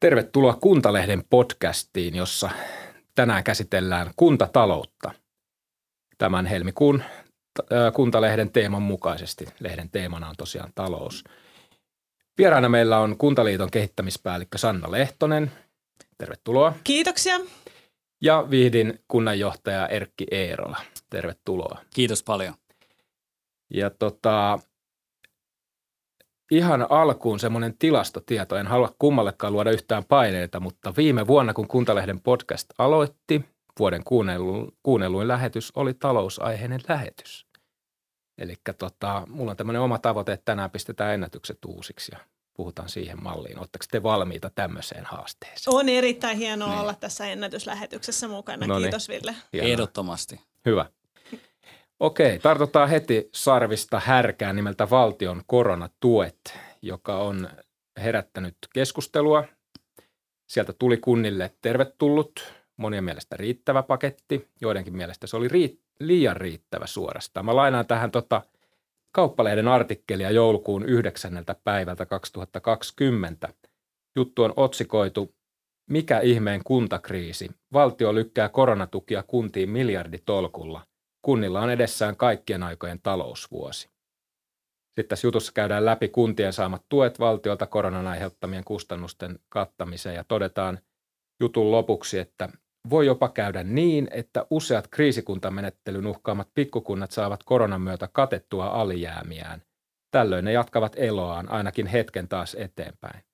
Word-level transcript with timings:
Tervetuloa 0.00 0.54
Kuntalehden 0.54 1.24
podcastiin, 1.30 2.14
jossa 2.14 2.50
tänään 3.14 3.44
käsitellään 3.44 4.10
kuntataloutta. 4.16 5.10
Tämän 6.18 6.46
helmikuun 6.46 7.02
Kuntalehden 7.94 8.50
teeman 8.50 8.82
mukaisesti. 8.82 9.46
Lehden 9.60 9.90
teemana 9.90 10.28
on 10.28 10.34
tosiaan 10.38 10.72
talous. 10.74 11.24
Vieraana 12.38 12.68
meillä 12.68 12.98
on 12.98 13.18
Kuntaliiton 13.18 13.70
kehittämispäällikkö 13.70 14.58
Sanna 14.58 14.90
Lehtonen. 14.90 15.52
Tervetuloa. 16.18 16.72
Kiitoksia. 16.84 17.40
Ja 18.22 18.46
Vihdin 18.50 18.98
kunnanjohtaja 19.08 19.88
Erkki 19.88 20.26
Eerola. 20.30 20.76
Tervetuloa. 21.10 21.78
Kiitos 21.94 22.22
paljon. 22.22 22.54
Ja 23.70 23.90
tota, 23.90 24.58
ihan 26.50 26.86
alkuun 26.90 27.40
semmoinen 27.40 27.78
tilastotieto. 27.78 28.56
En 28.56 28.66
halua 28.66 28.94
kummallekaan 28.98 29.52
luoda 29.52 29.70
yhtään 29.70 30.04
paineita, 30.04 30.60
mutta 30.60 30.96
viime 30.96 31.26
vuonna, 31.26 31.54
kun 31.54 31.68
Kuntalehden 31.68 32.20
podcast 32.20 32.70
aloitti, 32.78 33.44
vuoden 33.78 34.04
kuunnelluin, 34.04 34.72
kuunnelluin 34.82 35.28
lähetys 35.28 35.72
oli 35.76 35.94
talousaiheinen 35.94 36.80
lähetys. 36.88 37.46
Eli 38.38 38.54
tota, 38.78 39.22
mulla 39.28 39.50
on 39.50 39.56
tämmöinen 39.56 39.82
oma 39.82 39.98
tavoite, 39.98 40.32
että 40.32 40.44
tänään 40.44 40.70
pistetään 40.70 41.14
ennätykset 41.14 41.58
uusiksi 41.66 42.12
ja 42.14 42.18
puhutaan 42.56 42.88
siihen 42.88 43.22
malliin. 43.22 43.58
Oletteko 43.58 43.84
te 43.90 44.02
valmiita 44.02 44.50
tämmöiseen 44.54 45.04
haasteeseen? 45.04 45.76
On 45.76 45.88
erittäin 45.88 46.38
hienoa 46.38 46.68
niin. 46.68 46.80
olla 46.80 46.94
tässä 46.94 47.26
ennätyslähetyksessä 47.26 48.28
mukana. 48.28 48.66
Noniin. 48.66 48.84
Kiitos 48.84 49.08
Ville. 49.08 49.34
Hienoa. 49.52 49.70
Ehdottomasti. 49.70 50.40
Hyvä. 50.66 50.86
Okei, 52.00 52.38
tartutaan 52.38 52.88
heti 52.88 53.28
sarvista 53.32 54.00
härkään 54.04 54.56
nimeltä 54.56 54.90
valtion 54.90 55.42
koronatuet, 55.46 56.58
joka 56.82 57.18
on 57.18 57.48
herättänyt 57.96 58.56
keskustelua. 58.74 59.44
Sieltä 60.46 60.72
tuli 60.72 60.96
kunnille 60.96 61.54
tervetullut, 61.62 62.54
monien 62.76 63.04
mielestä 63.04 63.36
riittävä 63.36 63.82
paketti, 63.82 64.48
joidenkin 64.60 64.96
mielestä 64.96 65.26
se 65.26 65.36
oli 65.36 65.48
riittävä 65.48 65.84
liian 66.00 66.36
riittävä 66.36 66.86
suorastaan. 66.86 67.46
Mä 67.46 67.56
lainaan 67.56 67.86
tähän 67.86 68.10
tota 68.10 68.42
Kauppalehden 69.12 69.68
artikkelia 69.68 70.30
joulukuun 70.30 70.84
9. 70.84 71.44
päivältä 71.64 72.06
2020. 72.06 73.48
Juttu 74.16 74.42
on 74.42 74.52
otsikoitu 74.56 75.34
Mikä 75.90 76.20
ihmeen 76.20 76.60
kuntakriisi? 76.64 77.50
Valtio 77.72 78.14
lykkää 78.14 78.48
koronatukia 78.48 79.22
kuntiin 79.22 79.70
miljarditolkulla. 79.70 80.86
Kunnilla 81.24 81.60
on 81.60 81.70
edessään 81.70 82.16
kaikkien 82.16 82.62
aikojen 82.62 83.00
talousvuosi. 83.02 83.88
Sitten 84.86 85.08
tässä 85.08 85.26
jutussa 85.26 85.52
käydään 85.52 85.84
läpi 85.84 86.08
kuntien 86.08 86.52
saamat 86.52 86.82
tuet 86.88 87.20
valtiolta 87.20 87.66
koronan 87.66 88.06
aiheuttamien 88.06 88.64
kustannusten 88.64 89.38
kattamiseen 89.48 90.14
ja 90.14 90.24
todetaan 90.24 90.78
jutun 91.40 91.70
lopuksi, 91.70 92.18
että 92.18 92.48
voi 92.90 93.06
jopa 93.06 93.28
käydä 93.28 93.62
niin, 93.62 94.08
että 94.10 94.46
useat 94.50 94.88
kriisikuntamenettelyn 94.88 96.06
uhkaamat 96.06 96.48
pikkukunnat 96.54 97.10
saavat 97.10 97.42
koronan 97.42 97.80
myötä 97.80 98.08
katettua 98.12 98.66
alijäämiään. 98.66 99.62
Tällöin 100.10 100.44
ne 100.44 100.52
jatkavat 100.52 100.92
eloaan 100.96 101.50
ainakin 101.50 101.86
hetken 101.86 102.28
taas 102.28 102.54
eteenpäin. 102.54 103.24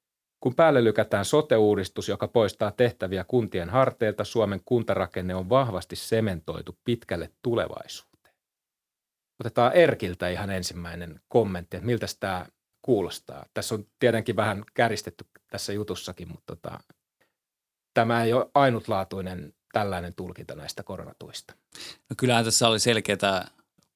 Kun 0.41 0.55
päälle 0.55 0.85
lykätään 0.85 1.25
sote-uudistus, 1.25 2.09
joka 2.09 2.29
poistaa 2.29 2.71
tehtäviä 2.71 3.25
kuntien 3.25 3.71
harteilta, 3.71 4.25
Suomen 4.25 4.61
kuntarakenne 4.65 5.35
on 5.35 5.49
vahvasti 5.49 5.97
sementoitu 5.97 6.79
pitkälle 6.85 7.31
tulevaisuuteen. 7.43 8.35
Otetaan 9.41 9.73
Erkiltä 9.73 10.29
ihan 10.29 10.51
ensimmäinen 10.51 11.21
kommentti, 11.29 11.77
että 11.77 11.87
miltä 11.87 12.07
tämä 12.21 12.47
kuulostaa. 12.83 13.47
Tässä 13.55 13.75
on 13.75 13.85
tietenkin 13.99 14.37
vähän 14.37 14.65
käristetty 14.75 15.25
tässä 15.51 15.73
jutussakin, 15.73 16.29
mutta 16.29 16.57
tota, 16.57 16.81
tämä 17.95 18.25
ei 18.25 18.33
ole 18.33 18.51
ainutlaatuinen 18.55 19.55
tällainen 19.73 20.15
tulkinta 20.15 20.55
näistä 20.55 20.83
koronatuista. 20.83 21.55
No 22.11 22.15
kyllähän 22.17 22.45
tässä 22.45 22.69
oli 22.69 22.81
selkeää 22.81 23.49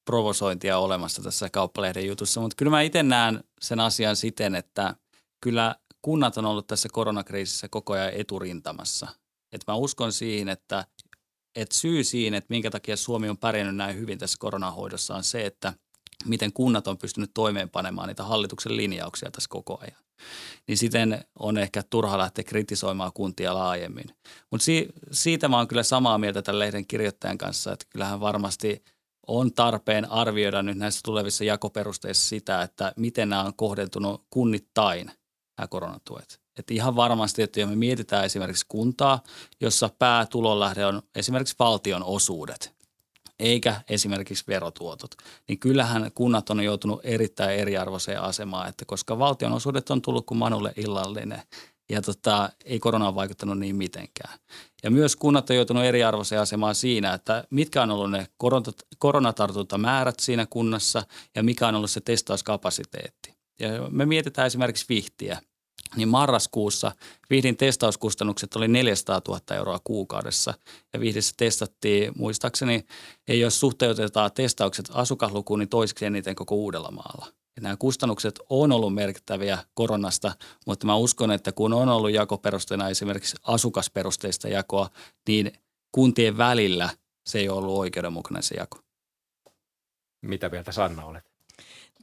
provosointia 0.05 0.77
olemassa 0.77 1.23
tässä 1.23 1.49
kauppalehden 1.49 2.07
jutussa, 2.07 2.41
mutta 2.41 2.55
kyllä 2.55 2.69
mä 2.69 2.81
itse 2.81 3.03
näen 3.03 3.43
sen 3.61 3.79
asian 3.79 4.15
siten, 4.15 4.55
että 4.55 4.95
kyllä 5.41 5.75
kunnat 6.05 6.37
on 6.37 6.45
ollut 6.45 6.67
tässä 6.67 6.89
koronakriisissä 6.91 7.67
koko 7.69 7.93
ajan 7.93 8.13
eturintamassa. 8.13 9.07
Et 9.51 9.61
mä 9.67 9.75
uskon 9.75 10.13
siihen, 10.13 10.49
että, 10.49 10.85
että 11.55 11.75
syy 11.75 12.03
siihen, 12.03 12.33
että 12.33 12.47
minkä 12.49 12.71
takia 12.71 12.97
Suomi 12.97 13.29
on 13.29 13.37
pärjännyt 13.37 13.75
näin 13.75 13.95
hyvin 13.95 14.19
tässä 14.19 14.37
koronahoidossa 14.39 15.15
on 15.15 15.23
se, 15.23 15.45
että 15.45 15.73
miten 16.25 16.53
kunnat 16.53 16.87
on 16.87 16.97
pystynyt 16.97 17.31
toimeenpanemaan 17.33 18.07
niitä 18.07 18.23
hallituksen 18.23 18.77
linjauksia 18.77 19.31
tässä 19.31 19.47
koko 19.49 19.79
ajan 19.81 20.05
niin 20.67 20.77
siten 20.77 21.25
on 21.39 21.57
ehkä 21.57 21.83
turha 21.89 22.17
lähteä 22.17 22.43
kritisoimaan 22.43 23.13
kuntia 23.13 23.55
laajemmin. 23.55 24.05
Mutta 24.51 24.65
si- 24.65 24.87
siitä 25.11 25.47
mä 25.47 25.57
oon 25.57 25.67
kyllä 25.67 25.83
samaa 25.83 26.17
mieltä 26.17 26.41
tämän 26.41 26.59
lehden 26.59 26.87
kirjoittajan 26.87 27.37
kanssa, 27.37 27.73
että 27.73 27.85
kyllähän 27.89 28.19
varmasti 28.19 28.83
on 29.27 29.53
tarpeen 29.53 30.11
arvioida 30.11 30.63
nyt 30.63 30.77
näissä 30.77 31.01
tulevissa 31.03 31.43
jakoperusteissa 31.43 32.29
sitä, 32.29 32.61
että 32.61 32.93
miten 32.97 33.29
nämä 33.29 33.43
on 33.43 33.55
kohdentunut 33.55 34.25
kunnittain 34.29 35.11
nämä 35.57 35.67
koronatuet. 35.67 36.39
Että 36.59 36.73
ihan 36.73 36.95
varmasti, 36.95 37.41
että 37.41 37.59
jos 37.59 37.69
me 37.69 37.75
mietitään 37.75 38.25
esimerkiksi 38.25 38.65
kuntaa, 38.67 39.23
jossa 39.61 39.89
päätulonlähde 39.99 40.85
on 40.85 41.01
esimerkiksi 41.15 41.55
valtion 41.59 42.03
osuudet, 42.03 42.75
eikä 43.39 43.81
esimerkiksi 43.89 44.43
verotuotot, 44.47 45.15
niin 45.47 45.59
kyllähän 45.59 46.11
kunnat 46.15 46.49
on 46.49 46.63
joutunut 46.63 46.99
erittäin 47.03 47.59
eriarvoiseen 47.59 48.21
asemaan, 48.21 48.69
että 48.69 48.85
koska 48.85 49.19
valtionosuudet 49.19 49.89
on 49.89 50.01
tullut 50.01 50.25
kuin 50.25 50.37
Manulle 50.37 50.73
illallinen 50.77 51.41
ja 51.89 52.01
tota, 52.01 52.49
ei 52.65 52.79
korona 52.79 53.07
ole 53.07 53.15
vaikuttanut 53.15 53.59
niin 53.59 53.75
mitenkään. 53.75 54.39
Ja 54.83 54.91
myös 54.91 55.15
kunnat 55.15 55.49
on 55.49 55.55
joutunut 55.55 55.83
eriarvoiseen 55.83 56.41
asemaan 56.41 56.75
siinä, 56.75 57.13
että 57.13 57.43
mitkä 57.49 57.81
on 57.81 57.91
ollut 57.91 58.11
ne 58.11 58.27
koronatartuntamäärät 58.97 60.19
siinä 60.19 60.45
kunnassa 60.45 61.03
ja 61.35 61.43
mikä 61.43 61.67
on 61.67 61.75
ollut 61.75 61.91
se 61.91 62.01
testauskapasiteetti. 62.01 63.35
Ja 63.59 63.69
me 63.89 64.05
mietitään 64.05 64.47
esimerkiksi 64.47 64.85
vihtiä– 64.89 65.41
niin 65.95 66.07
marraskuussa 66.07 66.91
Vihdin 67.29 67.57
testauskustannukset 67.57 68.55
oli 68.55 68.67
400 68.67 69.21
000 69.27 69.39
euroa 69.55 69.79
kuukaudessa 69.83 70.53
ja 70.93 70.99
Vihdissä 70.99 71.33
testattiin, 71.37 72.11
muistaakseni, 72.17 72.85
ei 73.27 73.39
jos 73.39 73.59
suhteutetaan 73.59 74.31
testaukset 74.31 74.85
asukaslukuun, 74.93 75.59
niin 75.59 75.69
toiseksi 75.69 76.05
eniten 76.05 76.35
koko 76.35 76.55
Uudellamaalla. 76.55 77.25
Ja 77.55 77.61
nämä 77.61 77.75
kustannukset 77.77 78.39
on 78.49 78.71
ollut 78.71 78.93
merkittäviä 78.93 79.57
koronasta, 79.73 80.35
mutta 80.67 80.85
mä 80.85 80.95
uskon, 80.95 81.31
että 81.31 81.51
kun 81.51 81.73
on 81.73 81.89
ollut 81.89 82.11
jakoperusteena 82.11 82.89
esimerkiksi 82.89 83.37
asukasperusteista 83.43 84.47
jakoa, 84.47 84.89
niin 85.27 85.51
kuntien 85.91 86.37
välillä 86.37 86.89
se 87.25 87.39
ei 87.39 87.49
ole 87.49 87.57
ollut 87.57 87.77
oikeudenmukainen 87.77 88.43
se 88.43 88.55
jako. 88.55 88.79
Mitä 90.21 90.49
mieltä 90.49 90.71
Sanna 90.71 91.05
olet? 91.05 91.34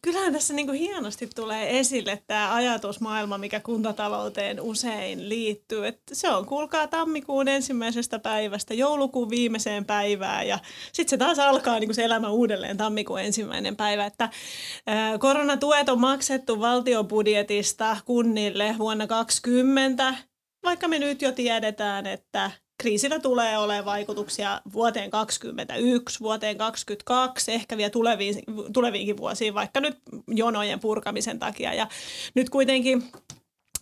Kyllähän 0.04 0.32
tässä 0.32 0.54
niin 0.54 0.66
kuin 0.66 0.78
hienosti 0.78 1.26
tulee 1.34 1.78
esille 1.78 2.22
tämä 2.26 2.54
ajatusmaailma, 2.54 3.38
mikä 3.38 3.60
kuntatalouteen 3.60 4.60
usein 4.60 5.28
liittyy. 5.28 5.86
Että 5.86 6.14
se 6.14 6.30
on, 6.30 6.46
kuulkaa, 6.46 6.86
tammikuun 6.86 7.48
ensimmäisestä 7.48 8.18
päivästä 8.18 8.74
joulukuun 8.74 9.30
viimeiseen 9.30 9.84
päivään 9.84 10.48
ja 10.48 10.58
sitten 10.92 11.10
se 11.10 11.16
taas 11.16 11.38
alkaa 11.38 11.78
niin 11.78 11.88
kuin 11.88 11.94
se 11.94 12.04
elämä 12.04 12.30
uudelleen 12.30 12.76
tammikuun 12.76 13.20
ensimmäinen 13.20 13.76
päivä. 13.76 14.06
Että, 14.06 14.28
ää, 14.86 15.18
koronatuet 15.18 15.88
on 15.88 16.00
maksettu 16.00 16.60
valtiobudjetista 16.60 17.96
kunnille 18.04 18.74
vuonna 18.78 19.06
2020, 19.06 20.14
vaikka 20.64 20.88
me 20.88 20.98
nyt 20.98 21.22
jo 21.22 21.32
tiedetään, 21.32 22.06
että 22.06 22.50
kriisillä 22.82 23.18
tulee 23.18 23.58
olemaan 23.58 23.84
vaikutuksia 23.84 24.60
vuoteen 24.72 25.10
2021, 25.10 26.20
vuoteen 26.20 26.58
2022, 26.58 27.52
ehkä 27.52 27.76
vielä 27.76 27.90
tuleviin, 27.90 28.42
tuleviinkin 28.72 29.16
vuosiin, 29.16 29.54
vaikka 29.54 29.80
nyt 29.80 29.98
jonojen 30.28 30.80
purkamisen 30.80 31.38
takia. 31.38 31.74
Ja 31.74 31.88
nyt 32.34 32.50
kuitenkin 32.50 33.02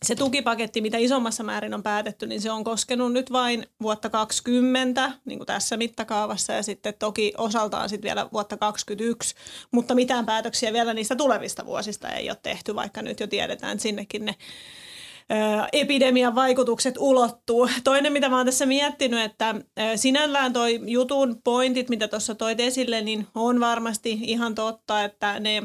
se 0.02 0.14
tukipaketti, 0.14 0.80
mitä 0.80 0.98
isommassa 0.98 1.42
määrin 1.42 1.74
on 1.74 1.82
päätetty, 1.82 2.26
niin 2.26 2.40
se 2.40 2.50
on 2.50 2.64
koskenut 2.64 3.12
nyt 3.12 3.32
vain 3.32 3.66
vuotta 3.82 4.10
2020, 4.10 5.12
niin 5.24 5.38
kuin 5.38 5.46
tässä 5.46 5.76
mittakaavassa, 5.76 6.52
ja 6.52 6.62
sitten 6.62 6.94
toki 6.98 7.32
osaltaan 7.38 7.88
sitten 7.88 8.08
vielä 8.08 8.28
vuotta 8.32 8.56
2021, 8.56 9.34
mutta 9.70 9.94
mitään 9.94 10.26
päätöksiä 10.26 10.72
vielä 10.72 10.94
niistä 10.94 11.16
tulevista 11.16 11.66
vuosista 11.66 12.08
ei 12.08 12.30
ole 12.30 12.38
tehty, 12.42 12.74
vaikka 12.74 13.02
nyt 13.02 13.20
jo 13.20 13.26
tiedetään, 13.26 13.72
että 13.72 13.82
sinnekin 13.82 14.24
ne 14.24 14.34
epidemian 15.72 16.34
vaikutukset 16.34 16.94
ulottuu. 16.98 17.68
Toinen, 17.84 18.12
mitä 18.12 18.28
mä 18.28 18.36
oon 18.36 18.46
tässä 18.46 18.66
miettinyt, 18.66 19.24
että 19.24 19.54
sinällään 19.96 20.52
toi 20.52 20.80
jutun 20.86 21.40
pointit, 21.44 21.88
mitä 21.88 22.08
tuossa 22.08 22.34
toit 22.34 22.60
esille, 22.60 23.00
niin 23.00 23.26
on 23.34 23.60
varmasti 23.60 24.18
ihan 24.22 24.54
totta, 24.54 25.04
että 25.04 25.40
ne 25.40 25.62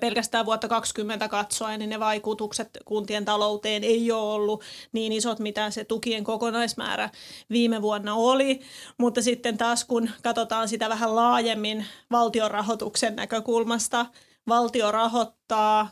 pelkästään 0.00 0.46
vuotta 0.46 0.68
2020 0.68 1.28
katsoen, 1.28 1.78
niin 1.78 1.90
ne 1.90 2.00
vaikutukset 2.00 2.78
kuntien 2.84 3.24
talouteen 3.24 3.84
ei 3.84 4.12
ole 4.12 4.32
ollut 4.32 4.62
niin 4.92 5.12
isot, 5.12 5.38
mitä 5.38 5.70
se 5.70 5.84
tukien 5.84 6.24
kokonaismäärä 6.24 7.10
viime 7.50 7.82
vuonna 7.82 8.14
oli. 8.14 8.60
Mutta 8.98 9.22
sitten 9.22 9.58
taas 9.58 9.84
kun 9.84 10.10
katsotaan 10.22 10.68
sitä 10.68 10.88
vähän 10.88 11.16
laajemmin 11.16 11.86
valtion 12.10 12.50
rahoituksen 12.50 13.16
näkökulmasta, 13.16 14.06
valtio 14.48 14.92
rahoittaa 14.92 15.39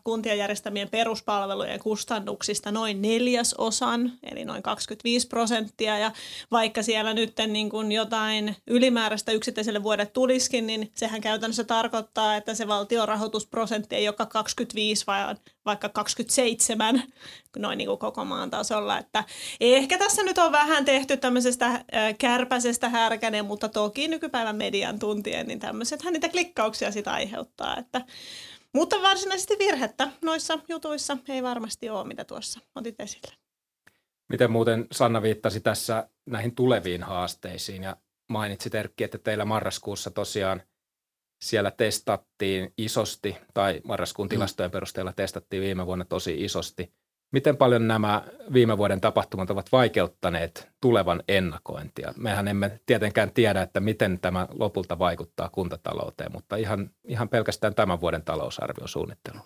kuntien 0.04 0.38
järjestämien 0.38 0.88
peruspalvelujen 0.88 1.80
kustannuksista 1.80 2.72
noin 2.72 3.02
neljäsosan, 3.02 4.12
eli 4.30 4.44
noin 4.44 4.62
25 4.62 5.28
prosenttia. 5.28 5.98
Ja 5.98 6.12
vaikka 6.50 6.82
siellä 6.82 7.14
nyt 7.14 7.32
niin 7.46 7.70
kuin 7.70 7.92
jotain 7.92 8.56
ylimääräistä 8.66 9.32
yksittäiselle 9.32 9.82
vuodelle 9.82 10.10
tulisikin, 10.10 10.66
niin 10.66 10.90
sehän 10.94 11.20
käytännössä 11.20 11.64
tarkoittaa, 11.64 12.36
että 12.36 12.54
se 12.54 12.68
valtion 12.68 13.08
rahoitusprosentti 13.08 13.96
ei 13.96 14.04
joka 14.04 14.26
25, 14.26 15.06
vaan 15.06 15.38
vaikka 15.66 15.88
27 15.88 17.02
noin 17.56 17.78
niin 17.78 17.88
kuin 17.88 17.98
koko 17.98 18.24
maan 18.24 18.50
tasolla. 18.50 18.98
Että 18.98 19.24
ehkä 19.60 19.98
tässä 19.98 20.22
nyt 20.22 20.38
on 20.38 20.52
vähän 20.52 20.84
tehty 20.84 21.16
tämmöisestä 21.16 21.84
kärpäisestä 22.18 22.88
härkänen, 22.88 23.44
mutta 23.44 23.68
toki 23.68 24.08
nykypäivän 24.08 24.56
median 24.56 24.98
tuntien, 24.98 25.46
niin 25.46 25.58
tämmöisethän 25.58 26.12
niitä 26.12 26.28
klikkauksia 26.28 26.92
sitä 26.92 27.12
aiheuttaa. 27.12 27.76
Että, 27.76 28.00
mutta 28.74 29.02
varsinaisesti 29.02 29.54
virhettä 29.58 30.08
noissa 30.22 30.58
jutuissa 30.68 31.16
ei 31.28 31.42
varmasti 31.42 31.90
ole, 31.90 32.08
mitä 32.08 32.24
tuossa 32.24 32.60
otit 32.74 33.00
esille. 33.00 33.34
Miten 34.28 34.50
muuten 34.50 34.86
Sanna 34.92 35.22
viittasi 35.22 35.60
tässä 35.60 36.08
näihin 36.26 36.54
tuleviin 36.54 37.02
haasteisiin 37.02 37.82
ja 37.82 37.96
mainitsit 38.28 38.74
Erkki, 38.74 39.04
että 39.04 39.18
teillä 39.18 39.44
marraskuussa 39.44 40.10
tosiaan 40.10 40.62
siellä 41.40 41.70
testattiin 41.70 42.74
isosti, 42.78 43.36
tai 43.54 43.80
marraskuun 43.84 44.26
mm. 44.26 44.30
tilastojen 44.30 44.70
perusteella 44.70 45.12
testattiin 45.12 45.62
viime 45.62 45.86
vuonna 45.86 46.04
tosi 46.04 46.44
isosti. 46.44 46.92
Miten 47.32 47.56
paljon 47.56 47.88
nämä 47.88 48.22
viime 48.52 48.78
vuoden 48.78 49.00
tapahtumat 49.00 49.50
ovat 49.50 49.72
vaikeuttaneet 49.72 50.68
tulevan 50.80 51.22
ennakointia? 51.28 52.14
Mehän 52.16 52.48
emme 52.48 52.80
tietenkään 52.86 53.30
tiedä, 53.30 53.62
että 53.62 53.80
miten 53.80 54.18
tämä 54.20 54.48
lopulta 54.50 54.98
vaikuttaa 54.98 55.48
kuntatalouteen, 55.48 56.32
mutta 56.32 56.56
ihan, 56.56 56.90
ihan 57.04 57.28
pelkästään 57.28 57.74
tämän 57.74 58.00
vuoden 58.00 58.24
talousarviosuunnittelu 58.24 59.38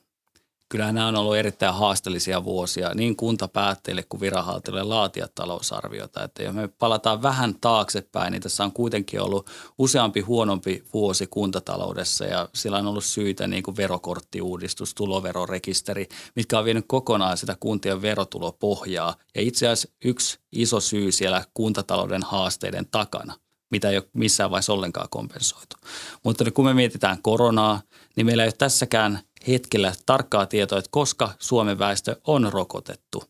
kyllähän 0.73 0.95
nämä 0.95 1.09
on 1.09 1.17
ollut 1.17 1.37
erittäin 1.37 1.75
haasteellisia 1.75 2.45
vuosia 2.45 2.91
niin 2.95 3.17
kuntapäättäjille 3.17 4.03
kuin 4.03 4.21
viranhaltijoille 4.21 4.83
laatia 4.83 5.27
talousarviota. 5.35 6.25
Että 6.25 6.43
jos 6.43 6.55
me 6.55 6.69
palataan 6.69 7.23
vähän 7.23 7.55
taaksepäin, 7.61 8.33
niin 8.33 8.43
tässä 8.43 8.65
on 8.65 8.73
kuitenkin 8.73 9.21
ollut 9.21 9.51
useampi 9.79 10.21
huonompi 10.21 10.85
vuosi 10.95 11.27
kuntataloudessa 11.27 12.25
ja 12.25 12.49
sillä 12.55 12.79
on 12.79 12.87
ollut 12.87 13.05
syitä 13.05 13.47
niin 13.47 13.63
kuin 13.63 13.77
verokorttiuudistus, 13.77 14.95
tuloverorekisteri, 14.95 16.09
mitkä 16.37 16.59
on 16.59 16.65
vienyt 16.65 16.85
kokonaan 16.89 17.37
sitä 17.37 17.57
kuntien 17.61 18.03
verotulopohjaa. 18.03 19.15
Ja 19.35 19.43
itse 19.43 19.69
asiassa 19.69 19.97
yksi 20.05 20.39
iso 20.53 20.81
syy 20.81 21.13
siellä 21.13 21.45
kuntatalouden 21.55 22.23
haasteiden 22.23 22.87
takana 22.91 23.35
mitä 23.73 23.91
ei 23.91 23.97
ole 23.97 24.09
missään 24.13 24.51
vaiheessa 24.51 24.73
ollenkaan 24.73 25.09
kompensoitu. 25.11 25.77
Mutta 26.23 26.51
kun 26.51 26.65
me 26.65 26.75
mietitään 26.75 27.23
koronaa, 27.23 27.83
niin 28.17 28.27
meillä 28.27 28.43
ei 28.43 28.47
ole 28.47 28.55
tässäkään 28.59 29.19
hetkellä 29.49 29.93
tarkkaa 30.07 30.47
tietoa, 30.47 30.79
että 30.79 30.89
koska 30.91 31.31
Suomen 31.39 31.79
väestö 31.79 32.17
on 32.27 32.53
rokotettu, 32.53 33.25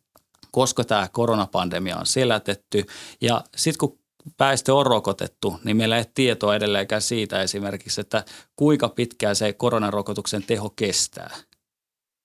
koska 0.50 0.84
tämä 0.84 1.08
koronapandemia 1.12 1.96
on 1.96 2.06
selätetty. 2.06 2.84
Ja 3.20 3.44
sitten 3.56 3.78
kun 3.78 3.98
väestö 4.38 4.74
on 4.74 4.86
rokotettu, 4.86 5.60
niin 5.64 5.76
meillä 5.76 5.96
ei 5.96 6.00
ole 6.00 6.10
tietoa 6.14 6.56
edelleenkään 6.56 7.02
siitä 7.02 7.42
esimerkiksi, 7.42 8.00
että 8.00 8.24
kuinka 8.56 8.88
pitkään 8.88 9.36
se 9.36 9.52
koronarokotuksen 9.52 10.42
teho 10.42 10.70
kestää– 10.70 11.36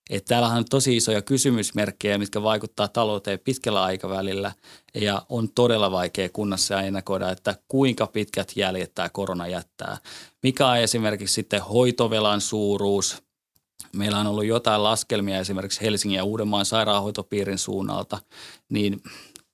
että 0.10 0.28
täällähän 0.28 0.58
on 0.58 0.66
tosi 0.70 0.98
isoja 0.98 1.22
kysymysmerkkejä, 1.22 2.18
mitkä 2.18 2.44
vaikuttaa 2.44 2.88
talouteen 2.88 3.40
pitkällä 3.40 3.84
aikavälillä 3.84 4.52
ja 4.96 5.22
on 5.30 5.50
todella 5.56 5.92
vaikea 5.92 6.30
kunnassa 6.30 6.82
ennakoida, 6.82 7.32
että 7.32 7.56
kuinka 7.68 8.08
pitkät 8.08 8.52
jäljet 8.56 8.96
tämä 8.96 9.10
korona 9.10 9.48
jättää. 9.48 9.98
Mikä 10.44 10.68
on 10.68 10.78
esimerkiksi 10.78 11.34
sitten 11.34 11.62
hoitovelan 11.62 12.42
suuruus? 12.42 13.24
Meillä 13.96 14.18
on 14.18 14.28
ollut 14.28 14.46
jotain 14.46 14.84
laskelmia 14.84 15.40
esimerkiksi 15.40 15.82
Helsingin 15.82 16.18
ja 16.18 16.24
Uudenmaan 16.24 16.66
sairaanhoitopiirin 16.66 17.58
suunnalta, 17.58 18.20
niin 18.70 19.02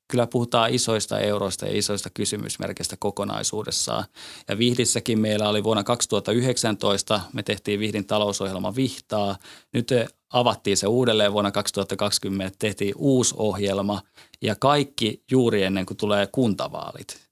kyllä 0.07 0.27
puhutaan 0.27 0.73
isoista 0.73 1.19
euroista 1.19 1.65
ja 1.65 1.77
isoista 1.77 2.09
kysymysmerkeistä 2.13 2.95
kokonaisuudessaan. 2.99 4.05
Ja 4.47 4.57
Vihdissäkin 4.57 5.19
meillä 5.19 5.49
oli 5.49 5.63
vuonna 5.63 5.83
2019, 5.83 7.21
me 7.33 7.43
tehtiin 7.43 7.79
Vihdin 7.79 8.05
talousohjelma 8.05 8.75
Vihtaa. 8.75 9.37
Nyt 9.73 9.89
avattiin 10.33 10.77
se 10.77 10.87
uudelleen 10.87 11.33
vuonna 11.33 11.51
2020, 11.51 12.55
tehtiin 12.59 12.93
uusi 12.97 13.35
ohjelma 13.37 14.01
ja 14.41 14.55
kaikki 14.59 15.23
juuri 15.31 15.63
ennen 15.63 15.85
kuin 15.85 15.97
tulee 15.97 16.27
kuntavaalit. 16.27 17.23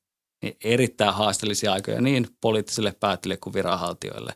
Niin 0.42 0.58
erittäin 0.64 1.14
haasteellisia 1.14 1.74
aikoja 1.74 2.02
niin 2.02 2.28
poliittisille 2.42 2.96
päättäjille 3.00 3.38
kuin 3.38 3.54
viranhaltijoille, 3.54 4.34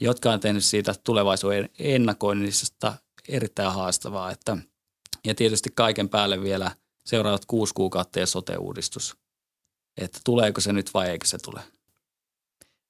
jotka 0.00 0.32
on 0.32 0.40
tehnyt 0.40 0.64
siitä 0.64 0.94
tulevaisuuden 1.04 1.68
ennakoinnista 1.78 2.94
erittäin 3.28 3.72
haastavaa. 3.72 4.30
Että, 4.30 4.56
ja 5.26 5.34
tietysti 5.34 5.70
kaiken 5.74 6.08
päälle 6.08 6.42
vielä– 6.42 6.70
seuraavat 7.08 7.44
kuusi 7.44 7.74
kuukautta 7.74 8.20
ja 8.20 8.26
sote-uudistus. 8.26 9.16
Että 9.96 10.20
tuleeko 10.24 10.60
se 10.60 10.72
nyt 10.72 10.94
vai 10.94 11.08
eikö 11.08 11.26
se 11.26 11.38
tule? 11.38 11.60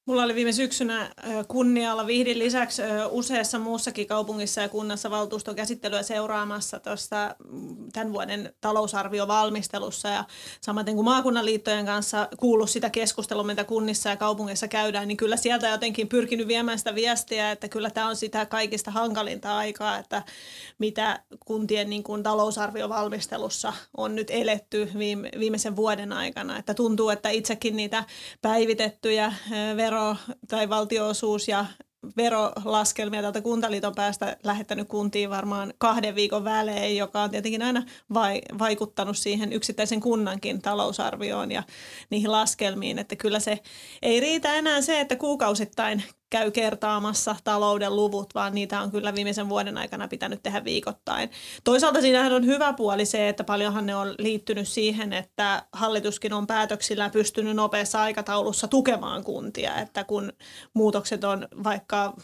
Mulla 0.09 0.23
oli 0.23 0.35
viime 0.35 0.53
syksynä 0.53 1.11
kunnialla 1.49 2.07
Vihdin 2.07 2.39
lisäksi 2.39 2.83
useassa 3.11 3.59
muussakin 3.59 4.07
kaupungissa 4.07 4.61
ja 4.61 4.69
kunnassa 4.69 5.11
valtuuston 5.11 5.57
käsittelyä 5.57 6.03
seuraamassa 6.03 6.81
tuosta 6.81 7.35
mm, 7.51 7.77
tämän 7.93 8.13
vuoden 8.13 8.55
talousarviovalmistelussa. 8.61 10.09
Ja 10.09 10.25
samaten 10.61 10.95
kuin 10.95 11.05
maakunnan 11.05 11.45
liittojen 11.45 11.87
kanssa 11.87 12.29
kuullut 12.39 12.71
sitä 12.71 12.91
keskustelua, 12.91 13.45
mitä 13.45 13.65
kunnissa 13.65 14.09
ja 14.09 14.17
kaupungeissa 14.17 14.69
käydään, 14.69 15.09
niin 15.09 15.17
kyllä 15.17 15.37
sieltä 15.37 15.69
jotenkin 15.69 16.09
pyrkinyt 16.09 16.49
viemään 16.49 16.79
sitä 16.79 16.95
viestiä, 16.95 17.51
että 17.51 17.69
kyllä 17.69 17.91
tämä 17.91 18.09
on 18.09 18.17
sitä 18.17 18.47
kaikista 18.47 18.91
hankalinta 18.91 19.57
aikaa, 19.57 19.99
että 19.99 20.23
mitä 20.79 21.21
kuntien 21.45 21.91
niin 21.91 22.03
kuin 22.03 22.23
talousarviovalmistelussa 22.23 23.73
on 23.97 24.15
nyt 24.15 24.31
eletty 24.31 24.91
viime, 24.99 25.31
viimeisen 25.39 25.77
vuoden 25.77 26.13
aikana, 26.13 26.59
että 26.59 26.75
tuntuu, 26.75 27.11
että 27.11 27.29
itsekin 27.29 27.77
niitä 27.77 28.05
päivitettyjä 28.43 29.33
vero 29.77 29.98
vero- 29.99 30.17
tai 30.49 30.69
valtioosuus- 30.69 31.49
ja 31.49 31.67
verolaskelmia 32.17 33.23
tältä 33.23 33.41
Kuntaliiton 33.41 33.95
päästä 33.95 34.37
lähettänyt 34.45 34.89
kuntiin 34.89 35.31
varmaan 35.31 35.75
kahden 35.79 36.15
viikon 36.15 36.45
välein, 36.45 36.97
joka 36.97 37.23
on 37.23 37.31
tietenkin 37.31 37.63
aina 37.63 37.83
vai, 38.15 38.41
vaikuttanut 38.59 39.19
siihen 39.19 39.53
yksittäisen 39.53 40.01
kunnankin 40.01 40.63
talousarvioon 40.63 41.53
ja 41.53 41.63
niihin 42.11 42.33
laskelmiin, 42.33 42.99
että 42.99 43.17
kyllä 43.17 43.41
se 43.41 43.59
ei 44.03 44.21
riitä 44.21 44.55
enää 44.55 44.81
se, 44.81 45.01
että 45.01 45.17
kuukausittain 45.17 46.03
käy 46.31 46.51
kertaamassa 46.51 47.37
talouden 47.45 47.97
luvut, 47.97 48.35
vaan 48.35 48.55
niitä 48.55 48.81
on 48.81 48.91
kyllä 48.91 49.15
viimeisen 49.15 49.49
vuoden 49.49 49.79
aikana 49.79 50.09
pitänyt 50.09 50.43
tehdä 50.43 50.65
viikoittain. 50.65 51.31
Toisaalta 51.65 52.01
siinähän 52.01 52.33
on 52.33 52.47
hyvä 52.47 52.73
puoli 52.73 53.07
se, 53.07 53.29
että 53.29 53.45
paljonhan 53.45 53.87
ne 53.87 53.97
on 53.97 54.15
liittynyt 54.19 54.69
siihen, 54.69 55.13
että 55.13 55.67
hallituskin 55.73 56.33
on 56.33 56.47
päätöksillä 56.47 57.11
pystynyt 57.11 57.57
nopeassa 57.57 58.03
aikataulussa 58.03 58.69
tukemaan 58.69 59.25
kuntia, 59.25 59.77
että 59.77 60.05
kun 60.05 60.33
muutokset 60.75 61.25
on 61.25 61.49
vaikka 61.65 62.15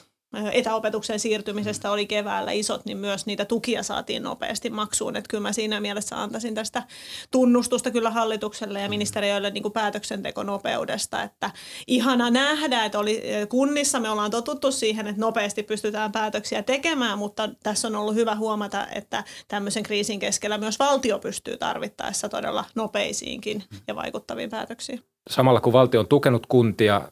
etäopetuksen 0.52 1.20
siirtymisestä 1.20 1.90
oli 1.90 2.06
keväällä 2.06 2.52
isot, 2.52 2.84
niin 2.84 2.98
myös 2.98 3.26
niitä 3.26 3.44
tukia 3.44 3.82
saatiin 3.82 4.22
nopeasti 4.22 4.70
maksuun. 4.70 5.16
Että 5.16 5.28
kyllä 5.28 5.42
mä 5.42 5.52
siinä 5.52 5.80
mielessä 5.80 6.22
antaisin 6.22 6.54
tästä 6.54 6.82
tunnustusta 7.30 7.90
kyllä 7.90 8.10
hallitukselle 8.10 8.80
ja 8.80 8.88
ministeriöille 8.88 9.50
niin 9.50 9.62
kuin 9.62 9.72
päätöksentekonopeudesta. 9.72 11.22
Että 11.22 11.50
ihana 11.86 12.30
nähdä, 12.30 12.84
että 12.84 12.98
oli, 12.98 13.22
kunnissa 13.48 14.00
me 14.00 14.10
ollaan 14.10 14.30
totuttu 14.30 14.72
siihen, 14.72 15.06
että 15.06 15.20
nopeasti 15.20 15.62
pystytään 15.62 16.12
päätöksiä 16.12 16.62
tekemään, 16.62 17.18
mutta 17.18 17.48
tässä 17.62 17.88
on 17.88 17.96
ollut 17.96 18.14
hyvä 18.14 18.34
huomata, 18.34 18.86
että 18.94 19.24
tämmöisen 19.48 19.82
kriisin 19.82 20.18
keskellä 20.18 20.58
myös 20.58 20.78
valtio 20.78 21.18
pystyy 21.18 21.56
tarvittaessa 21.56 22.28
todella 22.28 22.64
nopeisiinkin 22.74 23.64
ja 23.88 23.94
vaikuttaviin 23.94 24.50
päätöksiin. 24.50 25.04
Samalla 25.30 25.60
kun 25.60 25.72
valtio 25.72 26.00
on 26.00 26.08
tukenut 26.08 26.46
kuntia 26.46 27.08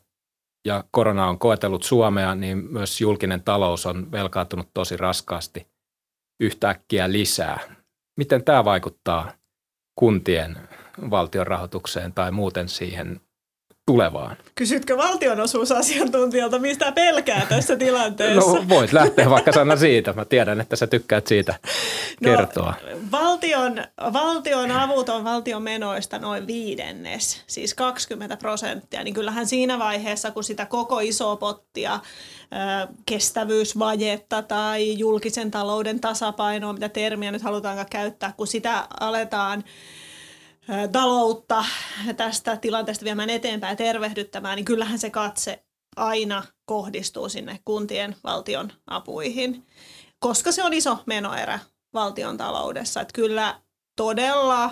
ja 0.65 0.85
korona 0.91 1.29
on 1.29 1.39
koetellut 1.39 1.83
Suomea, 1.83 2.35
niin 2.35 2.59
myös 2.59 3.01
julkinen 3.01 3.43
talous 3.43 3.87
on 3.87 4.13
velkaantunut 4.13 4.69
tosi 4.75 4.97
raskaasti 4.97 5.69
yhtäkkiä 6.41 7.13
lisää. 7.13 7.77
Miten 8.17 8.45
tämä 8.45 8.65
vaikuttaa 8.65 9.33
kuntien 9.95 10.69
valtion 11.11 11.47
rahoitukseen 11.47 12.13
tai 12.13 12.31
muuten 12.31 12.69
siihen 12.69 13.21
tulevaan. 13.93 14.37
Kysytkö 14.55 14.97
valtionosuusasiantuntijalta, 14.97 16.59
mistä 16.59 16.93
pelkää 16.93 17.47
tässä 17.49 17.77
tilanteessa? 17.77 18.53
No 18.53 18.69
voit 18.69 18.93
lähteä 18.93 19.31
vaikka 19.31 19.53
sana 19.53 19.77
siitä. 19.77 20.13
Mä 20.13 20.25
tiedän, 20.25 20.61
että 20.61 20.77
sä 20.77 20.87
tykkäät 20.87 21.27
siitä 21.27 21.55
no, 22.21 22.31
kertoa. 22.31 22.75
No, 22.91 22.99
valtion, 23.11 23.85
valtion 24.13 24.71
avut 24.71 25.09
on 25.09 25.25
valtion 25.25 25.63
menoista 25.63 26.19
noin 26.19 26.47
viidennes, 26.47 27.43
siis 27.47 27.75
20 27.75 28.37
prosenttia. 28.37 29.05
Niin 29.05 29.15
kyllähän 29.15 29.47
siinä 29.47 29.79
vaiheessa, 29.79 30.31
kun 30.31 30.45
sitä 30.45 30.67
koko 30.67 31.01
isoa 31.01 31.37
pottia, 31.37 32.01
kestävyysvajetta 33.07 34.43
tai 34.43 34.99
julkisen 34.99 35.51
talouden 35.51 36.01
tasapainoa, 36.01 36.73
mitä 36.73 36.89
termiä 36.89 37.33
nyt 37.33 37.43
halutaankaan 37.43 37.87
käyttää, 37.91 38.33
kun 38.37 38.47
sitä 38.47 38.87
aletaan– 39.01 39.65
taloutta 40.93 41.65
tästä 42.17 42.57
tilanteesta 42.57 43.05
viemään 43.05 43.31
eteenpäin 43.31 43.73
ja 43.73 43.77
tervehdyttämään, 43.77 44.57
niin 44.57 44.65
kyllähän 44.65 44.99
se 44.99 45.11
katse 45.11 45.65
aina 45.97 46.43
kohdistuu 46.65 47.29
sinne 47.29 47.61
kuntien 47.65 48.17
valtion 48.25 48.73
apuihin, 48.87 49.67
koska 50.19 50.53
se 50.53 50.65
on 50.65 50.73
iso 50.73 50.99
menoerä 51.07 51.59
valtion 51.95 52.37
taloudessa. 52.37 53.01
Että 53.01 53.13
kyllä 53.15 53.61
todella 53.97 54.71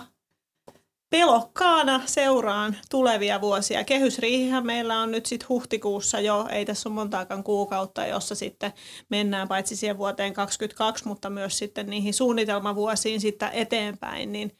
pelokkaana 1.10 2.02
seuraan 2.06 2.76
tulevia 2.90 3.40
vuosia. 3.40 3.84
Kehysriihihän 3.84 4.66
meillä 4.66 5.00
on 5.00 5.10
nyt 5.10 5.26
sitten 5.26 5.48
huhtikuussa 5.48 6.20
jo, 6.20 6.46
ei 6.50 6.64
tässä 6.64 6.88
ole 6.88 6.94
montaakaan 6.94 7.44
kuukautta, 7.44 8.06
jossa 8.06 8.34
sitten 8.34 8.72
mennään 9.08 9.48
paitsi 9.48 9.76
siihen 9.76 9.98
vuoteen 9.98 10.34
2022, 10.34 11.08
mutta 11.08 11.30
myös 11.30 11.58
sitten 11.58 11.86
niihin 11.90 12.14
suunnitelmavuosiin 12.14 13.20
sitten 13.20 13.50
eteenpäin, 13.52 14.32
niin 14.32 14.56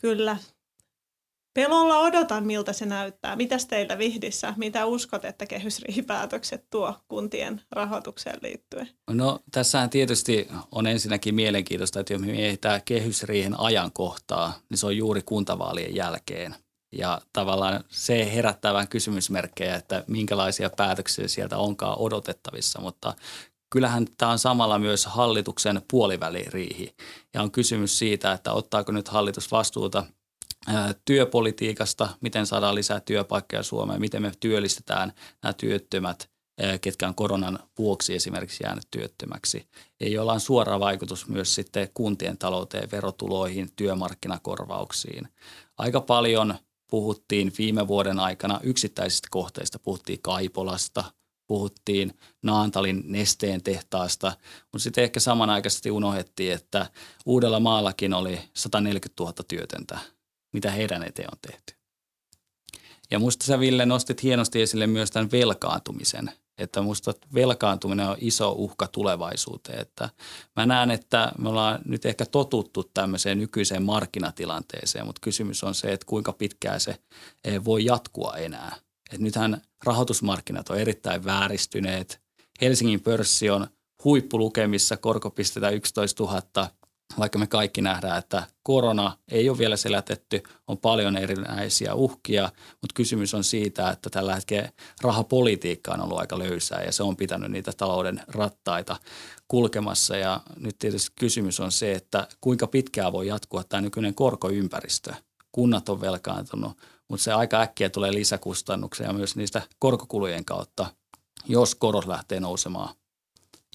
kyllä 0.00 0.36
Pelolla 1.54 1.98
odotan, 1.98 2.46
miltä 2.46 2.72
se 2.72 2.86
näyttää. 2.86 3.36
Mitäs 3.36 3.66
teiltä 3.66 3.98
Vihdissä? 3.98 4.54
Mitä 4.56 4.86
uskot, 4.86 5.24
että 5.24 5.46
kehysriihipäätökset 5.46 6.66
tuo 6.70 6.94
kuntien 7.08 7.60
rahoitukseen 7.70 8.38
liittyen? 8.42 8.88
No 9.10 9.40
tässähän 9.50 9.90
tietysti 9.90 10.48
on 10.72 10.86
ensinnäkin 10.86 11.34
mielenkiintoista, 11.34 12.00
että 12.00 12.12
jos 12.12 12.22
me 12.22 12.26
mietitään 12.26 12.80
kehysriihen 12.84 13.60
ajankohtaa, 13.60 14.58
niin 14.70 14.78
se 14.78 14.86
on 14.86 14.96
juuri 14.96 15.22
kuntavaalien 15.22 15.94
jälkeen. 15.94 16.54
Ja 16.92 17.20
tavallaan 17.32 17.84
se 17.88 18.34
herättää 18.34 18.74
vähän 18.74 18.88
kysymysmerkkejä, 18.88 19.76
että 19.76 20.04
minkälaisia 20.06 20.70
päätöksiä 20.76 21.28
sieltä 21.28 21.58
onkaan 21.58 21.98
odotettavissa, 21.98 22.80
mutta 22.80 23.14
kyllähän 23.74 24.06
tämä 24.18 24.32
on 24.32 24.38
samalla 24.38 24.78
myös 24.78 25.06
hallituksen 25.06 25.82
puoliväliriihi. 25.90 26.94
Ja 27.34 27.42
on 27.42 27.50
kysymys 27.50 27.98
siitä, 27.98 28.32
että 28.32 28.52
ottaako 28.52 28.92
nyt 28.92 29.08
hallitus 29.08 29.50
vastuuta 29.50 30.04
työpolitiikasta, 31.04 32.08
miten 32.20 32.46
saadaan 32.46 32.74
lisää 32.74 33.00
työpaikkoja 33.00 33.62
Suomeen, 33.62 34.00
miten 34.00 34.22
me 34.22 34.32
työllistetään 34.40 35.12
nämä 35.42 35.52
työttömät, 35.52 36.30
ketkä 36.80 37.08
on 37.08 37.14
koronan 37.14 37.58
vuoksi 37.78 38.14
esimerkiksi 38.14 38.64
jäänyt 38.64 38.84
työttömäksi. 38.90 39.68
Ja 40.00 40.08
joilla 40.08 40.32
on 40.32 40.40
suora 40.40 40.80
vaikutus 40.80 41.28
myös 41.28 41.54
sitten 41.54 41.88
kuntien 41.94 42.38
talouteen, 42.38 42.90
verotuloihin, 42.92 43.68
työmarkkinakorvauksiin. 43.76 45.28
Aika 45.78 46.00
paljon 46.00 46.54
puhuttiin 46.90 47.52
viime 47.58 47.88
vuoden 47.88 48.20
aikana 48.20 48.60
yksittäisistä 48.62 49.28
kohteista, 49.30 49.78
puhuttiin 49.78 50.22
Kaipolasta, 50.22 51.04
puhuttiin 51.46 52.18
Naantalin 52.42 53.02
nesteen 53.06 53.62
tehtaasta, 53.62 54.32
mutta 54.72 54.82
sitten 54.82 55.04
ehkä 55.04 55.20
samanaikaisesti 55.20 55.90
unohdettiin, 55.90 56.52
että 56.52 56.86
Uudella 57.26 57.60
maallakin 57.60 58.14
oli 58.14 58.40
140 58.54 59.22
000 59.22 59.34
työtöntä 59.48 59.98
mitä 60.54 60.70
heidän 60.70 61.02
eteen 61.02 61.28
on 61.32 61.38
tehty. 61.46 61.74
Ja 63.10 63.18
musta 63.18 63.44
sä 63.44 63.60
Ville 63.60 63.86
nostit 63.86 64.22
hienosti 64.22 64.62
esille 64.62 64.86
myös 64.86 65.10
tämän 65.10 65.30
velkaantumisen, 65.30 66.30
että 66.58 66.82
musta 66.82 67.14
velkaantuminen 67.34 68.08
on 68.08 68.16
iso 68.20 68.52
uhka 68.52 68.86
tulevaisuuteen. 68.86 69.80
Että 69.80 70.10
mä 70.56 70.66
näen, 70.66 70.90
että 70.90 71.32
me 71.38 71.48
ollaan 71.48 71.80
nyt 71.84 72.06
ehkä 72.06 72.26
totuttu 72.26 72.90
tämmöiseen 72.94 73.38
nykyiseen 73.38 73.82
markkinatilanteeseen, 73.82 75.06
mutta 75.06 75.20
kysymys 75.20 75.64
on 75.64 75.74
se, 75.74 75.92
että 75.92 76.06
kuinka 76.06 76.32
pitkään 76.32 76.80
se 76.80 76.96
e, 77.44 77.64
voi 77.64 77.84
jatkua 77.84 78.36
enää. 78.36 78.76
Et 79.12 79.20
nythän 79.20 79.62
rahoitusmarkkinat 79.84 80.70
on 80.70 80.78
erittäin 80.78 81.24
vääristyneet. 81.24 82.20
Helsingin 82.60 83.00
pörssi 83.00 83.50
on 83.50 83.66
huippulukemissa, 84.04 84.96
korko 84.96 85.30
pistetään 85.30 85.74
11 85.74 86.22
000 86.22 86.42
vaikka 87.18 87.38
me 87.38 87.46
kaikki 87.46 87.82
nähdään, 87.82 88.18
että 88.18 88.42
korona 88.62 89.16
ei 89.30 89.48
ole 89.48 89.58
vielä 89.58 89.76
selätetty, 89.76 90.42
on 90.66 90.78
paljon 90.78 91.16
erinäisiä 91.16 91.94
uhkia, 91.94 92.50
mutta 92.80 92.94
kysymys 92.94 93.34
on 93.34 93.44
siitä, 93.44 93.90
että 93.90 94.10
tällä 94.10 94.34
hetkellä 94.34 94.68
rahapolitiikka 95.02 95.92
on 95.92 96.00
ollut 96.00 96.18
aika 96.18 96.38
löysää 96.38 96.82
ja 96.82 96.92
se 96.92 97.02
on 97.02 97.16
pitänyt 97.16 97.50
niitä 97.50 97.72
talouden 97.76 98.20
rattaita 98.28 98.96
kulkemassa 99.48 100.16
ja 100.16 100.40
nyt 100.56 100.78
tietysti 100.78 101.12
kysymys 101.18 101.60
on 101.60 101.72
se, 101.72 101.92
että 101.92 102.28
kuinka 102.40 102.66
pitkään 102.66 103.12
voi 103.12 103.26
jatkua 103.26 103.64
tämä 103.64 103.80
nykyinen 103.80 104.14
korkoympäristö. 104.14 105.14
Kunnat 105.52 105.88
on 105.88 106.00
velkaantunut, 106.00 106.78
mutta 107.08 107.24
se 107.24 107.32
aika 107.32 107.60
äkkiä 107.60 107.90
tulee 107.90 108.14
lisäkustannuksia 108.14 109.12
myös 109.12 109.36
niistä 109.36 109.62
korkokulujen 109.78 110.44
kautta, 110.44 110.86
jos 111.48 111.74
korot 111.74 112.06
lähtee 112.06 112.40
nousemaan 112.40 112.94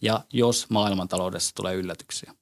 ja 0.01 0.21
jos 0.33 0.69
maailmantaloudessa 0.69 1.55
tulee 1.55 1.75
yllätyksiä. 1.75 2.33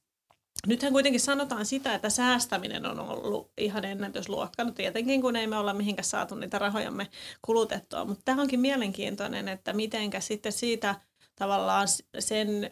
Nythän 0.68 0.94
kuitenkin 0.94 1.22
sanotaan 1.22 1.66
sitä, 1.66 1.96
että 1.96 2.10
säästäminen 2.10 2.86
on 2.86 3.00
ollut 3.00 3.52
ihan 3.58 3.86
ennätysluokka. 3.86 4.64
No 4.64 4.72
tietenkin, 4.72 5.22
kun 5.22 5.36
ei 5.36 5.48
me 5.48 5.58
olla 5.58 5.74
mihinkään 5.74 6.06
saatu 6.06 6.36
niitä 6.36 6.60
rahojamme 6.60 7.08
kulutettua. 7.42 8.06
Mutta 8.06 8.22
tämä 8.26 8.42
onkin 8.42 8.60
mielenkiintoinen, 8.60 9.48
että 9.48 9.74
mitenkä 9.74 10.20
sitten 10.20 10.52
siitä 10.52 10.96
tavallaan 11.36 11.88
sen 12.20 12.72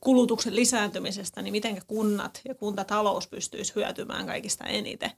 kulutuksen 0.00 0.56
lisääntymisestä, 0.56 1.42
niin 1.42 1.52
miten 1.52 1.82
kunnat 1.86 2.40
ja 2.48 2.54
kuntatalous 2.54 3.28
pystyisi 3.28 3.74
hyötymään 3.74 4.26
kaikista 4.26 4.64
eniten. 4.64 5.10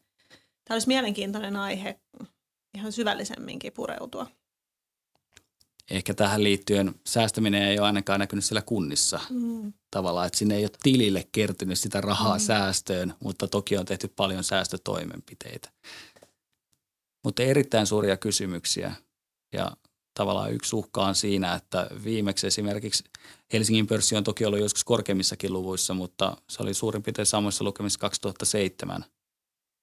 Tämä 0.64 0.74
olisi 0.74 0.88
mielenkiintoinen 0.88 1.56
aihe 1.56 2.00
ihan 2.74 2.92
syvällisemminkin 2.92 3.72
pureutua 3.72 4.26
ehkä 5.90 6.14
tähän 6.14 6.44
liittyen 6.44 6.94
säästäminen 7.06 7.62
ei 7.62 7.78
ole 7.78 7.86
ainakaan 7.86 8.20
näkynyt 8.20 8.44
siellä 8.44 8.62
kunnissa 8.62 9.20
mm. 9.30 9.72
tavallaan, 9.90 10.26
että 10.26 10.38
sinne 10.38 10.56
ei 10.56 10.64
ole 10.64 10.70
tilille 10.82 11.28
kertynyt 11.32 11.78
sitä 11.78 12.00
rahaa 12.00 12.36
mm. 12.36 12.40
säästöön, 12.40 13.14
mutta 13.20 13.48
toki 13.48 13.76
on 13.76 13.86
tehty 13.86 14.08
paljon 14.08 14.44
säästötoimenpiteitä. 14.44 15.70
Mutta 17.24 17.42
erittäin 17.42 17.86
suuria 17.86 18.16
kysymyksiä 18.16 18.94
ja 19.52 19.72
tavallaan 20.14 20.52
yksi 20.52 20.76
uhka 20.76 21.04
on 21.04 21.14
siinä, 21.14 21.54
että 21.54 21.90
viimeksi 22.04 22.46
esimerkiksi 22.46 23.04
Helsingin 23.52 23.86
pörssi 23.86 24.16
on 24.16 24.24
toki 24.24 24.44
ollut 24.44 24.60
joskus 24.60 24.84
korkeimmissakin 24.84 25.52
luvuissa, 25.52 25.94
mutta 25.94 26.36
se 26.48 26.62
oli 26.62 26.74
suurin 26.74 27.02
piirtein 27.02 27.26
samoissa 27.26 27.64
lukemissa 27.64 27.98
2007, 27.98 29.04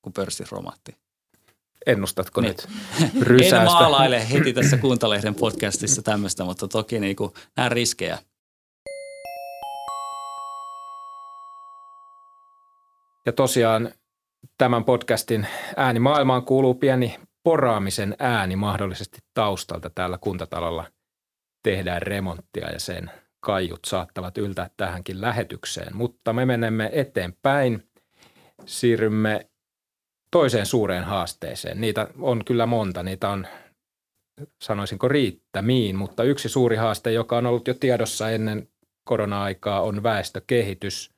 kun 0.02 0.14
pörssi 0.14 0.44
romahti. 0.52 0.96
Ennustatko 1.86 2.42
niin. 2.42 2.50
nyt 2.50 2.68
rysäystä? 3.22 3.58
En 3.58 3.66
maalaile 3.66 4.30
heti 4.30 4.54
tässä 4.54 4.78
Kuntalehden 4.78 5.36
podcastissa 5.36 6.02
tämmöistä, 6.02 6.44
mutta 6.44 6.68
toki 6.68 7.00
niin 7.00 7.16
kuin, 7.16 7.34
näen 7.58 7.72
riskejä. 7.72 8.18
Ja 13.26 13.32
tosiaan 13.32 13.92
tämän 14.58 14.84
podcastin 14.84 15.48
ääni 15.78 16.00
maailmaan 16.00 16.46
kuuluu 16.46 16.74
pieni 16.74 17.20
poraamisen 17.44 18.16
ääni 18.20 18.56
mahdollisesti 18.56 19.20
taustalta 19.34 19.90
täällä 19.90 20.18
kuntatalolla 20.18 20.86
tehdään 21.64 22.02
remonttia 22.02 22.72
ja 22.72 22.80
sen 22.80 23.12
kaiut 23.40 23.80
saattavat 23.86 24.38
yltää 24.38 24.70
tähänkin 24.78 25.22
lähetykseen. 25.22 25.96
Mutta 25.96 26.34
me 26.34 26.46
menemme 26.46 26.90
eteenpäin. 26.94 27.88
Siirrymme 28.66 29.51
toiseen 30.32 30.66
suureen 30.66 31.04
haasteeseen. 31.04 31.82
Niitä 31.82 32.08
on 32.20 32.46
kyllä 32.46 32.66
monta, 32.66 33.04
niitä 33.04 33.30
on 33.30 33.48
sanoisinko 34.62 35.08
riittämiin, 35.08 35.96
mutta 35.96 36.24
yksi 36.24 36.50
suuri 36.50 36.76
haaste, 36.76 37.12
joka 37.12 37.38
on 37.38 37.46
ollut 37.46 37.68
jo 37.68 37.74
tiedossa 37.74 38.30
ennen 38.30 38.68
korona-aikaa, 39.04 39.82
on 39.82 40.04
väestökehitys, 40.04 41.12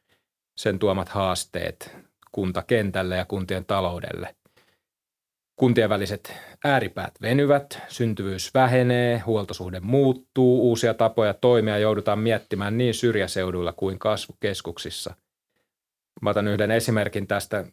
sen 0.57 0.79
tuomat 0.79 1.09
haasteet 1.09 1.95
kuntakentälle 2.31 3.15
ja 3.15 3.25
kuntien 3.25 3.65
taloudelle. 3.65 4.35
Kuntien 5.55 5.89
väliset 5.89 6.33
ääripäät 6.63 7.11
venyvät, 7.21 7.81
syntyvyys 7.87 8.53
vähenee, 8.53 9.19
huoltosuhde 9.19 9.79
muuttuu, 9.79 10.69
uusia 10.69 10.93
tapoja 10.93 11.33
toimia 11.33 11.77
joudutaan 11.77 12.19
miettimään 12.19 12.77
niin 12.77 12.93
syrjäseuduilla 12.93 13.73
kuin 13.73 13.99
kasvukeskuksissa. 13.99 15.15
Mä 16.21 16.29
otan 16.29 16.47
yhden 16.47 16.71
esimerkin 16.71 17.27
tästä 17.27 17.65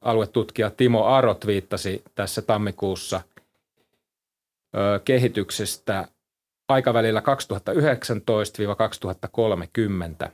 aluetutkija 0.00 0.70
Timo 0.70 1.04
Arot 1.04 1.46
viittasi 1.46 2.02
tässä 2.14 2.42
tammikuussa 2.42 3.20
kehityksestä 5.04 6.08
aikavälillä 6.68 7.22
2019-2030 10.26 10.30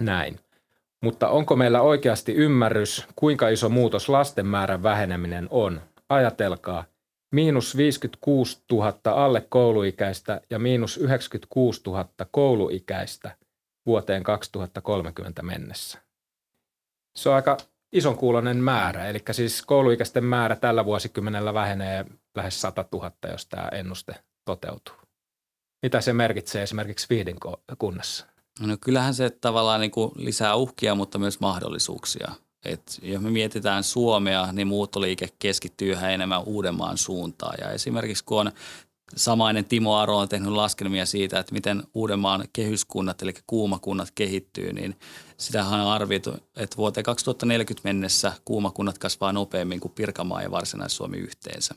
näin. 0.00 0.40
Mutta 1.02 1.28
onko 1.28 1.56
meillä 1.56 1.80
oikeasti 1.80 2.34
ymmärrys, 2.34 3.06
kuinka 3.16 3.48
iso 3.48 3.68
muutos 3.68 4.08
lasten 4.08 4.46
määrän 4.46 4.82
väheneminen 4.82 5.46
on? 5.50 5.80
Ajatelkaa, 6.08 6.84
miinus 7.32 7.76
56 7.76 8.62
000 8.72 8.94
alle 9.04 9.40
kouluikäistä 9.48 10.40
ja 10.50 10.58
miinus 10.58 10.96
96 10.96 11.82
000 11.86 12.08
kouluikäistä 12.30 13.36
vuoteen 13.86 14.22
2030 14.22 15.42
mennessä. 15.42 15.98
Se 17.16 17.28
on 17.28 17.34
aika 17.34 17.56
ison 17.94 18.16
kuulonen 18.16 18.56
määrä. 18.56 19.08
Eli 19.08 19.22
siis 19.32 19.62
kouluikäisten 19.62 20.24
määrä 20.24 20.56
tällä 20.56 20.84
vuosikymmenellä 20.84 21.54
vähenee 21.54 22.04
lähes 22.34 22.60
100 22.60 22.84
000, 22.92 23.12
jos 23.30 23.46
tämä 23.46 23.68
ennuste 23.68 24.14
toteutuu. 24.44 24.94
Mitä 25.82 26.00
se 26.00 26.12
merkitsee 26.12 26.62
esimerkiksi 26.62 27.06
Viidin 27.10 27.36
kunnassa? 27.78 28.26
No 28.60 28.76
kyllähän 28.80 29.14
se 29.14 29.30
tavallaan 29.30 29.80
niin 29.80 29.90
kuin 29.90 30.12
lisää 30.16 30.54
uhkia, 30.54 30.94
mutta 30.94 31.18
myös 31.18 31.40
mahdollisuuksia. 31.40 32.32
Et 32.64 32.98
jos 33.02 33.22
me 33.22 33.30
mietitään 33.30 33.84
Suomea, 33.84 34.52
niin 34.52 34.66
muuttoliike 34.66 35.28
keskittyy 35.38 35.92
yhä 35.92 36.10
enemmän 36.10 36.42
Uudenmaan 36.44 36.98
suuntaan. 36.98 37.54
Ja 37.60 37.70
esimerkiksi 37.70 38.24
kun 38.24 38.40
on 38.40 38.52
Samainen 39.16 39.64
Timo 39.64 39.96
Aro 39.96 40.18
on 40.18 40.28
tehnyt 40.28 40.52
laskelmia 40.52 41.06
siitä, 41.06 41.38
että 41.38 41.52
miten 41.52 41.82
Uudenmaan 41.94 42.44
kehyskunnat, 42.52 43.22
eli 43.22 43.34
kuumakunnat 43.46 44.10
kehittyy, 44.14 44.72
niin 44.72 44.96
sitähän 45.36 45.80
on 45.80 45.92
arvioitu, 45.92 46.32
että 46.56 46.76
vuoteen 46.76 47.04
2040 47.04 47.88
mennessä 47.88 48.32
kuumakunnat 48.44 48.98
kasvaa 48.98 49.32
nopeammin 49.32 49.80
kuin 49.80 49.92
Pirkanmaa 49.92 50.42
ja 50.42 50.50
Varsinais-Suomi 50.50 51.16
yhteensä. 51.16 51.74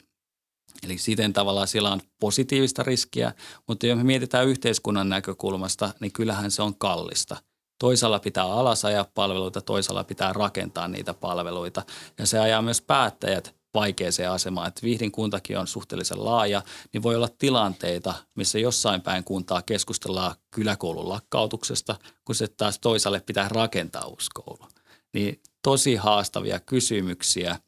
Eli 0.83 0.97
siten 0.97 1.33
tavallaan 1.33 1.67
siellä 1.67 1.91
on 1.91 2.01
positiivista 2.19 2.83
riskiä, 2.83 3.33
mutta 3.67 3.87
jos 3.87 3.97
me 3.97 4.03
mietitään 4.03 4.47
yhteiskunnan 4.47 5.09
näkökulmasta, 5.09 5.93
niin 5.99 6.11
kyllähän 6.11 6.51
se 6.51 6.61
on 6.61 6.75
kallista. 6.75 7.37
Toisaalla 7.79 8.19
pitää 8.19 8.43
alasajaa 8.43 9.05
palveluita, 9.13 9.61
toisaalla 9.61 10.03
pitää 10.03 10.33
rakentaa 10.33 10.87
niitä 10.87 11.13
palveluita. 11.13 11.83
Ja 12.17 12.25
se 12.25 12.39
ajaa 12.39 12.61
myös 12.61 12.81
päättäjät 12.81 13.55
vaikeaseen 13.79 14.31
asemaan. 14.31 14.67
Että 14.67 14.81
Vihdin 14.83 15.11
kuntakin 15.11 15.57
on 15.57 15.67
suhteellisen 15.67 16.25
laaja, 16.25 16.61
niin 16.93 17.03
voi 17.03 17.15
olla 17.15 17.29
tilanteita, 17.37 18.13
missä 18.35 18.59
jossain 18.59 19.01
päin 19.01 19.23
kuntaa 19.23 19.61
keskustellaan 19.61 20.35
kyläkoulun 20.51 21.09
lakkautuksesta, 21.09 21.95
kun 22.25 22.35
se 22.35 22.47
taas 22.47 22.79
toisaalle 22.79 23.19
pitää 23.19 23.49
rakentaa 23.49 24.05
uusi 24.05 24.29
koulu. 24.33 24.67
Niin 25.13 25.41
tosi 25.63 25.95
haastavia 25.95 26.59
kysymyksiä– 26.59 27.59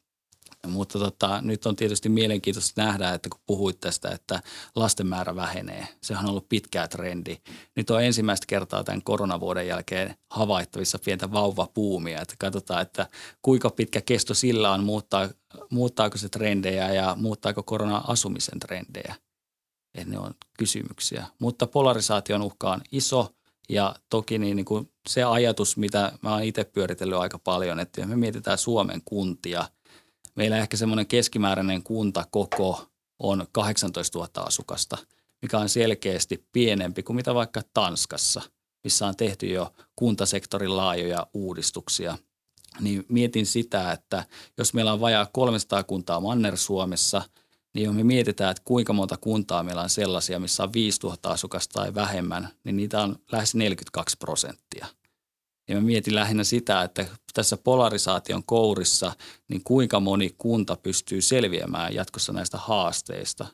mutta 0.66 0.98
tota, 0.98 1.40
nyt 1.42 1.66
on 1.66 1.76
tietysti 1.76 2.08
mielenkiintoista 2.08 2.82
nähdä, 2.82 3.14
että 3.14 3.28
kun 3.28 3.40
puhuit 3.46 3.80
tästä, 3.80 4.08
että 4.10 4.42
lasten 4.74 5.06
määrä 5.06 5.36
vähenee. 5.36 5.88
Sehän 6.02 6.24
on 6.24 6.30
ollut 6.30 6.48
pitkä 6.48 6.88
trendi. 6.88 7.36
Nyt 7.76 7.90
on 7.90 8.02
ensimmäistä 8.02 8.46
kertaa 8.46 8.84
tämän 8.84 9.02
koronavuoden 9.02 9.66
jälkeen 9.66 10.14
havaittavissa 10.30 10.98
pientä 11.04 11.32
vauvapuumia. 11.32 12.20
Että 12.22 12.34
katsotaan, 12.38 12.82
että 12.82 13.08
kuinka 13.42 13.70
pitkä 13.70 14.00
kesto 14.00 14.34
sillä 14.34 14.72
on, 14.72 14.84
muuttaa, 14.84 15.28
muuttaako 15.70 16.18
se 16.18 16.28
trendejä 16.28 16.92
ja 16.92 17.16
muuttaako 17.20 17.62
korona 17.62 18.04
asumisen 18.06 18.58
trendejä. 18.58 19.14
Että 19.94 20.10
ne 20.10 20.18
on 20.18 20.34
kysymyksiä. 20.58 21.26
Mutta 21.38 21.66
polarisaation 21.66 22.42
uhka 22.42 22.72
on 22.72 22.80
iso 22.92 23.34
ja 23.68 23.94
toki 24.10 24.38
niin, 24.38 24.56
niin 24.56 24.64
kuin 24.64 24.92
se 25.08 25.24
ajatus, 25.24 25.76
mitä 25.76 26.12
mä 26.22 26.32
oon 26.32 26.44
itse 26.44 26.64
pyöritellyt 26.64 27.18
aika 27.18 27.38
paljon, 27.38 27.80
että 27.80 28.06
me 28.06 28.16
mietitään 28.16 28.58
Suomen 28.58 29.02
kuntia– 29.04 29.68
Meillä 30.34 30.58
ehkä 30.58 30.76
semmoinen 30.76 31.06
keskimääräinen 31.06 31.82
kuntakoko 31.82 32.86
on 33.18 33.46
18 33.52 34.18
000 34.18 34.30
asukasta, 34.34 34.98
mikä 35.42 35.58
on 35.58 35.68
selkeästi 35.68 36.46
pienempi 36.52 37.02
kuin 37.02 37.16
mitä 37.16 37.34
vaikka 37.34 37.62
Tanskassa, 37.74 38.42
missä 38.84 39.06
on 39.06 39.16
tehty 39.16 39.46
jo 39.46 39.72
kuntasektorin 39.96 40.76
laajoja 40.76 41.26
uudistuksia. 41.34 42.18
Niin 42.80 43.04
mietin 43.08 43.46
sitä, 43.46 43.92
että 43.92 44.24
jos 44.58 44.74
meillä 44.74 44.92
on 44.92 45.00
vajaa 45.00 45.26
300 45.32 45.84
kuntaa 45.84 46.20
Manner-Suomessa, 46.20 47.22
niin 47.74 47.84
jos 47.84 47.94
me 47.94 48.04
mietitään, 48.04 48.50
että 48.50 48.62
kuinka 48.64 48.92
monta 48.92 49.16
kuntaa 49.16 49.62
meillä 49.62 49.82
on 49.82 49.90
sellaisia, 49.90 50.38
missä 50.38 50.62
on 50.62 50.72
5000 50.72 51.30
asukasta 51.30 51.72
tai 51.72 51.94
vähemmän, 51.94 52.48
niin 52.64 52.76
niitä 52.76 53.02
on 53.02 53.16
lähes 53.32 53.54
42 53.54 54.16
prosenttia– 54.16 54.86
ja 55.70 55.76
mä 55.76 55.82
mietin 55.82 56.14
lähinnä 56.14 56.44
sitä, 56.44 56.82
että 56.82 57.06
tässä 57.34 57.56
polarisaation 57.56 58.44
kourissa, 58.44 59.12
niin 59.48 59.64
kuinka 59.64 60.00
moni 60.00 60.34
kunta 60.38 60.76
pystyy 60.76 61.20
selviämään 61.20 61.94
jatkossa 61.94 62.32
näistä 62.32 62.58
haasteista? 62.58 63.46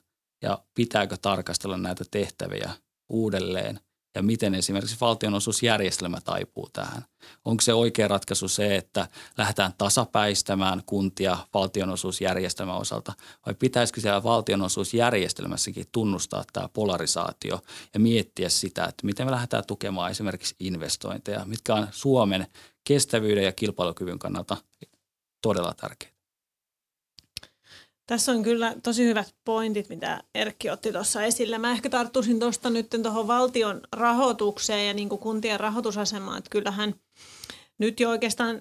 Ja 0.43 0.65
pitääkö 0.75 1.17
tarkastella 1.23 1.79
näitä 1.79 2.05
tehtäviä 2.11 2.71
uudelleen 3.09 3.81
ja 4.17 4.23
miten 4.23 4.55
esimerkiksi 4.55 4.97
valtionosuusjärjestelmä 5.01 6.21
taipuu 6.21 6.69
tähän. 6.73 7.05
Onko 7.45 7.61
se 7.61 7.75
oikea 7.75 8.09
ratkaisu 8.09 8.49
se, 8.49 8.77
että 8.77 9.09
lähdetään 9.39 9.73
tasapäistämään 9.79 10.83
kuntia 10.87 11.39
valtionosuusjärjestelmän 11.55 12.77
osalta 12.77 13.13
vai 13.47 13.55
pitäisikö 13.55 14.01
siellä 14.01 14.23
valtionosuusjärjestelmässäkin 14.23 15.87
tunnustaa 15.93 16.45
tämä 16.53 16.69
polarisaatio 16.69 17.61
ja 17.95 18.01
miettiä 18.01 18.49
sitä, 18.49 18.85
että 18.85 19.07
miten 19.07 19.27
me 19.27 19.31
lähdetään 19.31 19.67
tukemaan 19.67 20.11
esimerkiksi 20.11 20.55
investointeja, 20.61 21.45
mitkä 21.45 21.75
on 21.75 21.89
Suomen 21.91 22.47
kestävyyden 22.85 23.45
ja 23.45 23.53
kilpailukyvyn 23.53 24.19
kannalta 24.19 24.57
todella 25.43 25.75
tärkeitä. 25.77 26.16
Tässä 28.07 28.33
on 28.33 28.43
kyllä 28.43 28.75
tosi 28.83 29.05
hyvät 29.05 29.35
pointit, 29.45 29.89
mitä 29.89 30.23
Erkki 30.35 30.71
otti 30.71 30.93
tuossa 30.93 31.23
esille. 31.23 31.59
Mä 31.59 31.73
ehkä 31.73 31.91
tarttuisin 31.91 32.41
tuosta 32.41 32.71
nyt 32.71 32.91
tuohon 33.03 33.27
valtion 33.27 33.81
rahoitukseen 33.93 34.87
ja 34.87 34.95
niin 34.95 35.09
kuin 35.09 35.19
kuntien 35.19 35.61
rahoitusasemaan. 35.61 36.39
Että 36.39 36.51
kyllähän 36.51 36.95
nyt 37.79 38.01
jo 38.01 38.11
oikeastaan, 38.11 38.61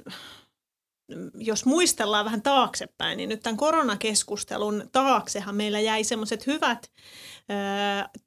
jos 1.37 1.65
muistellaan 1.65 2.25
vähän 2.25 2.41
taaksepäin, 2.41 3.17
niin 3.17 3.29
nyt 3.29 3.41
tämän 3.43 3.57
koronakeskustelun 3.57 4.89
taaksehan 4.91 5.55
meillä 5.55 5.79
jäi 5.79 6.03
semmoiset 6.03 6.47
hyvät 6.47 6.91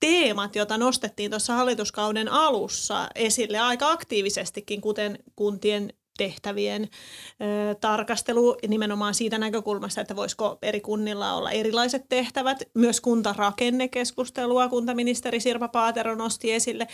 teemat, 0.01 0.57
joita 0.57 0.79
nostettiin 0.79 1.31
tuossa 1.31 1.55
hallituskauden 1.55 2.29
alussa 2.29 3.09
esille 3.15 3.59
aika 3.59 3.91
aktiivisestikin, 3.91 4.81
kuten 4.81 5.19
kuntien 5.37 5.93
tehtävien 6.19 6.83
ö, 6.83 7.75
tarkastelu 7.75 8.57
nimenomaan 8.69 9.15
siitä 9.15 9.39
näkökulmasta, 9.39 10.01
että 10.01 10.17
voisiko 10.17 10.59
eri 10.63 10.81
kunnilla 10.81 11.35
olla 11.35 11.51
erilaiset 11.51 12.05
tehtävät. 12.09 12.63
Myös 12.75 13.01
kuntarakennekeskustelua 13.01 14.69
kuntaministeri 14.69 15.41
Sirpa 15.41 15.69
Paatero 15.69 16.15
nosti 16.15 16.53
esille. 16.53 16.87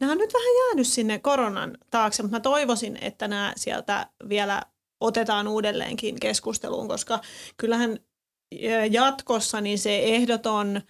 Nämä 0.00 0.12
on 0.12 0.18
nyt 0.18 0.34
vähän 0.34 0.66
jäänyt 0.66 0.86
sinne 0.86 1.18
koronan 1.18 1.78
taakse, 1.90 2.22
mutta 2.22 2.36
mä 2.36 2.40
toivoisin, 2.40 2.98
että 3.00 3.28
nämä 3.28 3.52
sieltä 3.56 4.06
vielä 4.28 4.62
otetaan 5.00 5.48
uudelleenkin 5.48 6.20
keskusteluun, 6.20 6.88
koska 6.88 7.20
kyllähän 7.56 7.98
jatkossa 8.90 9.60
niin 9.60 9.78
se 9.78 9.98
ehdoton 9.98 10.80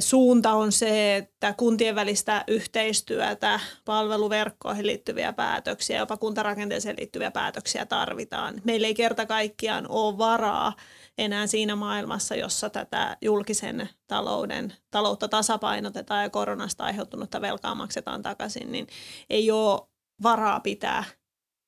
suunta 0.00 0.52
on 0.52 0.72
se, 0.72 1.16
että 1.16 1.54
kuntien 1.56 1.94
välistä 1.94 2.44
yhteistyötä, 2.48 3.60
palveluverkkoihin 3.84 4.86
liittyviä 4.86 5.32
päätöksiä, 5.32 5.98
jopa 5.98 6.16
kuntarakenteeseen 6.16 6.96
liittyviä 6.98 7.30
päätöksiä 7.30 7.86
tarvitaan. 7.86 8.60
Meillä 8.64 8.86
ei 8.86 8.94
kerta 8.94 9.26
kaikkiaan 9.26 9.86
ole 9.88 10.18
varaa 10.18 10.72
enää 11.18 11.46
siinä 11.46 11.76
maailmassa, 11.76 12.34
jossa 12.34 12.70
tätä 12.70 13.16
julkisen 13.22 13.88
talouden 14.06 14.72
taloutta 14.90 15.28
tasapainotetaan 15.28 16.22
ja 16.22 16.30
koronasta 16.30 16.84
aiheutunutta 16.84 17.40
velkaa 17.40 17.74
maksetaan 17.74 18.22
takaisin, 18.22 18.72
niin 18.72 18.86
ei 19.30 19.50
ole 19.50 19.80
varaa 20.22 20.60
pitää 20.60 21.04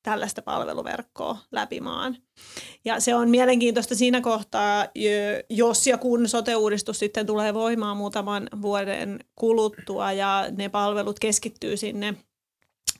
tällaista 0.02 0.42
palveluverkkoa 0.42 1.38
läpi 1.52 1.80
maan. 1.80 2.16
Ja 2.84 3.00
se 3.00 3.14
on 3.14 3.30
mielenkiintoista 3.30 3.94
siinä 3.94 4.20
kohtaa, 4.20 4.86
jos 5.50 5.86
ja 5.86 5.98
kun 5.98 6.28
sote-uudistus 6.28 6.98
sitten 6.98 7.26
tulee 7.26 7.54
voimaan 7.54 7.96
muutaman 7.96 8.48
vuoden 8.62 9.18
kuluttua 9.34 10.12
ja 10.12 10.46
ne 10.56 10.68
palvelut 10.68 11.18
keskittyy 11.18 11.76
sinne– 11.76 12.14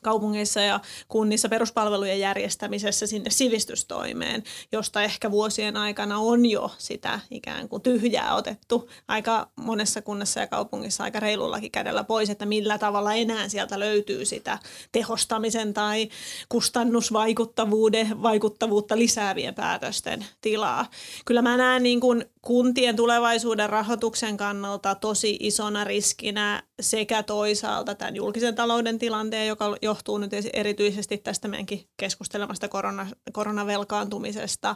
kaupungeissa 0.01 0.61
ja 0.61 0.79
kunnissa 1.07 1.49
peruspalvelujen 1.49 2.19
järjestämisessä 2.19 3.07
sinne 3.07 3.29
sivistystoimeen, 3.29 4.43
josta 4.71 5.03
ehkä 5.03 5.31
vuosien 5.31 5.77
aikana 5.77 6.17
on 6.17 6.45
jo 6.45 6.71
sitä 6.77 7.19
ikään 7.31 7.69
kuin 7.69 7.81
tyhjää 7.81 8.35
otettu 8.35 8.89
aika 9.07 9.49
monessa 9.55 10.01
kunnassa 10.01 10.39
ja 10.39 10.47
kaupungissa 10.47 11.03
aika 11.03 11.19
reilullakin 11.19 11.71
kädellä 11.71 12.03
pois, 12.03 12.29
että 12.29 12.45
millä 12.45 12.77
tavalla 12.77 13.13
enää 13.13 13.49
sieltä 13.49 13.79
löytyy 13.79 14.25
sitä 14.25 14.59
tehostamisen 14.91 15.73
tai 15.73 16.09
kustannusvaikuttavuuden 16.49 18.23
vaikuttavuutta 18.23 18.97
lisäävien 18.97 19.55
päätösten 19.55 20.25
tilaa. 20.41 20.85
Kyllä 21.25 21.41
mä 21.41 21.57
näen 21.57 21.83
niin 21.83 21.99
kuin 21.99 22.25
kuntien 22.41 22.95
tulevaisuuden 22.95 23.69
rahoituksen 23.69 24.37
kannalta 24.37 24.95
tosi 24.95 25.37
isona 25.39 25.83
riskinä 25.83 26.63
sekä 26.79 27.23
toisaalta 27.23 27.95
tämän 27.95 28.15
julkisen 28.15 28.55
talouden 28.55 28.99
tilanteen, 28.99 29.47
joka 29.47 29.77
johtuu 29.81 30.17
nyt 30.17 30.31
erityisesti 30.53 31.17
tästä 31.17 31.47
meidänkin 31.47 31.85
keskustelemasta 31.97 32.67
korona, 32.67 33.07
koronavelkaantumisesta, 33.31 34.75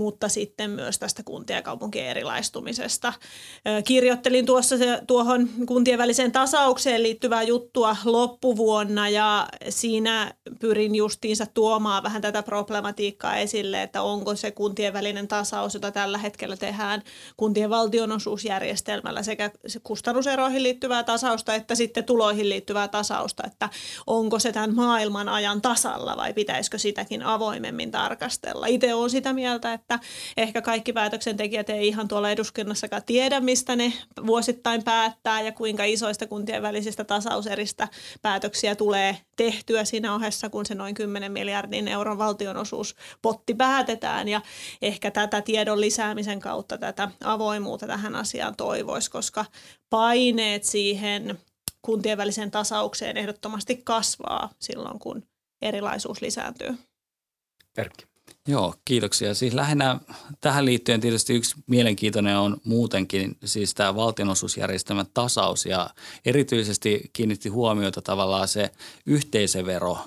mutta 0.00 0.28
sitten 0.28 0.70
myös 0.70 0.98
tästä 0.98 1.22
kuntien 1.22 1.56
ja 1.56 1.62
kaupunkien 1.62 2.06
erilaistumisesta. 2.06 3.12
Kirjoittelin 3.84 4.46
tuossa 4.46 4.78
se, 4.78 5.00
tuohon 5.06 5.48
kuntien 5.66 5.98
väliseen 5.98 6.32
tasaukseen 6.32 7.02
liittyvää 7.02 7.42
juttua 7.42 7.96
loppuvuonna 8.04 9.08
ja 9.08 9.48
siinä 9.68 10.34
pyrin 10.60 10.94
justiinsa 10.94 11.46
tuomaan 11.46 12.02
vähän 12.02 12.22
tätä 12.22 12.42
problematiikkaa 12.42 13.36
esille, 13.36 13.82
että 13.82 14.02
onko 14.02 14.36
se 14.36 14.50
kuntien 14.50 14.92
välinen 14.92 15.28
tasaus, 15.28 15.74
jota 15.74 15.90
tällä 15.90 16.18
hetkellä 16.18 16.56
tehdään 16.56 17.02
kuntien 17.36 17.70
valtionosuusjärjestelmällä 17.70 19.22
sekä 19.22 19.50
kustannuseroihin 19.82 20.62
liittyvää 20.62 21.02
tasausta 21.02 21.54
että 21.54 21.74
sitten 21.74 22.04
tuloihin 22.04 22.48
liittyvää 22.48 22.88
tasausta, 22.88 23.42
että 23.46 23.68
onko 24.06 24.38
se 24.38 24.52
tämän 24.52 24.74
maailman 24.74 25.28
ajan 25.28 25.62
tasalla 25.62 26.16
vai 26.16 26.32
pitäisikö 26.32 26.78
sitäkin 26.78 27.22
avoimemmin 27.22 27.90
tarkastella. 27.90 28.66
Itse 28.66 28.94
olen 28.94 29.10
sitä 29.10 29.32
mieltä, 29.32 29.72
että 29.72 29.89
että 29.94 30.06
ehkä 30.36 30.62
kaikki 30.62 30.92
päätöksentekijät 30.92 31.70
ei 31.70 31.88
ihan 31.88 32.08
tuolla 32.08 32.30
eduskunnassakaan 32.30 33.02
tiedä, 33.06 33.40
mistä 33.40 33.76
ne 33.76 33.92
vuosittain 34.26 34.84
päättää 34.84 35.40
ja 35.40 35.52
kuinka 35.52 35.84
isoista 35.84 36.26
kuntien 36.26 36.62
välisistä 36.62 37.04
tasauseristä 37.04 37.88
päätöksiä 38.22 38.74
tulee 38.74 39.16
tehtyä 39.36 39.84
siinä 39.84 40.14
ohessa, 40.14 40.48
kun 40.48 40.66
se 40.66 40.74
noin 40.74 40.94
10 40.94 41.32
miljardin 41.32 41.88
euron 41.88 42.18
valtionosuuspotti 42.18 43.54
päätetään 43.54 44.28
ja 44.28 44.40
ehkä 44.82 45.10
tätä 45.10 45.42
tiedon 45.42 45.80
lisäämisen 45.80 46.40
kautta 46.40 46.78
tätä 46.78 47.10
avoimuutta 47.24 47.86
tähän 47.86 48.14
asiaan 48.14 48.56
toivoisi, 48.56 49.10
koska 49.10 49.44
paineet 49.90 50.64
siihen 50.64 51.38
kuntien 51.82 52.18
väliseen 52.18 52.50
tasaukseen 52.50 53.16
ehdottomasti 53.16 53.80
kasvaa 53.84 54.50
silloin, 54.60 54.98
kun 54.98 55.22
erilaisuus 55.62 56.22
lisääntyy. 56.22 56.78
Erkki. 57.76 58.09
Joo, 58.48 58.74
kiitoksia. 58.84 59.34
Siis 59.34 59.54
lähinnä 59.54 60.00
tähän 60.40 60.64
liittyen 60.64 61.00
tietysti 61.00 61.34
yksi 61.34 61.54
mielenkiintoinen 61.66 62.38
on 62.38 62.56
muutenkin 62.64 63.38
siis 63.44 63.74
tämä 63.74 63.96
valtionosuusjärjestelmän 63.96 65.06
tasaus 65.14 65.66
ja 65.66 65.90
erityisesti 66.24 67.10
kiinnitti 67.12 67.48
huomiota 67.48 68.02
tavallaan 68.02 68.48
se 68.48 68.70
yhteisövero 69.06 69.98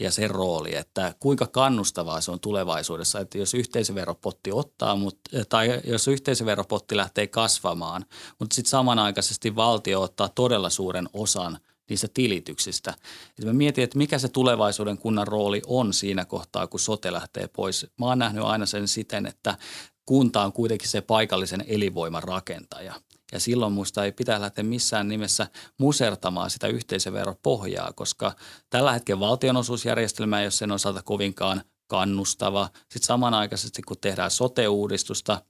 ja 0.00 0.10
sen 0.10 0.30
rooli, 0.30 0.76
että 0.76 1.14
kuinka 1.20 1.46
kannustavaa 1.46 2.20
se 2.20 2.30
on 2.30 2.40
tulevaisuudessa, 2.40 3.20
että 3.20 3.38
jos 3.38 3.54
yhteisöveropotti 3.54 4.52
ottaa, 4.52 4.96
mutta, 4.96 5.44
tai 5.48 5.80
jos 5.84 6.08
yhteisöveropotti 6.08 6.96
lähtee 6.96 7.26
kasvamaan, 7.26 8.04
mutta 8.38 8.54
sitten 8.54 8.70
samanaikaisesti 8.70 9.56
valtio 9.56 10.02
ottaa 10.02 10.28
todella 10.28 10.70
suuren 10.70 11.08
osan– 11.12 11.58
niistä 11.90 12.08
tilityksistä. 12.14 12.94
Et 13.38 13.44
mä 13.44 13.52
mietin, 13.52 13.84
että 13.84 13.98
mikä 13.98 14.18
se 14.18 14.28
tulevaisuuden 14.28 14.98
kunnan 14.98 15.26
rooli 15.26 15.62
on 15.66 15.92
siinä 15.92 16.24
kohtaa, 16.24 16.66
kun 16.66 16.80
sote 16.80 17.12
lähtee 17.12 17.48
pois. 17.48 17.86
Mä 17.98 18.06
oon 18.06 18.18
nähnyt 18.18 18.44
aina 18.44 18.66
sen 18.66 18.88
siten, 18.88 19.26
että 19.26 19.58
kunta 20.06 20.44
on 20.44 20.52
kuitenkin 20.52 20.88
se 20.88 21.00
paikallisen 21.00 21.64
elinvoiman 21.66 22.22
rakentaja. 22.22 22.94
Ja 23.32 23.40
silloin 23.40 23.72
musta 23.72 24.04
ei 24.04 24.12
pitää 24.12 24.40
lähteä 24.40 24.64
missään 24.64 25.08
nimessä 25.08 25.46
musertamaan 25.78 26.50
sitä 26.50 26.66
yhteisöveropohjaa, 26.66 27.92
koska 27.92 28.32
tällä 28.70 28.92
hetkellä 28.92 29.20
valtionosuusjärjestelmä 29.20 30.40
ei 30.40 30.44
ole 30.44 30.50
sen 30.50 30.72
osalta 30.72 31.02
kovinkaan 31.02 31.62
kannustava. 31.86 32.68
Sitten 32.80 33.06
samanaikaisesti, 33.06 33.82
kun 33.82 33.96
tehdään 34.00 34.30
sote-uudistusta, 34.30 35.42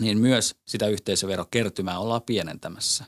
niin 0.00 0.18
myös 0.18 0.56
sitä 0.64 0.86
yhteisöverokertymää 0.86 1.98
ollaan 1.98 2.22
pienentämässä. 2.22 3.04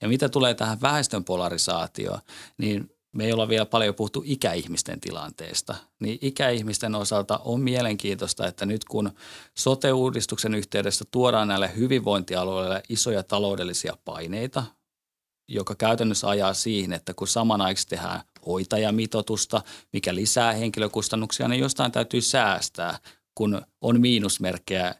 Ja 0.00 0.08
mitä 0.08 0.28
tulee 0.28 0.54
tähän 0.54 0.80
väestön 0.80 1.24
polarisaatioon, 1.24 2.20
niin 2.58 2.90
me 3.12 3.24
ei 3.24 3.32
olla 3.32 3.48
vielä 3.48 3.66
paljon 3.66 3.94
puhuttu 3.94 4.22
ikäihmisten 4.26 5.00
tilanteesta. 5.00 5.74
Niin 6.00 6.18
ikäihmisten 6.20 6.94
osalta 6.94 7.40
on 7.44 7.60
mielenkiintoista, 7.60 8.46
että 8.46 8.66
nyt 8.66 8.84
kun 8.84 9.10
sote-uudistuksen 9.58 10.54
yhteydessä 10.54 11.04
tuodaan 11.10 11.48
näille 11.48 11.70
hyvinvointialueille 11.76 12.82
isoja 12.88 13.22
taloudellisia 13.22 13.96
paineita, 14.04 14.64
joka 15.48 15.74
käytännössä 15.74 16.28
ajaa 16.28 16.54
siihen, 16.54 16.92
että 16.92 17.14
kun 17.14 17.28
samanaikaisesti 17.28 17.96
tehdään 17.96 18.20
hoitajamitotusta, 18.46 19.62
mikä 19.92 20.14
lisää 20.14 20.52
henkilökustannuksia, 20.52 21.48
niin 21.48 21.60
jostain 21.60 21.92
täytyy 21.92 22.20
säästää, 22.20 22.98
kun 23.34 23.62
on 23.80 24.00
miinusmerkkejä 24.00 24.94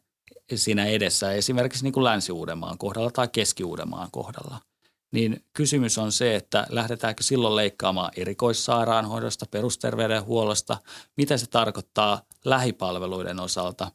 siinä 0.55 0.87
edessä, 0.87 1.33
esimerkiksi 1.33 1.85
niin 1.85 1.93
kuin 1.93 2.05
Länsi-Uudenmaan 2.05 2.79
kohdalla 2.79 3.11
tai 3.11 3.29
Keski-Uudenmaan 3.29 4.11
kohdalla 4.11 4.68
niin 5.13 5.45
kysymys 5.53 5.99
on 5.99 6.13
se, 6.13 6.37
että 6.37 6.67
lähdetäänkö 6.71 7.23
silloin 7.23 7.57
leikkaamaan 7.57 8.13
erikoissairaanhoidosta, 8.17 9.47
perusterveydenhuollosta, 9.51 10.79
mitä 11.17 11.37
se 11.37 11.47
tarkoittaa 11.47 12.23
lähipalveluiden 12.45 13.41
osalta 13.41 13.93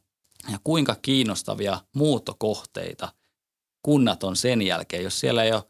ja 0.51 0.57
kuinka 0.63 0.95
kiinnostavia 1.01 1.81
muuttokohteita 1.95 3.13
kunnat 3.83 4.23
on 4.23 4.35
sen 4.35 4.61
jälkeen, 4.61 5.03
jos 5.03 5.19
siellä 5.19 5.43
ei 5.43 5.53
ole 5.53 5.63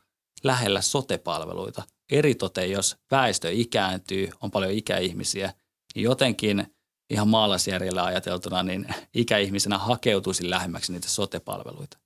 lähellä 0.43 0.81
sotepalveluita. 0.81 1.83
Eritoten, 2.11 2.71
jos 2.71 2.97
väestö 3.11 3.51
ikääntyy, 3.51 4.29
on 4.41 4.51
paljon 4.51 4.71
ikäihmisiä, 4.71 5.53
niin 5.95 6.03
jotenkin 6.03 6.75
ihan 7.09 7.27
maalaisjärjellä 7.27 8.03
ajateltuna, 8.03 8.63
niin 8.63 8.85
ikäihmisenä 9.13 9.77
hakeutuisi 9.77 10.49
lähemmäksi 10.49 10.91
niitä 10.91 11.09
sotepalveluita. 11.09 11.97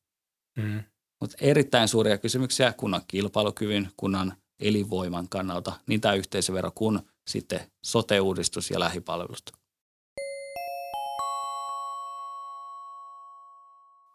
Mm. 0.58 0.84
Mutta 1.22 1.38
erittäin 1.42 1.88
suuria 1.88 2.18
kysymyksiä 2.18 2.74
kunnan 2.78 3.02
kilpailukyvyn, 3.08 3.90
kunnan 3.98 4.34
elinvoiman 4.60 5.30
kannalta, 5.30 5.74
niin 5.88 6.02
tämä 6.02 6.14
yhteisövero 6.14 6.72
kuin 6.76 7.00
sitten 7.28 7.60
sote-uudistus 7.86 8.72
ja 8.72 8.80
lähipalvelut. 8.80 9.52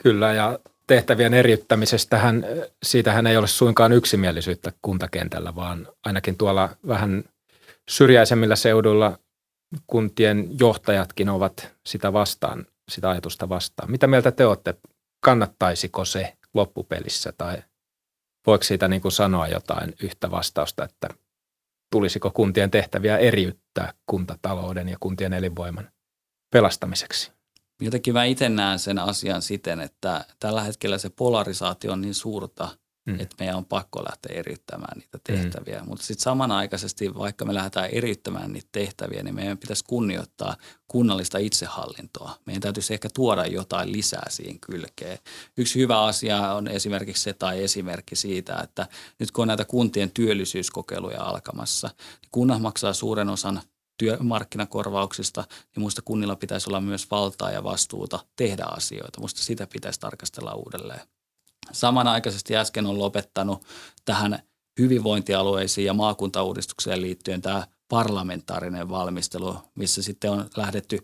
Kyllä, 0.02 0.32
ja 0.32 0.58
tehtävien 0.86 1.34
eriyttämisestähän, 1.34 2.44
siitähän 2.82 3.26
ei 3.26 3.36
ole 3.36 3.46
suinkaan 3.46 3.92
yksimielisyyttä 3.92 4.72
kuntakentällä, 4.82 5.54
vaan 5.54 5.88
ainakin 6.04 6.36
tuolla 6.36 6.76
vähän 6.86 7.24
syrjäisemmillä 7.90 8.56
seuduilla 8.56 9.18
kuntien 9.86 10.48
johtajatkin 10.60 11.28
ovat 11.28 11.72
sitä 11.86 12.12
vastaan, 12.12 12.66
sitä 12.90 13.10
ajatusta 13.10 13.48
vastaan. 13.48 13.90
Mitä 13.90 14.06
mieltä 14.06 14.32
te 14.32 14.46
olette? 14.46 14.74
Kannattaisiko 15.20 16.04
se 16.04 16.36
loppupelissä 16.54 17.32
tai 17.38 17.62
voiko 18.46 18.64
siitä 18.64 18.88
niin 18.88 19.02
kuin 19.02 19.12
sanoa 19.12 19.48
jotain 19.48 19.94
yhtä 20.02 20.30
vastausta, 20.30 20.84
että 20.84 21.08
tulisiko 21.90 22.30
kuntien 22.30 22.70
tehtäviä 22.70 23.18
eriyttää 23.18 23.92
kuntatalouden 24.06 24.88
ja 24.88 24.96
kuntien 25.00 25.32
elinvoiman 25.32 25.90
pelastamiseksi? 26.50 27.32
Jotenkin 27.80 28.14
mä 28.14 28.24
itse 28.24 28.48
näen 28.48 28.78
sen 28.78 28.98
asian 28.98 29.42
siten, 29.42 29.80
että 29.80 30.24
tällä 30.38 30.62
hetkellä 30.62 30.98
se 30.98 31.10
polarisaatio 31.10 31.92
on 31.92 32.00
niin 32.00 32.14
suurta– 32.14 32.68
mm. 33.04 33.20
että 33.20 33.36
meidän 33.38 33.56
on 33.56 33.64
pakko 33.64 34.04
lähteä 34.04 34.36
eriyttämään 34.36 34.98
niitä 34.98 35.18
mm. 35.18 35.22
tehtäviä. 35.34 35.80
Mm. 35.80 35.88
Mutta 35.88 36.04
sitten 36.04 36.22
samanaikaisesti, 36.22 37.14
vaikka 37.14 37.44
me 37.44 37.54
lähdetään 37.54 37.90
eriyttämään 37.92 38.52
niitä 38.52 38.68
tehtäviä, 38.72 39.22
niin 39.22 39.34
meidän 39.34 39.58
pitäisi 39.58 39.84
kunnioittaa 39.84 40.56
kunnallista 40.88 41.38
itsehallintoa. 41.38 42.36
Meidän 42.46 42.62
täytyisi 42.62 42.94
ehkä 42.94 43.08
tuoda 43.14 43.46
jotain 43.46 43.92
lisää 43.92 44.26
siihen 44.30 44.60
kylkeen. 44.60 45.18
Yksi 45.56 45.80
hyvä 45.80 46.02
asia 46.02 46.52
on 46.52 46.68
esimerkiksi 46.68 47.22
se 47.22 47.32
tai 47.32 47.62
esimerkki 47.62 48.16
siitä, 48.16 48.60
että 48.62 48.86
nyt 49.18 49.30
kun 49.30 49.42
on 49.42 49.48
näitä 49.48 49.64
kuntien 49.64 50.10
työllisyyskokeiluja 50.10 51.22
alkamassa, 51.22 51.88
niin 52.22 52.28
kunnat 52.32 52.62
maksaa 52.62 52.92
suuren 52.92 53.28
osan 53.28 53.62
työmarkkinakorvauksista, 53.98 55.40
niin 55.40 55.70
minusta 55.76 56.02
kunnilla 56.02 56.36
pitäisi 56.36 56.70
olla 56.70 56.80
myös 56.80 57.10
valtaa 57.10 57.50
ja 57.50 57.64
vastuuta 57.64 58.18
tehdä 58.36 58.64
asioita. 58.64 59.20
Minusta 59.20 59.40
sitä 59.40 59.66
pitäisi 59.66 60.00
tarkastella 60.00 60.54
uudelleen. 60.54 61.00
Samanaikaisesti 61.72 62.56
äsken 62.56 62.86
on 62.86 62.98
lopettanut 62.98 63.64
tähän 64.04 64.42
hyvinvointialueisiin 64.78 65.86
ja 65.86 65.94
maakuntauudistukseen 65.94 67.02
liittyen 67.02 67.42
tämä 67.42 67.66
parlamentaarinen 67.88 68.88
valmistelu, 68.88 69.56
missä 69.74 70.02
sitten 70.02 70.30
on 70.30 70.50
lähdetty 70.56 70.98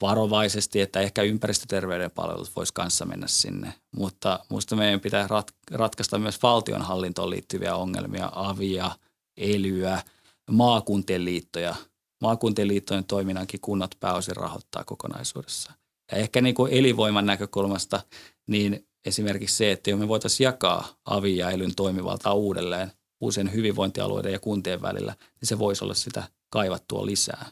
varovaisesti, 0.00 0.80
että 0.80 1.00
ehkä 1.00 1.22
ympäristöterveyden 1.22 2.10
palvelut 2.10 2.56
voisi 2.56 2.74
kanssa 2.74 3.04
mennä 3.04 3.26
sinne. 3.26 3.74
Mutta 3.96 4.40
minusta 4.50 4.76
meidän 4.76 5.00
pitää 5.00 5.26
rat- 5.26 5.76
ratkaista 5.76 6.18
myös 6.18 6.42
valtionhallintoon 6.42 7.30
liittyviä 7.30 7.76
ongelmia, 7.76 8.30
avia, 8.34 8.90
elyä, 9.36 10.02
maakuntien 10.50 11.24
liittoja. 11.24 11.74
Maakuntien 12.20 12.68
liittojen 12.68 13.04
toiminnankin 13.04 13.60
kunnat 13.60 13.96
pääosin 14.00 14.36
rahoittaa 14.36 14.84
kokonaisuudessaan. 14.84 15.78
Ja 16.12 16.18
ehkä 16.18 16.40
niin 16.40 16.54
kuin 16.54 16.72
elinvoiman 16.72 17.26
näkökulmasta, 17.26 18.00
niin 18.46 18.86
esimerkiksi 19.04 19.56
se, 19.56 19.72
että 19.72 19.90
jos 19.90 20.00
me 20.00 20.08
voitaisiin 20.08 20.44
jakaa 20.44 20.88
avi 21.04 21.36
ja 21.36 21.50
elyn 21.50 21.74
toimivaltaa 21.74 22.34
uudelleen 22.34 22.92
uusien 23.20 23.52
hyvinvointialueiden 23.52 24.32
ja 24.32 24.38
kuntien 24.38 24.82
välillä, 24.82 25.16
niin 25.40 25.48
se 25.48 25.58
voisi 25.58 25.84
olla 25.84 25.94
sitä 25.94 26.22
kaivattua 26.50 27.06
lisää. 27.06 27.46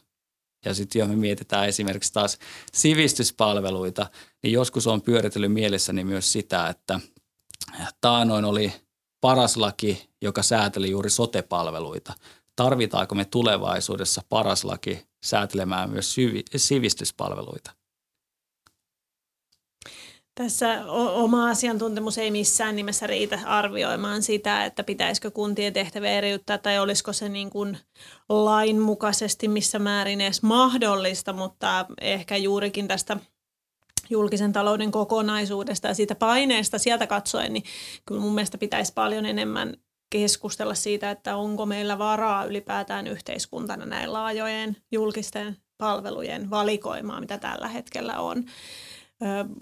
Ja 0.64 0.74
sitten 0.74 1.00
jos 1.00 1.08
me 1.08 1.16
mietitään 1.16 1.68
esimerkiksi 1.68 2.12
taas 2.12 2.38
sivistyspalveluita, 2.72 4.06
niin 4.42 4.52
joskus 4.52 4.86
on 4.86 5.02
pyöritellyt 5.02 5.52
mielessäni 5.52 6.04
myös 6.04 6.32
sitä, 6.32 6.68
että 6.68 7.00
taanoin 8.00 8.44
oli 8.44 8.72
paras 9.20 9.56
laki, 9.56 10.10
joka 10.22 10.42
sääteli 10.42 10.90
juuri 10.90 11.10
sotepalveluita. 11.10 12.14
Tarvitaanko 12.56 13.14
me 13.14 13.24
tulevaisuudessa 13.24 14.22
paras 14.28 14.64
laki 14.64 15.06
säätelemään 15.22 15.90
myös 15.90 16.16
sivistyspalveluita? 16.56 17.79
Tässä 20.42 20.84
oma 21.14 21.48
asiantuntemus 21.50 22.18
ei 22.18 22.30
missään 22.30 22.76
nimessä 22.76 23.06
riitä 23.06 23.40
arvioimaan 23.44 24.22
sitä, 24.22 24.64
että 24.64 24.84
pitäisikö 24.84 25.30
kuntien 25.30 25.72
tehtäviä 25.72 26.10
eriyttää 26.10 26.58
tai 26.58 26.78
olisiko 26.78 27.12
se 27.12 27.28
niin 27.28 27.50
kuin 27.50 27.78
lainmukaisesti 28.28 29.48
missä 29.48 29.78
määrin 29.78 30.20
edes 30.20 30.42
mahdollista, 30.42 31.32
mutta 31.32 31.86
ehkä 32.00 32.36
juurikin 32.36 32.88
tästä 32.88 33.16
julkisen 34.10 34.52
talouden 34.52 34.90
kokonaisuudesta 34.90 35.88
ja 35.88 35.94
siitä 35.94 36.14
paineesta 36.14 36.78
sieltä 36.78 37.06
katsoen, 37.06 37.52
niin 37.52 37.64
kyllä 38.06 38.20
mun 38.20 38.34
mielestä 38.34 38.58
pitäisi 38.58 38.92
paljon 38.92 39.26
enemmän 39.26 39.76
keskustella 40.10 40.74
siitä, 40.74 41.10
että 41.10 41.36
onko 41.36 41.66
meillä 41.66 41.98
varaa 41.98 42.44
ylipäätään 42.44 43.06
yhteiskuntana 43.06 43.86
näin 43.86 44.12
laajojen 44.12 44.76
julkisten 44.92 45.56
palvelujen 45.78 46.50
valikoimaa, 46.50 47.20
mitä 47.20 47.38
tällä 47.38 47.68
hetkellä 47.68 48.20
on 48.20 48.44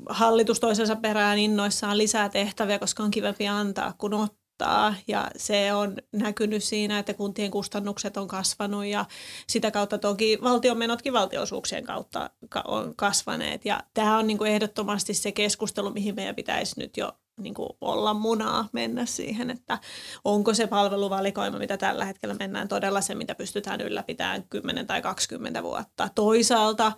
Hallitus 0.08 0.60
toisensa 0.60 0.96
perään 0.96 1.38
innoissaan 1.38 1.98
lisää 1.98 2.28
tehtäviä, 2.28 2.78
koska 2.78 3.02
on 3.02 3.10
kivempi 3.10 3.48
antaa 3.48 3.94
kuin 3.98 4.14
ottaa 4.14 4.94
ja 5.08 5.30
se 5.36 5.72
on 5.72 5.96
näkynyt 6.12 6.64
siinä, 6.64 6.98
että 6.98 7.14
kuntien 7.14 7.50
kustannukset 7.50 8.16
on 8.16 8.28
kasvanut 8.28 8.84
ja 8.84 9.04
sitä 9.46 9.70
kautta 9.70 9.98
toki 9.98 10.38
valtion 10.42 10.78
menotkin 10.78 11.12
valtiosuuksien 11.12 11.84
kautta 11.84 12.30
on 12.64 12.96
kasvaneet 12.96 13.64
ja 13.64 13.80
tämä 13.94 14.18
on 14.18 14.26
niin 14.26 14.38
kuin 14.38 14.50
ehdottomasti 14.50 15.14
se 15.14 15.32
keskustelu, 15.32 15.90
mihin 15.90 16.14
meidän 16.14 16.34
pitäisi 16.34 16.80
nyt 16.80 16.96
jo 16.96 17.12
niin 17.40 17.54
kuin 17.54 17.68
olla 17.80 18.14
munaa 18.14 18.68
mennä 18.72 19.06
siihen, 19.06 19.50
että 19.50 19.78
onko 20.24 20.54
se 20.54 20.66
palveluvalikoima, 20.66 21.58
mitä 21.58 21.76
tällä 21.76 22.04
hetkellä 22.04 22.34
mennään, 22.38 22.68
todella 22.68 23.00
se, 23.00 23.14
mitä 23.14 23.34
pystytään 23.34 23.80
ylläpitämään 23.80 24.44
10 24.48 24.86
tai 24.86 25.02
20 25.02 25.62
vuotta. 25.62 26.08
Toisaalta 26.14 26.92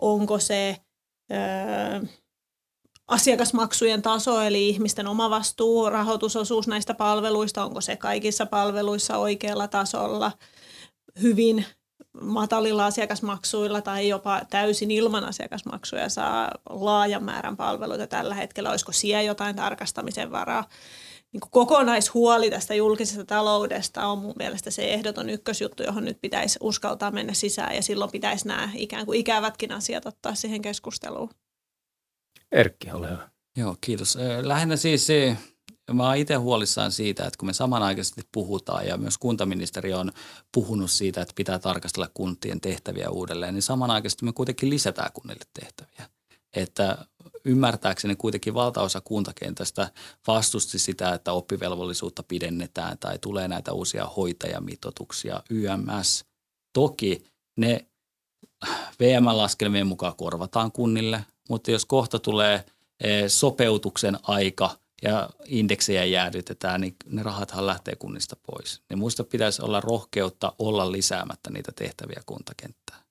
onko 0.00 0.38
se... 0.38 0.76
Öö, 1.30 2.00
asiakasmaksujen 3.08 4.02
taso, 4.02 4.40
eli 4.40 4.68
ihmisten 4.68 5.06
oma 5.06 5.30
vastuu, 5.30 5.90
rahoitusosuus 5.90 6.68
näistä 6.68 6.94
palveluista, 6.94 7.64
onko 7.64 7.80
se 7.80 7.96
kaikissa 7.96 8.46
palveluissa 8.46 9.16
oikealla 9.16 9.68
tasolla, 9.68 10.32
hyvin 11.22 11.66
matalilla 12.20 12.86
asiakasmaksuilla 12.86 13.82
tai 13.82 14.08
jopa 14.08 14.40
täysin 14.50 14.90
ilman 14.90 15.24
asiakasmaksuja 15.24 16.08
saa 16.08 16.50
laajan 16.70 17.24
määrän 17.24 17.56
palveluita 17.56 18.06
tällä 18.06 18.34
hetkellä. 18.34 18.70
Olisiko 18.70 18.92
siellä 18.92 19.22
jotain 19.22 19.56
tarkastamisen 19.56 20.32
varaa? 20.32 20.64
Niin 21.32 21.40
kokonaishuoli 21.50 22.50
tästä 22.50 22.74
julkisesta 22.74 23.24
taloudesta 23.24 24.06
on 24.06 24.18
mun 24.18 24.34
mielestä 24.38 24.70
se 24.70 24.84
ehdoton 24.84 25.30
ykkösjuttu, 25.30 25.82
johon 25.82 26.04
nyt 26.04 26.20
pitäisi 26.20 26.58
uskaltaa 26.62 27.10
mennä 27.10 27.34
sisään 27.34 27.76
ja 27.76 27.82
silloin 27.82 28.10
pitäisi 28.10 28.48
nämä 28.48 28.70
ikään 28.74 29.06
kuin 29.06 29.20
ikävätkin 29.20 29.72
asiat 29.72 30.06
ottaa 30.06 30.34
siihen 30.34 30.62
keskusteluun. 30.62 31.30
Erkki, 32.52 32.90
ole 32.90 33.10
hyvä. 33.10 33.30
Joo, 33.56 33.76
kiitos. 33.80 34.18
Lähinnä 34.42 34.76
siis 34.76 35.08
mä 35.92 36.06
oon 36.06 36.16
itse 36.16 36.34
huolissaan 36.34 36.92
siitä, 36.92 37.26
että 37.26 37.38
kun 37.38 37.48
me 37.48 37.52
samanaikaisesti 37.52 38.22
puhutaan 38.32 38.86
ja 38.86 38.96
myös 38.96 39.18
kuntaministeri 39.18 39.94
on 39.94 40.12
puhunut 40.54 40.90
siitä, 40.90 41.22
että 41.22 41.34
pitää 41.36 41.58
tarkastella 41.58 42.08
kuntien 42.14 42.60
tehtäviä 42.60 43.10
uudelleen, 43.10 43.54
niin 43.54 43.62
samanaikaisesti 43.62 44.24
me 44.24 44.32
kuitenkin 44.32 44.70
lisätään 44.70 45.12
kunnille 45.12 45.44
tehtäviä. 45.60 46.08
Että 46.56 46.98
ymmärtääkseni 47.44 48.16
kuitenkin 48.16 48.54
valtaosa 48.54 49.00
kuntakentästä 49.00 49.90
vastusti 50.26 50.78
sitä, 50.78 51.14
että 51.14 51.32
oppivelvollisuutta 51.32 52.22
pidennetään 52.22 52.98
tai 52.98 53.18
tulee 53.18 53.48
näitä 53.48 53.72
uusia 53.72 54.06
hoitajamitoituksia, 54.06 55.42
YMS. 55.50 56.24
Toki 56.72 57.24
ne 57.56 57.86
VM-laskelmien 59.00 59.86
mukaan 59.86 60.16
korvataan 60.16 60.72
kunnille, 60.72 61.24
mutta 61.48 61.70
jos 61.70 61.84
kohta 61.84 62.18
tulee 62.18 62.64
eh, 63.04 63.24
sopeutuksen 63.28 64.18
aika 64.22 64.70
ja 65.02 65.30
indeksejä 65.46 66.04
jäädytetään, 66.04 66.80
niin 66.80 66.96
ne 67.06 67.22
rahathan 67.22 67.66
lähtee 67.66 67.96
kunnista 67.96 68.36
pois. 68.46 68.82
Niin 68.90 68.98
muista 68.98 69.24
pitäisi 69.24 69.62
olla 69.62 69.80
rohkeutta 69.80 70.52
olla 70.58 70.92
lisäämättä 70.92 71.50
niitä 71.50 71.72
tehtäviä 71.76 72.22
kuntakenttään. 72.26 73.02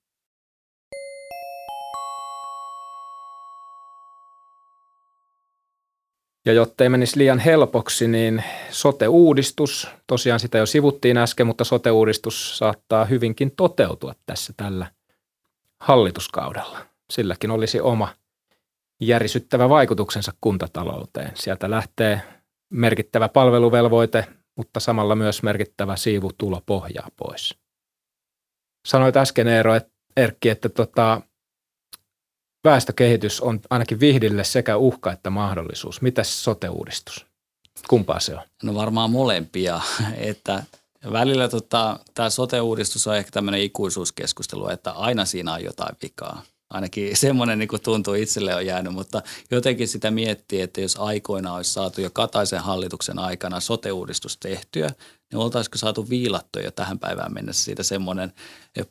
Ja 6.46 6.52
jotta 6.52 6.84
ei 6.84 6.90
menisi 6.90 7.18
liian 7.18 7.38
helpoksi, 7.38 8.08
niin 8.08 8.44
sote-uudistus, 8.70 9.88
tosiaan 10.06 10.40
sitä 10.40 10.58
jo 10.58 10.66
sivuttiin 10.66 11.16
äsken, 11.16 11.46
mutta 11.46 11.64
sote-uudistus 11.64 12.58
saattaa 12.58 13.04
hyvinkin 13.04 13.50
toteutua 13.56 14.14
tässä 14.26 14.52
tällä 14.56 14.86
hallituskaudella. 15.80 16.86
Silläkin 17.10 17.50
olisi 17.50 17.80
oma– 17.80 18.08
järisyttävä 19.06 19.68
vaikutuksensa 19.68 20.32
kuntatalouteen. 20.40 21.30
Sieltä 21.34 21.70
lähtee 21.70 22.20
merkittävä 22.70 23.28
palveluvelvoite, 23.28 24.26
mutta 24.56 24.80
samalla 24.80 25.14
myös 25.14 25.42
merkittävä 25.42 25.96
siivu 25.96 26.30
tulopohjaa 26.38 27.08
pois. 27.16 27.58
Sanoit 28.86 29.16
äsken 29.16 29.48
Eero, 29.48 29.74
että 29.74 29.92
Erkki, 30.16 30.48
että 30.48 30.68
tota, 30.68 31.20
väestökehitys 32.64 33.40
on 33.40 33.60
ainakin 33.70 34.00
Vihdille 34.00 34.44
sekä 34.44 34.76
uhka 34.76 35.12
että 35.12 35.30
mahdollisuus. 35.30 36.02
Mitäs 36.02 36.44
sote-uudistus? 36.44 37.26
Kumpaa 37.88 38.20
se 38.20 38.34
on? 38.34 38.42
No 38.62 38.74
varmaan 38.74 39.10
molempia, 39.10 39.80
että 40.16 40.62
välillä 41.12 41.48
tota, 41.48 41.98
tämä 42.14 42.30
sote-uudistus 42.30 43.06
on 43.06 43.16
ehkä 43.16 43.30
tämmöinen 43.30 43.60
ikuisuuskeskustelu, 43.60 44.68
että 44.68 44.90
aina 44.90 45.24
siinä 45.24 45.52
on 45.52 45.64
jotain 45.64 45.96
vikaa 46.02 46.42
ainakin 46.72 47.16
semmoinen 47.26 47.58
niin 47.58 47.68
tuntuu 47.82 48.14
itselle 48.14 48.54
on 48.54 48.66
jäänyt, 48.66 48.92
mutta 48.92 49.22
jotenkin 49.50 49.88
sitä 49.88 50.10
miettii, 50.10 50.60
että 50.60 50.80
jos 50.80 50.96
aikoina 50.96 51.54
olisi 51.54 51.72
saatu 51.72 52.00
jo 52.00 52.10
Kataisen 52.12 52.60
hallituksen 52.60 53.18
aikana 53.18 53.60
sote-uudistus 53.60 54.36
tehtyä, 54.36 54.90
niin 55.32 55.40
oltaisiko 55.40 55.78
saatu 55.78 56.08
viilattua 56.08 56.62
jo 56.62 56.70
tähän 56.70 56.98
päivään 56.98 57.34
mennessä 57.34 57.64
siitä 57.64 57.82
semmoinen 57.82 58.32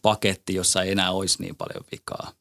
paketti, 0.02 0.56
jossa 0.56 0.82
ei 0.82 0.92
enää 0.92 1.12
olisi 1.12 1.42
niin 1.42 1.56
paljon 1.56 1.84
vikaa. 1.92 2.32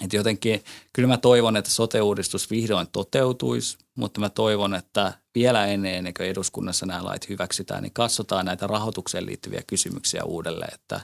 Et 0.00 0.12
jotenkin 0.12 0.64
kyllä 0.92 1.08
mä 1.08 1.16
toivon, 1.16 1.56
että 1.56 1.70
sote-uudistus 1.70 2.50
vihdoin 2.50 2.86
toteutuisi, 2.92 3.78
mutta 3.94 4.20
mä 4.20 4.28
toivon, 4.28 4.74
että 4.74 5.12
vielä 5.34 5.66
ennen, 5.66 5.94
ennen 5.94 6.14
kuin 6.14 6.28
eduskunnassa 6.28 6.86
nämä 6.86 7.04
lait 7.04 7.28
hyväksytään, 7.28 7.82
niin 7.82 7.92
katsotaan 7.92 8.46
näitä 8.46 8.66
rahoitukseen 8.66 9.26
liittyviä 9.26 9.62
kysymyksiä 9.66 10.24
uudelleen, 10.24 10.74
että 10.74 11.00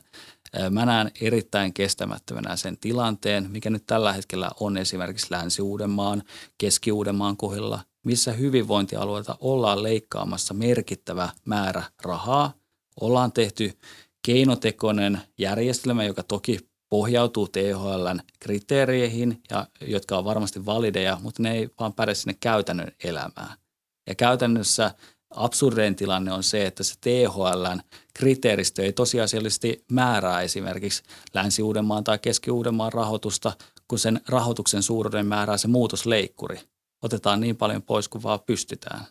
Mä 0.70 0.86
näen 0.86 1.10
erittäin 1.20 1.74
kestämättömänä 1.74 2.56
sen 2.56 2.76
tilanteen, 2.76 3.50
mikä 3.50 3.70
nyt 3.70 3.86
tällä 3.86 4.12
hetkellä 4.12 4.50
on 4.60 4.76
esimerkiksi 4.76 5.26
Länsi-Uudenmaan, 5.30 6.22
Keski-Uudenmaan 6.58 7.36
kohdalla, 7.36 7.80
missä 8.04 8.32
hyvinvointialueelta 8.32 9.36
ollaan 9.40 9.82
leikkaamassa 9.82 10.54
merkittävä 10.54 11.28
määrä 11.44 11.82
rahaa. 12.02 12.52
Ollaan 13.00 13.32
tehty 13.32 13.78
keinotekoinen 14.22 15.20
järjestelmä, 15.38 16.04
joka 16.04 16.22
toki 16.22 16.69
pohjautuu 16.90 17.48
THLn 17.48 18.20
kriteereihin, 18.40 19.42
ja, 19.50 19.66
jotka 19.80 20.18
on 20.18 20.24
varmasti 20.24 20.66
valideja, 20.66 21.18
mutta 21.22 21.42
ne 21.42 21.52
ei 21.52 21.68
vaan 21.80 21.92
pärjää 21.92 22.14
sinne 22.14 22.36
käytännön 22.40 22.92
elämään. 23.04 23.58
Ja 24.06 24.14
käytännössä 24.14 24.94
absurdein 25.30 25.96
tilanne 25.96 26.32
on 26.32 26.42
se, 26.42 26.66
että 26.66 26.82
se 26.84 26.94
THLn 27.00 27.80
kriteeristö 28.14 28.82
ei 28.82 28.92
tosiasiallisesti 28.92 29.84
määrää 29.92 30.42
esimerkiksi 30.42 31.02
Länsi-Uudenmaan 31.34 32.04
tai 32.04 32.18
Keski-Uudenmaan 32.18 32.92
rahoitusta, 32.92 33.52
kun 33.88 33.98
sen 33.98 34.20
rahoituksen 34.28 34.82
suuruuden 34.82 35.26
määrää 35.26 35.56
se 35.56 35.68
muutosleikkuri. 35.68 36.60
Otetaan 37.02 37.40
niin 37.40 37.56
paljon 37.56 37.82
pois 37.82 38.08
kuin 38.08 38.22
vaan 38.22 38.40
pystytään. 38.46 39.04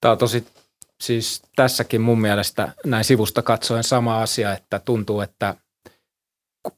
Tämä 0.00 0.12
on 0.12 0.18
tosi, 0.18 0.46
siis 1.02 1.42
tässäkin 1.56 2.00
mun 2.00 2.20
mielestä 2.20 2.72
näin 2.86 3.04
sivusta 3.04 3.42
katsoen 3.42 3.84
sama 3.84 4.22
asia, 4.22 4.52
että 4.52 4.78
tuntuu, 4.78 5.20
että 5.20 5.54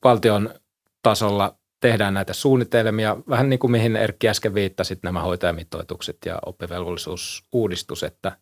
valtion 0.05 0.55
tasolla 1.03 1.59
tehdään 1.81 2.15
näitä 2.15 2.33
suunnitelmia, 2.33 3.17
vähän 3.29 3.49
niin 3.49 3.59
kuin 3.59 3.71
mihin 3.71 3.97
Erkki 3.97 4.29
äsken 4.29 4.55
viittasit, 4.55 5.03
nämä 5.03 5.23
hoitajamitoitukset 5.23 6.17
ja 6.27 6.39
oppivelvollisuusuudistus, 6.47 8.03
että 8.03 8.39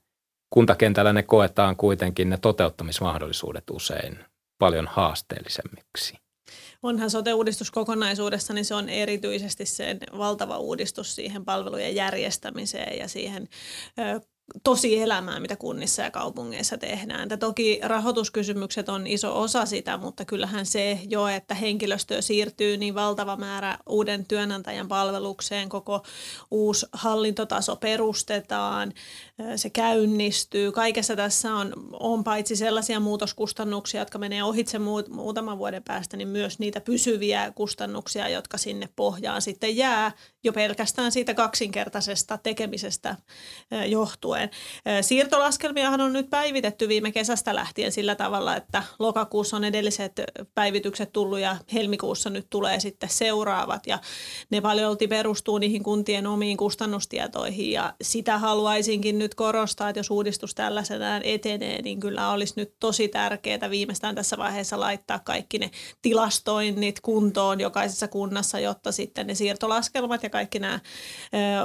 kuntakentällä 0.51 1.13
ne 1.13 1.23
koetaan 1.23 1.77
kuitenkin 1.77 2.31
ne 2.31 2.37
toteuttamismahdollisuudet 2.37 3.71
usein 3.71 4.19
paljon 4.59 4.87
haasteellisemmiksi. 4.87 6.15
Onhan 6.83 7.11
sote-uudistus 7.11 7.71
kokonaisuudessa, 7.71 8.55
niin 8.55 8.65
se 8.65 8.75
on 8.75 8.89
erityisesti 8.89 9.67
sen 9.67 9.99
valtava 10.19 10.59
uudistus 10.59 11.15
siihen 11.15 11.45
palvelujen 11.45 11.95
järjestämiseen 11.95 12.99
ja 12.99 13.09
siihen 13.09 13.49
tosi 14.65 15.01
elämää, 15.01 15.41
mitä 15.41 15.57
kunnissa 15.57 16.03
ja 16.03 16.11
kaupungeissa 16.11 16.79
tehdään. 16.79 17.23
Että 17.23 17.37
toki 17.37 17.81
rahoituskysymykset 17.83 18.89
on 18.89 19.07
iso 19.07 19.41
osa 19.41 19.67
sitä, 19.67 19.97
mutta 19.97 20.25
kyllähän 20.25 20.67
se 20.67 20.99
jo, 21.09 21.27
että 21.27 21.55
henkilöstöä 21.55 22.21
siirtyy 22.21 22.77
niin 22.77 22.95
valtava 22.95 23.37
määrä 23.37 23.79
uuden 23.89 24.27
työnantajan 24.27 24.89
palvelukseen, 24.89 25.69
koko 25.69 26.05
uusi 26.51 26.87
hallintotaso 26.93 27.77
perustetaan, 27.77 28.93
se 29.57 29.71
käynnistyy. 29.71 30.73
Kaikessa 30.73 31.17
tässä 31.17 31.55
on, 31.55 31.73
on 31.93 32.25
paitsi 32.25 32.57
sellaisia 32.57 33.01
muutoskustannuksia, 33.01 34.01
jotka 34.01 34.19
menee 34.19 34.45
ohitse 34.45 34.79
muut, 34.79 35.09
muutaman 35.09 35.59
vuoden 35.59 35.83
päästä, 35.83 36.17
niin 36.17 36.29
myös 36.29 36.59
niitä 36.59 36.81
pysyviä 36.81 37.53
kustannuksia, 37.55 38.29
jotka 38.29 38.59
sinne 38.59 38.89
pohjaan 38.97 39.43
sitten 39.43 39.77
jää 39.77 40.13
jo 40.45 40.53
pelkästään 40.53 41.13
siitä 41.13 41.35
kaksinkertaisesta 41.35 42.39
tekemisestä 42.39 43.17
johtuen 43.87 44.34
alueen. 44.35 44.51
Siirtolaskelmiahan 45.01 46.01
on 46.01 46.13
nyt 46.13 46.31
päivitetty 46.31 46.89
viime 46.89 47.13
kesästä 47.13 47.55
lähtien 47.55 47.93
sillä 47.93 48.15
tavalla, 48.15 48.57
että 48.57 48.83
lokakuussa 48.99 49.57
on 49.57 49.65
edelliset 49.65 50.13
päivitykset 50.55 51.13
tullut 51.13 51.39
ja 51.39 51.57
helmikuussa 51.73 52.31
nyt 52.31 52.47
tulee 52.51 52.81
sitten 52.81 53.09
seuraavat 53.09 53.87
ja 53.87 53.99
ne 54.51 54.61
paljon 54.61 54.97
perustuu 55.09 55.59
niihin 55.59 55.83
kuntien 55.83 56.27
omiin 56.27 56.57
kustannustietoihin 56.57 57.71
ja 57.71 57.95
sitä 58.03 58.39
haluaisinkin 58.39 59.19
nyt 59.19 59.35
korostaa, 59.35 59.89
että 59.89 59.99
jos 59.99 60.11
uudistus 60.11 60.55
tällaisenään 60.55 61.23
etenee, 61.25 61.83
niin 61.83 62.01
kyllä 62.01 62.31
olisi 62.31 62.55
nyt 62.57 62.75
tosi 62.81 63.09
tärkeää 63.09 63.71
viimeistään 63.71 64.15
tässä 64.15 64.39
vaiheessa 64.39 64.81
laittaa 64.81 65.19
kaikki 65.19 65.59
ne 65.59 65.71
tilastoinnit 66.03 67.01
kuntoon 67.01 67.61
jokaisessa 67.61 68.09
kunnassa, 68.09 68.59
jotta 68.59 68.93
sitten 68.93 69.27
ne 69.27 69.35
siirtolaskelmat 69.35 70.23
ja 70.23 70.31
kaikki 70.31 70.59
nämä 70.59 70.81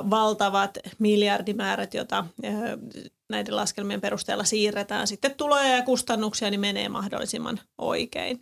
valtavat 0.10 0.77
miljardimäärät, 0.99 1.93
joita 1.93 2.25
Um. 2.60 2.89
Näiden 3.29 3.55
laskelmien 3.55 4.01
perusteella 4.01 4.43
siirretään 4.43 5.07
sitten 5.07 5.35
tuloja 5.35 5.75
ja 5.75 5.81
kustannuksia, 5.81 6.49
niin 6.49 6.59
menee 6.59 6.89
mahdollisimman 6.89 7.59
oikein. 7.77 8.39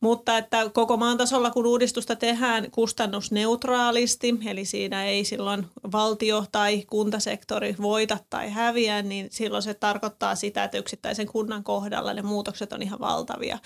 Mutta 0.00 0.38
että 0.38 0.70
koko 0.74 0.96
maan 0.96 1.18
tasolla, 1.18 1.50
kun 1.50 1.66
uudistusta 1.66 2.16
tehdään 2.16 2.70
kustannusneutraalisti, 2.70 4.38
eli 4.46 4.64
siinä 4.64 5.04
ei 5.04 5.24
silloin 5.24 5.66
valtio 5.92 6.44
tai 6.52 6.84
kuntasektori 6.90 7.74
voita 7.80 8.18
tai 8.30 8.50
häviä, 8.50 9.02
niin 9.02 9.28
silloin 9.30 9.62
se 9.62 9.74
tarkoittaa 9.74 10.34
sitä, 10.34 10.64
että 10.64 10.78
yksittäisen 10.78 11.26
kunnan 11.26 11.64
kohdalla 11.64 12.14
ne 12.14 12.22
muutokset 12.22 12.72
on 12.72 12.82
ihan 12.82 13.00
valtavia. 13.00 13.58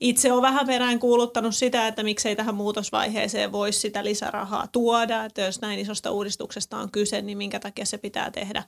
Itse 0.00 0.32
olen 0.32 0.42
vähän 0.42 0.66
perään 0.66 0.98
kuuluttanut 0.98 1.54
sitä, 1.54 1.86
että 1.86 2.02
miksei 2.02 2.36
tähän 2.36 2.54
muutosvaiheeseen 2.54 3.52
voisi 3.52 3.80
sitä 3.80 4.04
lisärahaa 4.04 4.66
tuoda, 4.72 5.24
että 5.24 5.42
jos 5.42 5.60
näin 5.60 5.78
isosta 5.78 6.10
uudistuksesta 6.10 6.76
on 6.78 6.90
kyse, 6.90 7.22
niin 7.22 7.38
minkä 7.38 7.60
takia 7.60 7.86
se 7.86 7.98
pitää 7.98 8.30
tehdä 8.30 8.62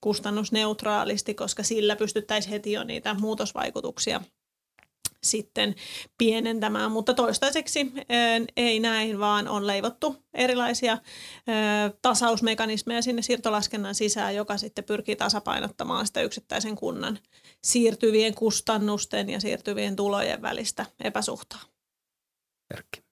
kustannusneutraalisti 0.00 0.87
neutraalisti, 0.88 1.34
koska 1.34 1.62
sillä 1.62 1.96
pystyttäisiin 1.96 2.50
heti 2.50 2.72
jo 2.72 2.84
niitä 2.84 3.14
muutosvaikutuksia 3.14 4.20
sitten 5.22 5.74
pienentämään, 6.18 6.92
mutta 6.92 7.14
toistaiseksi 7.14 7.92
ei 8.56 8.80
näin, 8.80 9.18
vaan 9.18 9.48
on 9.48 9.66
leivottu 9.66 10.16
erilaisia 10.34 10.98
tasausmekanismeja 12.02 13.02
sinne 13.02 13.22
siirtolaskennan 13.22 13.94
sisään, 13.94 14.34
joka 14.34 14.56
sitten 14.56 14.84
pyrkii 14.84 15.16
tasapainottamaan 15.16 16.06
sitä 16.06 16.20
yksittäisen 16.22 16.76
kunnan 16.76 17.18
siirtyvien 17.64 18.34
kustannusten 18.34 19.30
ja 19.30 19.40
siirtyvien 19.40 19.96
tulojen 19.96 20.42
välistä 20.42 20.86
epäsuhtaa. 21.04 21.60
Erkki. 22.74 23.02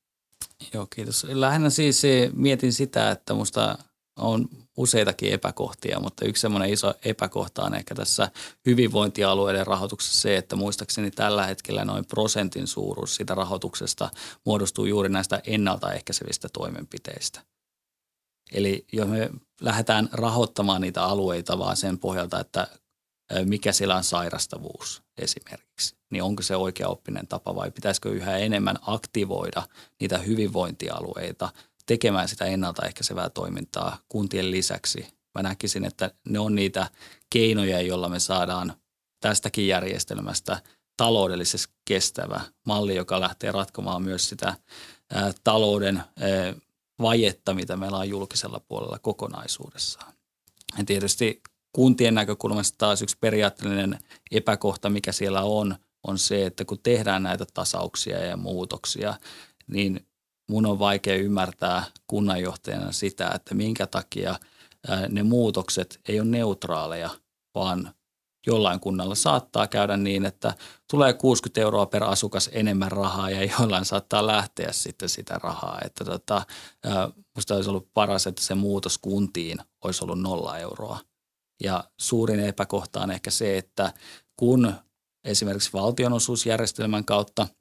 Joo, 0.75 0.87
kiitos. 0.95 1.27
Lähinnä 1.31 1.71
siis 1.71 2.03
mietin 2.33 2.73
sitä, 2.73 3.11
että 3.11 3.35
minusta 3.35 3.79
on 4.17 4.49
useitakin 4.77 5.33
epäkohtia, 5.33 6.01
mutta 6.01 6.25
yksi 6.25 6.41
semmoinen 6.41 6.71
iso 6.71 6.95
epäkohta 7.05 7.65
on 7.65 7.75
ehkä 7.75 7.95
tässä 7.95 8.31
hyvinvointialueiden 8.67 9.67
rahoituksessa 9.67 10.21
se, 10.21 10.37
että 10.37 10.57
muistaakseni 10.57 11.11
tällä 11.11 11.47
hetkellä 11.47 11.85
noin 11.85 12.05
prosentin 12.05 12.67
suuruus 12.67 13.15
sitä 13.15 13.35
rahoituksesta 13.35 14.11
muodostuu 14.47 14.85
juuri 14.85 15.09
näistä 15.09 15.41
ennaltaehkäisevistä 15.47 16.49
toimenpiteistä. 16.53 17.41
Eli 18.53 18.87
jos 18.93 19.09
me 19.09 19.31
lähdetään 19.61 20.09
rahoittamaan 20.13 20.81
niitä 20.81 21.05
alueita 21.05 21.59
vaan 21.59 21.77
sen 21.77 21.99
pohjalta, 21.99 22.41
että 22.41 22.67
mikä 23.45 23.73
siellä 23.73 23.97
on 23.97 24.05
sairastavuus 24.05 25.03
esimerkiksi, 25.19 25.97
niin 26.11 26.23
onko 26.23 26.43
se 26.43 26.57
oikea 26.57 26.89
oppinen 26.89 27.27
tapa 27.27 27.55
vai 27.55 27.71
pitäisikö 27.71 28.11
yhä 28.11 28.37
enemmän 28.37 28.79
aktivoida 28.83 29.63
niitä 30.01 30.19
hyvinvointialueita 30.19 31.49
tekemään 31.87 32.29
sitä 32.29 32.45
ennaltaehkäisevää 32.45 33.31
toimintaa 33.31 33.99
kuntien 34.09 34.51
lisäksi. 34.51 35.07
Mä 35.35 35.43
näkisin, 35.43 35.85
että 35.85 36.11
ne 36.29 36.39
on 36.39 36.55
niitä 36.55 36.91
keinoja, 37.31 37.81
joilla 37.81 38.09
me 38.09 38.21
saadaan 38.21 38.75
tästäkin 39.21 39.67
järjestelmästä 39.69 40.63
taloudellisesti 40.97 41.75
kestävä 41.85 42.41
malli, 42.67 42.97
joka 42.97 43.21
lähtee 43.21 43.53
ratkomaan 43.53 44.03
myös 44.03 44.29
sitä 44.29 44.57
ää, 45.13 45.33
talouden 45.45 45.97
ää, 45.97 46.05
vajetta, 47.03 47.55
mitä 47.55 47.77
meillä 47.77 47.99
on 47.99 48.09
julkisella 48.09 48.61
puolella 48.69 48.99
kokonaisuudessaan. 48.99 50.13
Ja 50.79 50.85
tietysti 50.85 51.43
kuntien 51.73 52.15
näkökulmasta 52.15 52.79
taas 52.79 53.03
yksi 53.03 53.17
periaatteellinen 53.21 53.99
epäkohta, 54.31 54.91
mikä 54.91 55.13
siellä 55.13 55.43
on, 55.43 55.77
on 56.03 56.19
se, 56.19 56.47
että 56.47 56.65
kun 56.65 56.79
tehdään 56.83 57.23
näitä 57.23 57.47
tasauksia 57.55 58.25
ja 58.25 58.37
muutoksia, 58.37 59.15
niin 59.67 60.06
mun 60.51 60.67
on 60.67 60.79
vaikea 60.79 61.17
ymmärtää 61.17 61.85
kunnanjohtajana 62.07 62.93
sitä, 62.93 63.31
että 63.35 63.55
minkä 63.55 63.87
takia 63.87 64.39
ne 65.09 65.23
muutokset 65.23 66.01
ei 66.09 66.21
ole 66.21 66.29
neutraaleja, 66.29 67.11
vaan 67.55 67.95
jollain 68.47 68.81
kunnalla 68.81 69.15
saattaa 69.15 69.67
käydä 69.67 69.97
niin, 69.97 70.25
että 70.25 70.55
tulee 70.91 71.13
60 71.13 71.61
euroa 71.61 71.87
per 71.87 72.05
asukas 72.05 72.51
enemmän 72.53 72.93
rahaa 72.93 73.31
ja 73.31 73.51
jollain 73.61 73.85
saattaa 73.85 74.27
lähteä 74.27 74.73
sitten 74.73 75.09
sitä 75.09 75.39
rahaa. 75.43 75.79
Että 75.85 76.05
tota, 76.05 76.47
musta 77.35 77.55
olisi 77.55 77.71
ollut 77.71 77.89
paras, 77.95 78.27
että 78.27 78.43
se 78.43 78.55
muutos 78.55 78.99
kuntiin 78.99 79.59
olisi 79.85 80.05
ollut 80.05 80.21
nolla 80.21 80.59
euroa. 80.59 81.01
Ja 81.63 81.85
suurin 82.01 82.41
epäkohta 82.41 83.01
on 83.01 83.11
ehkä 83.11 83.31
se, 83.31 83.59
että 83.59 83.93
kun 84.37 84.75
esimerkiksi 85.25 85.73
valtionosuusjärjestelmän 85.73 87.05
kautta– 87.05 87.47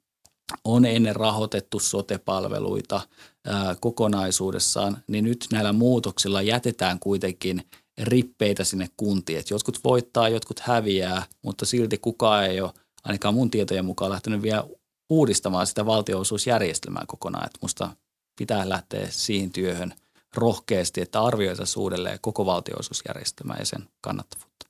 on 0.64 0.84
ennen 0.84 1.16
rahoitettu 1.16 1.78
sotepalveluita 1.78 3.00
kokonaisuudessaan, 3.80 4.98
niin 5.06 5.24
nyt 5.24 5.46
näillä 5.52 5.72
muutoksilla 5.72 6.42
jätetään 6.42 6.98
kuitenkin 6.98 7.62
rippeitä 8.02 8.64
sinne 8.64 8.88
kuntiin. 8.96 9.38
Et 9.38 9.50
jotkut 9.50 9.84
voittaa, 9.84 10.28
jotkut 10.28 10.60
häviää, 10.60 11.22
mutta 11.42 11.66
silti 11.66 11.98
kukaan 11.98 12.44
ei 12.44 12.60
ole 12.60 12.72
ainakaan 13.04 13.34
mun 13.34 13.50
tietojen 13.50 13.84
mukaan 13.84 14.10
lähtenyt 14.10 14.42
vielä 14.42 14.64
uudistamaan 15.10 15.66
sitä 15.66 15.86
valtionosuusjärjestelmää 15.86 17.04
kokonaan. 17.06 17.46
Et 17.46 17.58
musta 17.62 17.96
pitää 18.38 18.68
lähteä 18.68 19.06
siihen 19.10 19.50
työhön 19.50 19.94
rohkeasti, 20.34 21.00
että 21.00 21.22
arvioitaisiin 21.22 21.82
uudelleen 21.82 22.18
koko 22.20 22.46
valtionosuusjärjestelmää 22.46 23.56
ja 23.58 23.66
sen 23.66 23.88
kannattavuutta. 24.00 24.65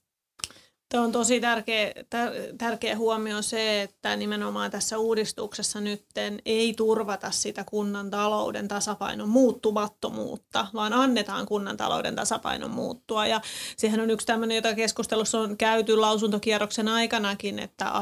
Tuo 0.93 1.01
on 1.01 1.13
tosi 1.13 1.41
tärkeä, 1.41 1.93
tärkeä 2.59 2.97
huomio 2.97 3.43
se, 3.43 3.83
että 3.83 4.17
nimenomaan 4.17 4.71
tässä 4.71 4.99
uudistuksessa 4.99 5.81
nyt 5.81 6.05
ei 6.45 6.75
turvata 6.75 7.31
sitä 7.31 7.65
kunnan 7.65 8.11
talouden 8.11 8.69
tasapainon 8.69 9.29
muuttumattomuutta, 9.29 10.67
vaan 10.75 10.93
annetaan 10.93 11.47
kunnan 11.47 11.77
talouden 11.77 12.17
tasapainon 12.17 12.71
muuttua. 12.71 13.27
Ja 13.27 13.41
siihen 13.77 14.01
on 14.01 14.11
yksi 14.11 14.27
tämmöinen, 14.27 14.55
jota 14.55 14.75
keskustelussa 14.75 15.41
on 15.41 15.57
käyty 15.57 15.97
lausuntokierroksen 15.97 16.89
aikanakin, 16.89 17.59
että 17.59 17.93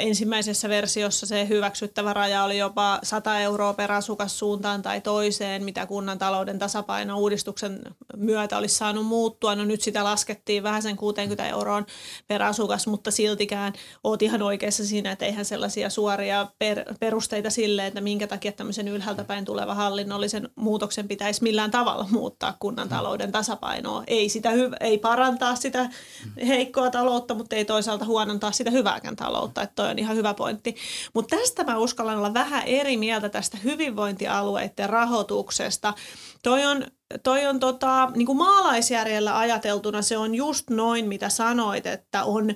ensimmäisessä 0.00 0.68
versiossa 0.68 1.26
se 1.26 1.48
hyväksyttävä 1.48 2.12
raja 2.12 2.44
oli 2.44 2.58
jopa 2.58 2.98
100 3.02 3.40
euroa 3.40 3.74
per 3.74 3.92
asukas 3.92 4.38
suuntaan 4.38 4.82
tai 4.82 5.00
toiseen, 5.00 5.64
mitä 5.64 5.86
kunnan 5.86 6.18
talouden 6.18 6.58
tasapaino 6.58 7.18
uudistuksen 7.18 7.80
myötä 8.16 8.58
olisi 8.58 8.74
saanut 8.74 9.06
muuttua. 9.06 9.54
No 9.54 9.64
nyt 9.64 9.80
sitä 9.80 10.04
laskettiin 10.04 10.62
vähän 10.62 10.82
sen 10.82 10.96
60 10.96 11.48
euroa 11.48 11.73
euroon 11.74 11.86
per 12.26 12.42
asukas, 12.42 12.86
mutta 12.86 13.10
siltikään 13.10 13.72
oot 14.04 14.22
ihan 14.22 14.42
oikeassa 14.42 14.84
siinä, 14.84 15.12
että 15.12 15.24
eihän 15.24 15.44
sellaisia 15.44 15.90
suoria 15.90 16.46
per, 16.58 16.84
perusteita 17.00 17.50
sille, 17.50 17.86
että 17.86 18.00
minkä 18.00 18.26
takia 18.26 18.52
tämmöisen 18.52 18.88
ylhäältä 18.88 19.24
päin 19.24 19.44
tuleva 19.44 19.74
hallinnollisen 19.74 20.48
muutoksen 20.56 21.08
pitäisi 21.08 21.42
millään 21.42 21.70
tavalla 21.70 22.06
muuttaa 22.10 22.56
kunnan 22.58 22.88
talouden 22.88 23.32
tasapainoa. 23.32 24.04
Ei, 24.06 24.28
sitä 24.28 24.50
hyv- 24.50 24.76
ei 24.80 24.98
parantaa 24.98 25.56
sitä 25.56 25.90
heikkoa 26.46 26.90
taloutta, 26.90 27.34
mutta 27.34 27.56
ei 27.56 27.64
toisaalta 27.64 28.04
huonontaa 28.04 28.52
sitä 28.52 28.70
hyvääkään 28.70 29.16
taloutta, 29.16 29.62
että 29.62 29.74
toi 29.74 29.90
on 29.90 29.98
ihan 29.98 30.16
hyvä 30.16 30.34
pointti. 30.34 30.76
Mutta 31.14 31.36
tästä 31.36 31.64
mä 31.64 31.78
uskallan 31.78 32.18
olla 32.18 32.34
vähän 32.34 32.62
eri 32.66 32.96
mieltä 32.96 33.28
tästä 33.28 33.58
hyvinvointialueiden 33.64 34.90
rahoituksesta. 34.90 35.94
Toi 36.42 36.64
on 36.64 36.84
toi 37.22 37.46
on 37.46 37.60
tota, 37.60 38.10
niin 38.16 38.26
kuin 38.26 38.38
maalaisjärjellä 38.38 39.38
ajateltuna 39.38 40.02
se 40.02 40.18
on 40.18 40.34
just 40.34 40.70
noin, 40.70 41.08
mitä 41.08 41.28
sanoit, 41.28 41.86
että 41.86 42.24
on 42.24 42.54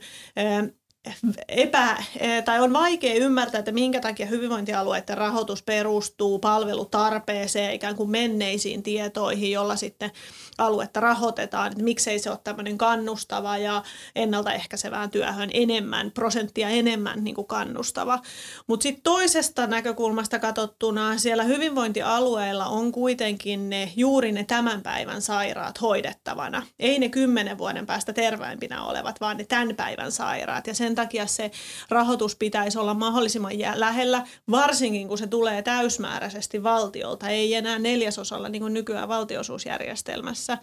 epä, 1.49 1.97
tai 2.45 2.61
on 2.61 2.73
vaikea 2.73 3.15
ymmärtää, 3.15 3.59
että 3.59 3.73
minkä 3.73 4.01
takia 4.01 4.27
hyvinvointialueiden 4.27 5.19
rahoitus 5.19 5.63
perustuu 5.63 6.39
palvelutarpeeseen, 6.39 7.75
ikään 7.75 7.97
kuin 7.97 8.11
menneisiin 8.11 8.83
tietoihin, 8.83 9.51
jolla 9.51 9.77
sitten 9.77 10.11
aluetta 10.59 11.01
rahoitetaan, 11.01 11.73
että 11.73 11.85
miksei 11.85 12.19
se 12.19 12.31
ole 12.31 12.39
tämmöinen 12.45 12.79
kannustava 12.79 13.59
ja 13.59 13.83
ennaltaehkäisevään 14.17 15.11
työhön 15.11 15.51
enemmän, 15.55 16.11
prosenttia 16.11 16.69
enemmän 16.69 17.25
niin 17.25 17.35
kuin 17.35 17.47
kannustava. 17.47 18.19
Mutta 18.67 18.83
sitten 18.83 19.03
toisesta 19.03 19.67
näkökulmasta 19.67 20.39
katsottuna 20.39 21.19
siellä 21.19 21.45
hyvinvointialueilla 21.45 22.67
on 22.67 22.93
kuitenkin 22.93 23.71
ne 23.71 23.93
juuri 23.97 24.33
ne 24.33 24.45
tämän 24.45 24.83
päivän 24.83 25.23
sairaat 25.23 25.81
hoidettavana. 25.81 26.63
Ei 26.79 26.99
ne 26.99 27.09
kymmenen 27.09 27.59
vuoden 27.59 27.87
päästä 27.87 28.13
terveempinä 28.13 28.85
olevat, 28.85 29.21
vaan 29.21 29.37
ne 29.37 29.45
tämän 29.45 29.77
päivän 29.77 30.13
sairaat. 30.13 30.67
Ja 30.67 30.75
sen 30.75 30.95
takia 31.03 31.27
se 31.27 31.51
rahoitus 31.91 32.37
pitäisi 32.37 32.79
olla 32.79 32.95
mahdollisimman 32.95 33.53
lähellä, 33.75 34.27
varsinkin 34.51 35.09
kun 35.09 35.19
se 35.19 35.27
tulee 35.27 35.63
täysmääräisesti 35.63 36.63
valtiolta, 36.63 37.29
ei 37.29 37.55
enää 37.55 37.79
neljäsosalla 37.79 38.49
niin 38.49 38.63
kuin 38.63 38.75
nykyään 38.75 39.09
valtiosuusjärjestelmässä 39.09 40.59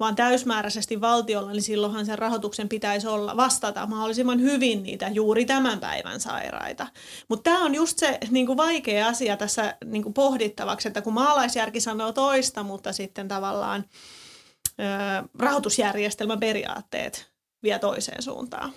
vaan 0.00 0.16
täysmääräisesti 0.16 1.00
valtiolla, 1.00 1.52
niin 1.52 1.62
silloinhan 1.62 2.06
sen 2.06 2.18
rahoituksen 2.18 2.68
pitäisi 2.68 3.06
olla 3.06 3.36
vastata 3.36 3.86
mahdollisimman 3.86 4.40
hyvin 4.40 4.82
niitä 4.82 5.08
juuri 5.08 5.44
tämän 5.44 5.80
päivän 5.80 6.20
sairaita. 6.20 6.86
Mutta 7.28 7.50
tämä 7.50 7.64
on 7.64 7.74
just 7.74 7.98
se 7.98 8.18
niin 8.30 8.46
kuin 8.46 8.56
vaikea 8.56 9.08
asia 9.08 9.36
tässä 9.36 9.76
niin 9.84 10.02
kuin 10.02 10.14
pohdittavaksi, 10.14 10.88
että 10.88 11.02
kun 11.02 11.12
maalaisjärki 11.12 11.80
sanoo 11.80 12.12
toista, 12.12 12.62
mutta 12.62 12.92
sitten 12.92 13.28
tavallaan 13.28 13.84
ö, 14.80 15.28
rahoitusjärjestelmän 15.38 16.40
periaatteet 16.40 17.30
vie 17.62 17.78
toiseen 17.78 18.22
suuntaan. 18.22 18.72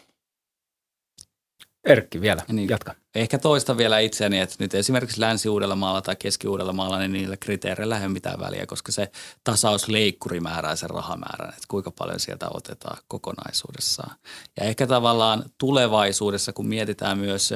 Erkki 1.87 2.21
vielä, 2.21 2.41
niin, 2.47 2.69
jatka. 2.69 2.95
Ehkä 3.15 3.37
toista 3.37 3.77
vielä 3.77 3.99
itseäni, 3.99 4.39
että 4.39 4.55
nyt 4.59 4.73
esimerkiksi 4.73 5.21
Länsi-Uudellamaalla 5.21 6.01
tai 6.01 6.15
Keski-Uudellamaalla, 6.15 6.99
niin 6.99 7.11
niillä 7.11 7.37
kriteereillä 7.37 7.97
ei 7.97 8.05
ole 8.05 8.13
mitään 8.13 8.39
väliä, 8.39 8.65
koska 8.65 8.91
se 8.91 9.11
tasausleikkuri 9.43 10.39
määrää 10.39 10.75
sen 10.75 10.89
rahamäärän, 10.89 11.49
että 11.49 11.65
kuinka 11.67 11.91
paljon 11.91 12.19
sieltä 12.19 12.47
otetaan 12.53 12.97
kokonaisuudessaan. 13.07 14.15
Ja 14.59 14.65
ehkä 14.65 14.87
tavallaan 14.87 15.43
tulevaisuudessa, 15.57 16.53
kun 16.53 16.67
mietitään 16.67 17.17
myös 17.17 17.53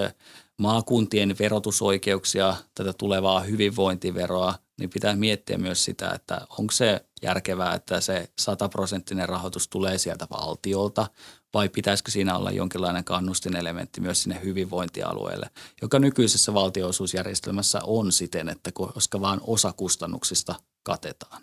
maakuntien 0.59 1.35
verotusoikeuksia, 1.39 2.55
tätä 2.75 2.93
tulevaa 2.93 3.39
hyvinvointiveroa, 3.39 4.55
niin 4.79 4.89
pitää 4.89 5.15
miettiä 5.15 5.57
myös 5.57 5.85
sitä, 5.85 6.11
että 6.15 6.41
onko 6.57 6.71
se 6.71 7.05
järkevää, 7.21 7.73
että 7.73 8.01
se 8.01 8.29
sataprosenttinen 8.39 9.29
rahoitus 9.29 9.67
tulee 9.67 9.97
sieltä 9.97 10.27
valtiolta 10.31 11.07
vai 11.53 11.69
pitäisikö 11.69 12.11
siinä 12.11 12.37
olla 12.37 12.51
jonkinlainen 12.51 13.03
kannustinelementti 13.03 14.01
myös 14.01 14.23
sinne 14.23 14.41
hyvinvointialueelle, 14.43 15.49
joka 15.81 15.99
nykyisessä 15.99 16.53
valtionosuusjärjestelmässä 16.53 17.79
on 17.83 18.11
siten, 18.11 18.49
että 18.49 18.71
koska 18.71 19.21
vain 19.21 19.39
osa 19.47 19.73
kustannuksista 19.73 20.55
katetaan. 20.83 21.41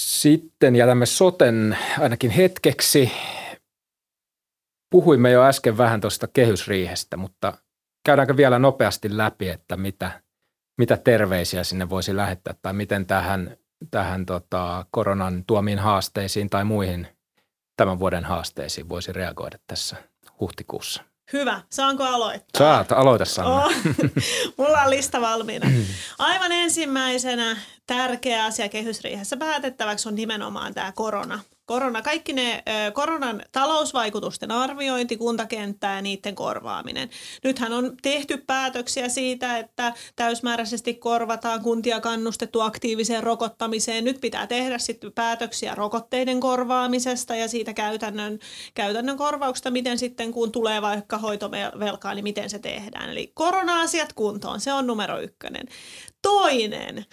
Sitten 0.00 0.76
jätämme 0.76 1.06
soten 1.06 1.78
ainakin 1.98 2.30
hetkeksi. 2.30 3.12
Puhuimme 4.90 5.30
jo 5.30 5.42
äsken 5.42 5.78
vähän 5.78 6.00
tuosta 6.00 6.26
kehysriihestä, 6.26 7.16
mutta 7.16 7.58
käydäänkö 8.06 8.36
vielä 8.36 8.58
nopeasti 8.58 9.16
läpi, 9.16 9.48
että 9.48 9.76
mitä, 9.76 10.22
mitä 10.78 10.96
terveisiä 10.96 11.64
sinne 11.64 11.90
voisi 11.90 12.16
lähettää 12.16 12.54
tai 12.62 12.72
miten 12.72 13.06
tähän, 13.06 13.56
tähän 13.90 14.26
tota, 14.26 14.86
koronan 14.90 15.44
tuomiin 15.46 15.78
haasteisiin 15.78 16.50
tai 16.50 16.64
muihin 16.64 17.06
tämän 17.76 17.98
vuoden 17.98 18.24
haasteisiin 18.24 18.88
voisi 18.88 19.12
reagoida 19.12 19.58
tässä 19.66 19.96
huhtikuussa? 20.40 21.02
Hyvä. 21.32 21.60
Saanko 21.70 22.04
aloittaa? 22.04 22.58
Saat, 22.58 22.92
aloita 22.92 23.24
Sanna. 23.24 23.64
Oh, 23.64 23.72
mulla 24.58 24.82
on 24.82 24.90
lista 24.90 25.20
valmiina. 25.20 25.70
Aivan 26.18 26.52
ensimmäisenä 26.52 27.56
tärkeä 27.86 28.44
asia 28.44 28.68
kehysriihessä 28.68 29.36
päätettäväksi 29.36 30.08
on 30.08 30.14
nimenomaan 30.14 30.74
tämä 30.74 30.92
korona 30.92 31.40
korona, 31.66 32.02
kaikki 32.02 32.32
ne 32.32 32.62
koronan 32.92 33.42
talousvaikutusten 33.52 34.50
arviointi, 34.50 35.16
kuntakenttää 35.16 35.96
ja 35.96 36.02
niiden 36.02 36.34
korvaaminen. 36.34 37.10
Nythän 37.44 37.72
on 37.72 37.96
tehty 38.02 38.44
päätöksiä 38.46 39.08
siitä, 39.08 39.58
että 39.58 39.92
täysmääräisesti 40.16 40.94
korvataan 40.94 41.62
kuntia 41.62 42.00
kannustettu 42.00 42.60
aktiiviseen 42.60 43.22
rokottamiseen. 43.22 44.04
Nyt 44.04 44.20
pitää 44.20 44.46
tehdä 44.46 44.78
sitten 44.78 45.12
päätöksiä 45.12 45.74
rokotteiden 45.74 46.40
korvaamisesta 46.40 47.36
ja 47.36 47.48
siitä 47.48 47.72
käytännön, 47.72 48.38
käytännön 48.74 49.16
korvauksesta, 49.16 49.70
miten 49.70 49.98
sitten 49.98 50.32
kun 50.32 50.52
tulee 50.52 50.82
vaikka 50.82 51.18
hoitovelkaa, 51.18 52.14
niin 52.14 52.22
miten 52.22 52.50
se 52.50 52.58
tehdään. 52.58 53.10
Eli 53.10 53.32
korona-asiat 53.34 54.12
kuntoon, 54.12 54.60
se 54.60 54.72
on 54.72 54.86
numero 54.86 55.20
ykkönen. 55.20 55.66
Toinen, 56.22 57.04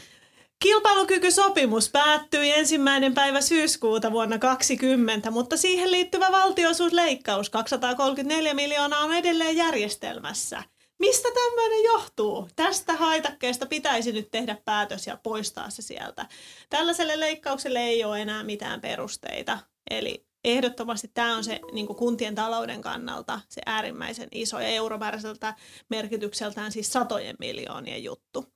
Kilpailukykysopimus 0.63 1.89
päättyi 1.89 2.51
ensimmäinen 2.51 3.13
päivä 3.13 3.41
syyskuuta 3.41 4.11
vuonna 4.11 4.39
2020, 4.39 5.31
mutta 5.31 5.57
siihen 5.57 5.91
liittyvä 5.91 6.31
valtiosuusleikkaus 6.31 7.49
234 7.49 8.53
miljoonaa 8.53 8.99
on 8.99 9.13
edelleen 9.13 9.55
järjestelmässä. 9.55 10.63
Mistä 10.99 11.29
tämmöinen 11.33 11.83
johtuu? 11.83 12.49
Tästä 12.55 12.93
haitakkeesta 12.93 13.65
pitäisi 13.65 14.11
nyt 14.11 14.31
tehdä 14.31 14.57
päätös 14.65 15.07
ja 15.07 15.17
poistaa 15.23 15.69
se 15.69 15.81
sieltä. 15.81 16.25
Tällaiselle 16.69 17.19
leikkaukselle 17.19 17.79
ei 17.79 18.03
ole 18.03 18.21
enää 18.21 18.43
mitään 18.43 18.81
perusteita. 18.81 19.59
Eli 19.89 20.25
ehdottomasti 20.43 21.11
tämä 21.13 21.37
on 21.37 21.43
se 21.43 21.59
niin 21.71 21.87
kuntien 21.87 22.35
talouden 22.35 22.81
kannalta 22.81 23.39
se 23.49 23.61
äärimmäisen 23.65 24.27
iso 24.31 24.59
ja 24.59 24.67
euromääräiseltä 24.67 25.55
merkitykseltään 25.89 26.71
siis 26.71 26.93
satojen 26.93 27.35
miljoonien 27.39 28.03
juttu. 28.03 28.53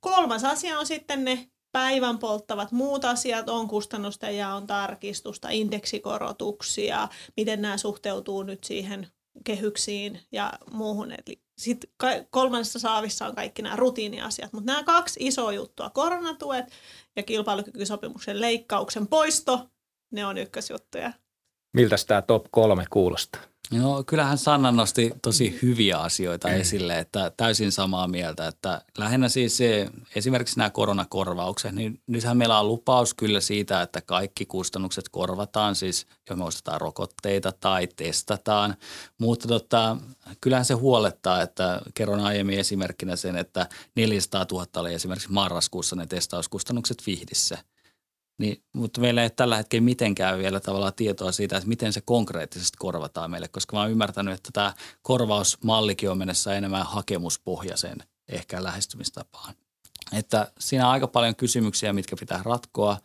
Kolmas 0.00 0.44
asia 0.44 0.78
on 0.78 0.86
sitten 0.86 1.24
ne 1.24 1.48
päivän 1.72 2.18
polttavat 2.18 2.72
muut 2.72 3.04
asiat, 3.04 3.48
on 3.48 3.68
kustannusten 3.68 4.36
ja 4.36 4.54
on 4.54 4.66
tarkistusta, 4.66 5.48
indeksikorotuksia, 5.50 7.08
miten 7.36 7.62
nämä 7.62 7.76
suhteutuu 7.76 8.42
nyt 8.42 8.64
siihen 8.64 9.08
kehyksiin 9.44 10.20
ja 10.32 10.52
muuhun. 10.70 11.12
Eli 11.12 11.42
sitten 11.58 11.90
kolmannessa 12.30 12.78
saavissa 12.78 13.26
on 13.26 13.34
kaikki 13.34 13.62
nämä 13.62 13.76
rutiiniasiat, 13.76 14.52
mutta 14.52 14.72
nämä 14.72 14.84
kaksi 14.84 15.20
isoa 15.22 15.52
juttua, 15.52 15.90
koronatuet 15.90 16.64
ja 17.16 17.22
kilpailukykysopimuksen 17.22 18.40
leikkauksen 18.40 19.06
poisto, 19.06 19.68
ne 20.10 20.26
on 20.26 20.38
ykkösjuttuja. 20.38 21.12
Miltä 21.74 21.96
tämä 22.06 22.22
top 22.22 22.44
kolme 22.50 22.84
kuulostaa? 22.90 23.40
No 23.70 24.04
kyllähän 24.06 24.38
Sanna 24.38 24.72
nosti 24.72 25.12
tosi 25.22 25.58
hyviä 25.62 25.98
asioita 25.98 26.48
mm. 26.48 26.54
esille, 26.54 26.98
että 26.98 27.32
täysin 27.36 27.72
samaa 27.72 28.08
mieltä, 28.08 28.48
että 28.48 28.82
lähinnä 28.98 29.28
siis 29.28 29.56
se, 29.56 29.88
esimerkiksi 30.14 30.58
nämä 30.58 30.70
koronakorvaukset, 30.70 31.74
niin 31.74 32.00
nythän 32.06 32.36
meillä 32.36 32.60
on 32.60 32.68
lupaus 32.68 33.14
kyllä 33.14 33.40
siitä, 33.40 33.82
että 33.82 34.00
kaikki 34.00 34.46
kustannukset 34.46 35.08
korvataan, 35.08 35.74
siis 35.74 36.06
jos 36.30 36.38
me 36.38 36.44
ostetaan 36.44 36.80
rokotteita 36.80 37.52
tai 37.60 37.88
testataan, 37.96 38.74
mutta 39.18 39.48
tota, 39.48 39.96
kyllähän 40.40 40.64
se 40.64 40.74
huolettaa, 40.74 41.42
että 41.42 41.80
kerron 41.94 42.20
aiemmin 42.20 42.58
esimerkkinä 42.58 43.16
sen, 43.16 43.36
että 43.36 43.66
400 43.96 44.46
000 44.52 44.66
oli 44.76 44.94
esimerkiksi 44.94 45.32
marraskuussa 45.32 45.96
ne 45.96 46.06
testauskustannukset 46.06 47.02
Vihdissä– 47.06 47.58
niin, 48.38 48.62
mutta 48.72 49.00
meillä 49.00 49.22
ei 49.22 49.30
tällä 49.30 49.56
hetkellä 49.56 49.84
mitenkään 49.84 50.38
vielä 50.38 50.60
tavallaan 50.60 50.94
tietoa 50.96 51.32
siitä, 51.32 51.56
että 51.56 51.68
miten 51.68 51.92
se 51.92 52.00
konkreettisesti 52.00 52.76
korvataan 52.78 53.30
meille, 53.30 53.48
koska 53.48 53.76
mä 53.76 53.80
oon 53.80 53.90
ymmärtänyt, 53.90 54.34
että 54.34 54.50
tämä 54.52 54.74
korvausmallikin 55.02 56.10
on 56.10 56.18
mennessä 56.18 56.54
enemmän 56.54 56.86
hakemuspohjaiseen 56.86 57.98
ehkä 58.28 58.62
lähestymistapaan. 58.62 59.54
Että 60.12 60.52
siinä 60.58 60.86
on 60.86 60.92
aika 60.92 61.06
paljon 61.06 61.36
kysymyksiä, 61.36 61.92
mitkä 61.92 62.16
pitää 62.20 62.40
ratkoa. 62.44 62.98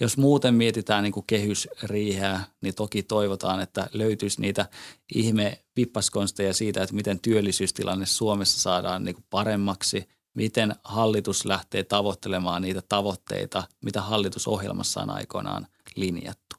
Jos 0.00 0.16
muuten 0.16 0.54
mietitään 0.54 1.02
niin 1.02 1.12
kuin 1.12 1.26
kehysriiheä, 1.26 2.40
niin 2.60 2.74
toki 2.74 3.02
toivotaan, 3.02 3.60
että 3.60 3.88
löytyisi 3.92 4.40
niitä 4.40 4.66
ihme 5.14 5.64
vippaskonsteja 5.76 6.54
siitä, 6.54 6.82
että 6.82 6.94
miten 6.94 7.20
työllisyystilanne 7.20 8.06
Suomessa 8.06 8.60
saadaan 8.60 9.04
niin 9.04 9.14
kuin 9.14 9.24
paremmaksi– 9.30 10.08
miten 10.36 10.74
hallitus 10.84 11.44
lähtee 11.44 11.84
tavoittelemaan 11.84 12.62
niitä 12.62 12.82
tavoitteita, 12.88 13.62
mitä 13.84 14.00
hallitusohjelmassa 14.00 15.00
on 15.00 15.10
aikoinaan 15.10 15.66
linjattu. 15.94 16.56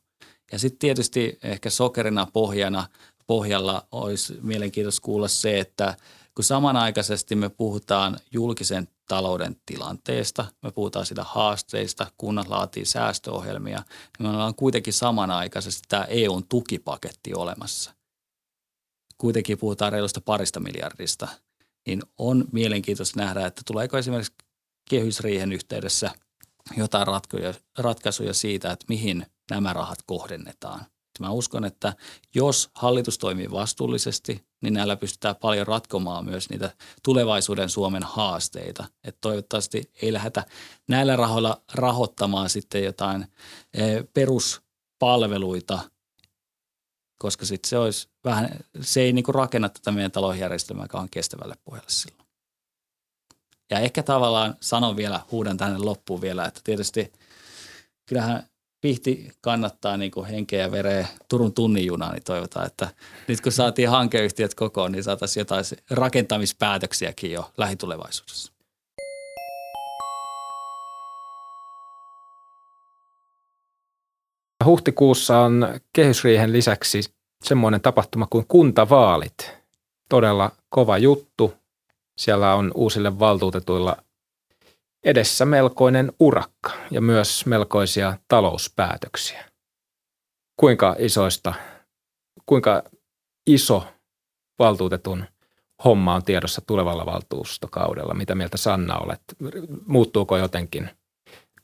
Ja 0.52 0.60
sitten 0.60 0.80
tietysti 0.80 1.40
ehkä 1.44 1.70
sokerina 1.70 2.28
pohjana, 2.34 2.88
pohjalla 3.28 3.88
olisi 3.92 4.40
mielenkiintoista 4.42 5.02
kuulla 5.02 5.28
se, 5.28 5.60
että 5.60 5.98
kun 6.36 6.44
samanaikaisesti 6.44 7.36
me 7.36 7.50
puhutaan 7.50 8.18
julkisen 8.32 8.88
talouden 9.08 9.56
tilanteesta, 9.66 10.46
me 10.64 10.72
puhutaan 10.72 11.06
sitä 11.06 11.24
haasteista, 11.24 12.08
kunnat 12.18 12.48
laatii 12.48 12.86
säästöohjelmia, 12.86 13.84
niin 14.20 14.28
meillä 14.28 14.46
on 14.46 14.56
kuitenkin 14.56 14.94
samanaikaisesti 14.94 15.82
tämä 15.90 16.04
EUn 16.04 16.48
tukipaketti 16.48 17.34
olemassa. 17.34 17.94
Kuitenkin 19.18 19.58
puhutaan 19.58 19.92
reilusta 19.92 20.22
parista 20.22 20.60
miljardista– 20.60 21.28
niin 21.88 22.04
on 22.18 22.46
mielenkiintoista 22.52 23.20
nähdä, 23.20 23.46
että 23.46 23.62
tuleeko 23.66 23.98
esimerkiksi 23.98 24.34
kehysriihen 24.90 25.54
yhteydessä 25.54 26.12
jotain 26.78 27.08
ratkaisuja 27.78 28.34
siitä, 28.34 28.72
että 28.72 28.86
mihin 28.90 29.26
nämä 29.52 29.74
rahat 29.74 30.00
kohdennetaan. 30.06 30.86
Mä 31.20 31.30
uskon, 31.32 31.66
että 31.66 31.94
jos 32.36 32.70
hallitus 32.74 33.18
toimii 33.18 33.52
vastuullisesti, 33.52 34.46
niin 34.62 34.74
näillä 34.74 34.96
pystytään 34.96 35.36
paljon 35.36 35.68
ratkomaan 35.68 36.26
myös 36.26 36.50
niitä 36.50 36.72
tulevaisuuden 37.04 37.70
Suomen 37.70 38.04
haasteita. 38.04 38.86
Että 39.04 39.18
toivottavasti 39.22 39.92
ei 40.02 40.14
lähdetä 40.14 40.46
näillä 40.88 41.16
rahoilla 41.16 41.62
rahoittamaan 41.74 42.50
sitten 42.50 42.84
jotain 42.84 43.28
eh, 43.74 44.04
peruspalveluita, 44.14 45.80
koska 47.18 47.46
sitten 47.46 47.70
se 47.70 47.78
olisi 47.78 48.10
vähän, 48.28 48.50
se 48.82 49.02
ei 49.02 49.14
niinku 49.14 49.32
rakenna 49.32 49.70
tätä 49.70 49.92
meidän 49.92 50.12
talousjärjestelmää 50.12 50.88
kauan 50.88 51.10
kestävälle 51.10 51.56
pohjalle 51.66 51.90
silloin. 51.90 52.28
Ja 53.72 53.80
ehkä 53.80 54.04
tavallaan 54.04 54.56
sanon 54.60 54.96
vielä, 54.96 55.20
huudan 55.32 55.58
tänne 55.58 55.78
loppuun 55.78 56.22
vielä, 56.22 56.46
että 56.46 56.62
tietysti 56.64 57.14
kyllähän 58.06 58.44
Pihti 58.82 59.32
kannattaa 59.42 59.98
niin 59.98 60.12
kuin 60.12 60.26
henkeä 60.26 60.62
ja 60.62 60.72
vereä 60.72 61.08
Turun 61.30 61.54
tunnin 61.54 61.86
junaa, 61.86 62.12
niin 62.12 62.24
toivotaan, 62.24 62.66
että 62.66 62.90
nyt 63.28 63.42
kun 63.42 63.52
saatiin 63.52 63.90
hankeyhtiöt 63.90 64.56
kokoon, 64.56 64.92
niin 64.92 65.04
saataisiin 65.04 65.42
jotain 65.42 65.66
rakentamispäätöksiäkin 65.90 67.32
jo 67.32 67.52
lähitulevaisuudessa. 67.58 68.54
Huhtikuussa 74.66 75.40
on 75.40 75.80
kehysriihen 75.94 76.54
lisäksi 76.54 77.17
semmoinen 77.44 77.82
tapahtuma 77.82 78.28
kuin 78.30 78.46
kuntavaalit. 78.48 79.58
Todella 80.10 80.52
kova 80.70 80.98
juttu. 80.98 81.54
Siellä 82.18 82.56
on 82.56 82.72
uusille 82.76 83.20
valtuutetuilla 83.20 83.98
edessä 85.04 85.46
melkoinen 85.46 86.12
urakka 86.20 86.72
ja 86.92 87.02
myös 87.02 87.46
melkoisia 87.46 88.18
talouspäätöksiä. 88.28 89.46
Kuinka 90.60 90.96
isoista, 91.00 91.54
kuinka 92.46 92.84
iso 93.48 93.88
valtuutetun 94.60 95.26
homma 95.84 96.16
on 96.16 96.24
tiedossa 96.24 96.62
tulevalla 96.68 97.06
valtuustokaudella? 97.06 98.14
Mitä 98.14 98.36
mieltä 98.36 98.58
Sanna 98.58 98.98
olet? 98.98 99.22
Muuttuuko 99.86 100.38
jotenkin 100.38 100.90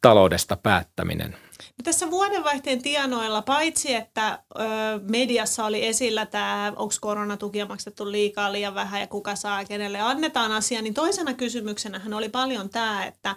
taloudesta 0.03 0.57
päättäminen 0.57 1.35
No 1.77 1.83
tässä 1.83 2.11
vuodenvaihteen 2.11 2.81
tienoilla, 2.81 3.41
paitsi 3.41 3.93
että 3.93 4.39
ö, 4.55 4.63
mediassa 5.09 5.65
oli 5.65 5.85
esillä 5.85 6.25
tämä, 6.25 6.73
onko 6.75 6.93
koronatukia 7.01 7.65
maksettu 7.65 8.11
liikaa, 8.11 8.51
liian 8.51 8.75
vähän 8.75 9.01
ja 9.01 9.07
kuka 9.07 9.35
saa 9.35 9.65
kenelle 9.65 9.99
annetaan 9.99 10.51
asia, 10.51 10.81
niin 10.81 10.93
toisena 10.93 11.33
kysymyksenähän 11.33 12.13
oli 12.13 12.29
paljon 12.29 12.69
tämä, 12.69 13.05
että 13.05 13.35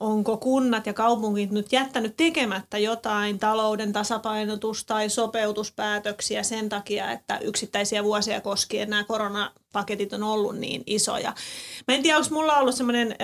onko 0.00 0.36
kunnat 0.36 0.86
ja 0.86 0.92
kaupungit 0.92 1.50
nyt 1.50 1.72
jättänyt 1.72 2.16
tekemättä 2.16 2.78
jotain 2.78 3.38
talouden 3.38 3.92
tasapainotus- 3.92 4.84
tai 4.86 5.08
sopeutuspäätöksiä 5.08 6.42
sen 6.42 6.68
takia, 6.68 7.12
että 7.12 7.38
yksittäisiä 7.38 8.04
vuosia 8.04 8.40
koskien 8.40 8.90
nämä 8.90 9.04
koronapaketit 9.04 10.12
on 10.12 10.22
ollut 10.22 10.58
niin 10.58 10.82
isoja. 10.86 11.32
Mä 11.88 11.94
en 11.94 12.02
tiedä, 12.02 12.18
onko 12.18 12.30
mulla 12.30 12.58
ollut 12.58 12.74
semmoinen 12.74 13.16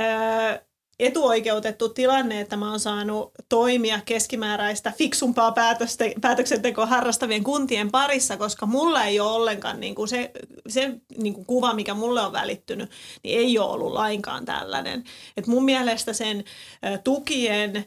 etuoikeutettu 0.98 1.88
tilanne, 1.88 2.40
että 2.40 2.56
mä 2.56 2.70
oon 2.70 2.80
saanut 2.80 3.30
toimia 3.48 4.00
keskimääräistä 4.04 4.92
fiksumpaa 4.98 5.52
päätöste, 5.52 6.14
päätöksentekoa 6.20 6.86
harrastavien 6.86 7.44
kuntien 7.44 7.90
parissa, 7.90 8.36
koska 8.36 8.66
mulla 8.66 9.04
ei 9.04 9.20
ole 9.20 9.32
ollenkaan 9.32 9.80
niin 9.80 9.94
kuin 9.94 10.08
se, 10.08 10.30
se 10.68 10.94
niin 11.16 11.34
kuin 11.34 11.46
kuva, 11.46 11.74
mikä 11.74 11.94
mulle 11.94 12.20
on 12.20 12.32
välittynyt, 12.32 12.90
niin 13.22 13.38
ei 13.38 13.58
ole 13.58 13.70
ollut 13.70 13.92
lainkaan 13.92 14.44
tällainen. 14.44 15.04
Et 15.36 15.46
mun 15.46 15.64
mielestä 15.64 16.12
sen 16.12 16.44
tukien 17.04 17.86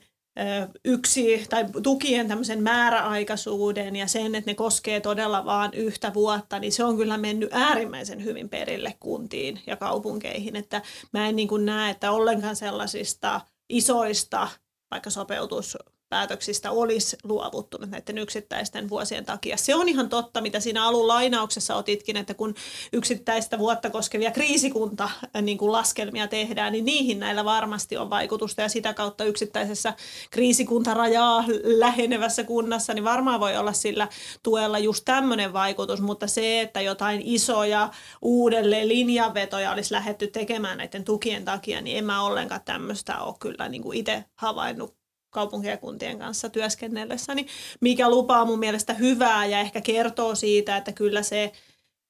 yksi, 0.86 1.46
tai 1.50 1.66
tukien 1.84 2.28
tämmöisen 2.28 2.64
määräaikaisuuden 2.64 3.96
ja 3.96 4.08
sen, 4.08 4.36
että 4.36 4.52
ne 4.52 4.56
koskee 4.56 5.00
todella 5.02 5.46
vain 5.46 5.74
yhtä 5.74 6.14
vuotta, 6.14 6.60
niin 6.60 6.72
se 6.72 6.84
on 6.84 6.98
kyllä 6.98 7.18
mennyt 7.18 7.50
äärimmäisen 7.54 8.24
hyvin 8.24 8.50
perille 8.50 8.96
kuntiin 9.00 9.60
ja 9.68 9.76
kaupunkeihin, 9.76 10.56
että 10.56 10.82
mä 11.14 11.28
en 11.28 11.36
niin 11.36 11.48
kuin 11.48 11.66
näe, 11.66 11.92
että 11.92 12.12
ollenkaan 12.12 12.56
sellaisista 12.56 13.42
isoista 13.70 14.48
vaikka 14.92 15.10
sopeutus 15.10 15.78
päätöksistä 16.10 16.72
olisi 16.72 17.18
luovuttu 17.24 17.78
näiden 17.86 18.18
yksittäisten 18.18 18.90
vuosien 18.90 19.26
takia. 19.26 19.58
Se 19.58 19.76
on 19.76 19.90
ihan 19.90 20.10
totta, 20.10 20.42
mitä 20.42 20.60
siinä 20.60 20.88
alun 20.88 21.08
lainauksessa 21.08 21.76
otitkin, 21.76 22.18
että 22.18 22.34
kun 22.34 22.56
yksittäistä 22.94 23.60
vuotta 23.60 23.90
koskevia 23.90 24.32
kriisikunta 24.32 25.04
äh, 25.04 25.42
niin 25.42 25.58
kuin 25.58 25.72
laskelmia 25.72 26.28
tehdään, 26.28 26.72
niin 26.72 26.86
niihin 26.86 27.20
näillä 27.20 27.46
varmasti 27.46 27.98
on 27.98 28.10
vaikutusta 28.10 28.62
ja 28.62 28.70
sitä 28.70 28.94
kautta 28.94 29.24
yksittäisessä 29.24 29.94
kriisikuntarajaa 30.32 31.44
lähenevässä 31.64 32.44
kunnassa, 32.44 32.94
niin 32.94 33.04
varmaan 33.04 33.40
voi 33.40 33.58
olla 33.58 33.74
sillä 33.74 34.08
tuella 34.44 34.80
just 34.80 35.06
tämmöinen 35.06 35.54
vaikutus, 35.54 36.02
mutta 36.02 36.28
se, 36.28 36.62
että 36.62 36.82
jotain 36.82 37.22
isoja 37.24 37.90
uudelleen 38.22 38.88
linjanvetoja 38.88 39.72
olisi 39.72 39.94
lähetty 39.94 40.28
tekemään 40.28 40.78
näiden 40.78 41.04
tukien 41.04 41.46
takia, 41.46 41.82
niin 41.82 41.98
en 41.98 42.06
mä 42.06 42.24
ollenkaan 42.24 42.62
tämmöistä 42.66 43.20
ole 43.20 43.36
kyllä 43.40 43.70
niin 43.70 43.82
kuin 43.82 43.98
itse 43.98 44.24
havainnut 44.36 45.05
kaupunkien 45.36 45.72
ja 45.72 45.78
kuntien 45.78 46.20
kanssa 46.20 46.50
työskennellessäni, 46.50 47.48
mikä 47.82 48.10
lupaa 48.10 48.46
mun 48.46 48.60
mielestä 48.60 48.94
hyvää 48.94 49.46
ja 49.46 49.60
ehkä 49.60 49.82
kertoo 49.82 50.36
siitä, 50.36 50.78
että 50.78 50.92
kyllä 50.92 51.24
se 51.24 51.52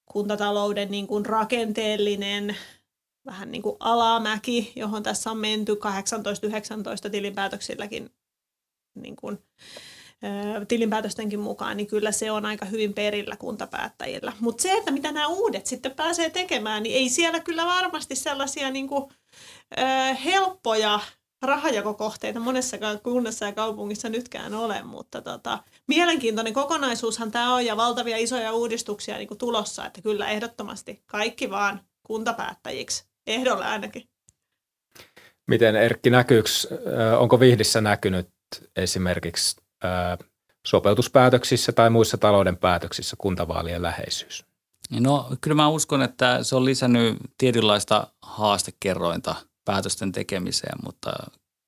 kuntatalouden 0.05 0.91
niin 0.91 1.07
kuin 1.07 1.26
rakenteellinen 1.26 2.55
vähän 3.26 3.51
niin 3.51 3.61
kuin 3.61 3.76
alamäki, 3.80 4.73
johon 4.76 5.03
tässä 5.03 5.32
on 5.32 5.38
menty 5.38 5.80
18-19 7.07 7.09
tilinpäätöksilläkin 7.09 8.09
niin 8.95 9.15
kuin, 9.15 9.39
tilinpäätöstenkin 10.67 11.39
mukaan, 11.39 11.78
niin 11.78 11.88
kyllä 11.88 12.11
se 12.11 12.32
on 12.32 12.45
aika 12.45 12.65
hyvin 12.65 12.93
perillä 12.93 13.36
kuntapäättäjillä. 13.36 14.34
Mutta 14.39 14.61
se, 14.61 14.71
että 14.71 14.91
mitä 14.91 15.11
nämä 15.11 15.28
uudet 15.28 15.65
sitten 15.65 15.91
pääsee 15.91 16.30
tekemään, 16.30 16.84
niin 16.84 16.95
ei 16.95 17.09
siellä 17.09 17.39
kyllä 17.39 17.65
varmasti 17.65 18.15
sellaisia 18.15 18.69
niin 18.69 18.88
kuin, 18.88 19.09
helppoja 20.26 20.99
rahajakokohteita 21.42 22.40
monessakaan 22.40 23.00
kunnassa 23.00 23.46
ja 23.46 23.52
kaupungissa 23.52 24.10
nytkään 24.10 24.54
ole, 24.54 24.84
mutta 24.84 25.22
tota, 25.22 25.60
mielenkiintoinen 25.88 26.54
kokonaisuushan 26.54 27.32
tämä 27.32 27.56
on 27.56 27.66
ja 27.66 27.78
valtavia 27.78 28.18
isoja 28.18 28.54
uudistuksia 28.54 29.18
niin 29.18 29.28
kuin 29.28 29.38
tulossa, 29.38 29.86
että 29.86 30.02
kyllä 30.02 30.30
ehdottomasti 30.30 31.04
kaikki 31.06 31.50
vaan 31.50 31.82
kuntapäättäjiksi, 32.04 33.06
ehdolle 33.28 33.66
ainakin. 33.66 34.04
Miten 35.48 35.76
Erkki 35.76 36.10
näkyykö, 36.10 36.50
onko 37.20 37.40
Vihdissä 37.40 37.82
näkynyt 37.82 38.30
esimerkiksi 38.76 39.62
sopeutuspäätöksissä 40.68 41.72
tai 41.72 41.90
muissa 41.90 42.18
talouden 42.18 42.58
päätöksissä 42.58 43.16
kuntavaalien 43.20 43.82
läheisyys? 43.82 44.46
No 45.00 45.30
kyllä 45.42 45.56
mä 45.56 45.70
uskon, 45.70 46.02
että 46.02 46.44
se 46.44 46.56
on 46.56 46.66
lisännyt 46.66 47.18
tietynlaista 47.38 48.08
haastekerrointa– 48.22 49.36
päätösten 49.66 50.11
tekemiseen, 50.11 50.78
mutta 50.84 51.11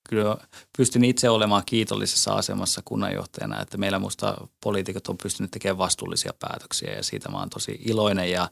kyllä 0.09 0.37
pystyn 0.77 1.03
itse 1.03 1.29
olemaan 1.29 1.63
kiitollisessa 1.65 2.33
asemassa 2.33 2.81
kunnanjohtajana, 2.85 3.61
että 3.61 3.77
meillä 3.77 3.99
musta 3.99 4.47
poliitikot 4.63 5.07
on 5.07 5.17
pystynyt 5.17 5.51
tekemään 5.51 5.77
vastuullisia 5.77 6.31
päätöksiä 6.39 6.93
ja 6.93 7.03
siitä 7.03 7.29
mä 7.29 7.39
oon 7.39 7.49
tosi 7.49 7.81
iloinen 7.85 8.31
ja 8.31 8.49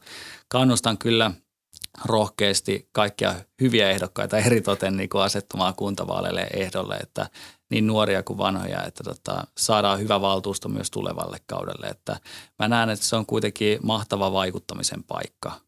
kannustan 0.48 0.98
kyllä 0.98 1.30
rohkeasti 2.04 2.88
kaikkia 2.92 3.34
hyviä 3.60 3.90
ehdokkaita 3.90 4.38
eritoten 4.38 4.96
niin 4.96 5.08
kuin 5.08 5.22
asettumaan 5.22 5.74
kuntavaaleille 5.74 6.46
ehdolle, 6.54 6.96
että 6.96 7.30
niin 7.70 7.86
nuoria 7.86 8.22
kuin 8.22 8.38
vanhoja, 8.38 8.84
että 8.84 9.04
tota, 9.04 9.46
saadaan 9.58 9.98
hyvä 9.98 10.20
valtuusto 10.20 10.68
myös 10.68 10.90
tulevalle 10.90 11.38
kaudelle. 11.46 11.86
Että 11.86 12.20
mä 12.58 12.68
näen, 12.68 12.90
että 12.90 13.06
se 13.06 13.16
on 13.16 13.26
kuitenkin 13.26 13.78
mahtava 13.82 14.32
vaikuttamisen 14.32 15.04
paikka– 15.04 15.52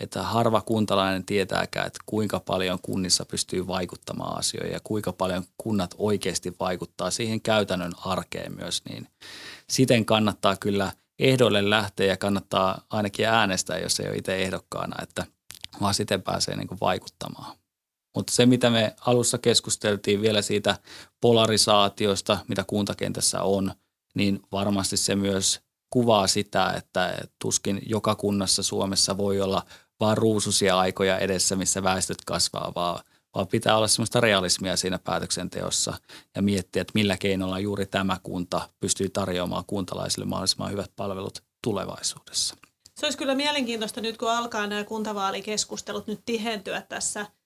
että 0.00 0.22
harva 0.22 0.60
kuntalainen 0.60 1.24
tietääkään, 1.24 1.86
että 1.86 1.98
kuinka 2.06 2.40
paljon 2.40 2.78
kunnissa 2.82 3.24
pystyy 3.24 3.66
vaikuttamaan 3.66 4.38
asioihin 4.38 4.72
ja 4.72 4.80
kuinka 4.84 5.12
paljon 5.12 5.44
kunnat 5.58 5.94
oikeasti 5.98 6.56
vaikuttaa 6.60 7.10
siihen 7.10 7.40
käytännön 7.40 7.92
arkeen 8.04 8.56
myös, 8.56 8.82
niin 8.84 9.08
siten 9.70 10.04
kannattaa 10.04 10.56
kyllä 10.56 10.92
ehdolle 11.18 11.70
lähteä 11.70 12.06
ja 12.06 12.16
kannattaa 12.16 12.84
ainakin 12.90 13.28
äänestää, 13.28 13.78
jos 13.78 14.00
ei 14.00 14.08
ole 14.08 14.16
itse 14.16 14.36
ehdokkaana, 14.36 15.02
että 15.02 15.26
vaan 15.80 15.94
siten 15.94 16.22
pääsee 16.22 16.56
niin 16.56 16.80
vaikuttamaan. 16.80 17.56
Mutta 18.16 18.32
se, 18.32 18.46
mitä 18.46 18.70
me 18.70 18.94
alussa 19.06 19.38
keskusteltiin 19.38 20.22
vielä 20.22 20.42
siitä 20.42 20.78
polarisaatiosta, 21.20 22.38
mitä 22.48 22.64
kuntakentässä 22.66 23.42
on, 23.42 23.72
niin 24.14 24.40
varmasti 24.52 24.96
se 24.96 25.14
myös 25.14 25.60
kuvaa 25.90 26.26
sitä, 26.26 26.72
että 26.76 27.18
tuskin 27.38 27.82
joka 27.86 28.14
kunnassa 28.14 28.62
Suomessa 28.62 29.16
voi 29.16 29.40
olla 29.40 29.64
vaan 30.00 30.18
ruususia 30.18 30.78
aikoja 30.78 31.18
edessä, 31.18 31.56
missä 31.56 31.82
väestöt 31.82 32.18
kasvaa, 32.26 32.72
vaan, 32.74 33.04
vaan 33.34 33.48
pitää 33.48 33.76
olla 33.76 33.88
sellaista 33.88 34.20
realismia 34.20 34.76
siinä 34.76 34.98
päätöksenteossa 34.98 35.94
ja 36.36 36.42
miettiä, 36.42 36.82
että 36.82 36.92
millä 36.94 37.16
keinolla 37.16 37.58
juuri 37.58 37.86
tämä 37.86 38.16
kunta 38.22 38.68
pystyy 38.80 39.08
tarjoamaan 39.08 39.64
kuntalaisille 39.66 40.24
mahdollisimman 40.24 40.70
hyvät 40.70 40.90
palvelut 40.96 41.42
tulevaisuudessa. 41.64 42.56
Se 42.96 43.06
olisi 43.06 43.18
kyllä 43.18 43.34
mielenkiintoista 43.34 44.00
nyt, 44.00 44.16
kun 44.16 44.30
alkaa 44.30 44.66
nämä 44.66 44.84
kuntavaalikeskustelut 44.84 46.06
nyt 46.06 46.20
tihentyä 46.24 46.82
tässä– 46.82 47.26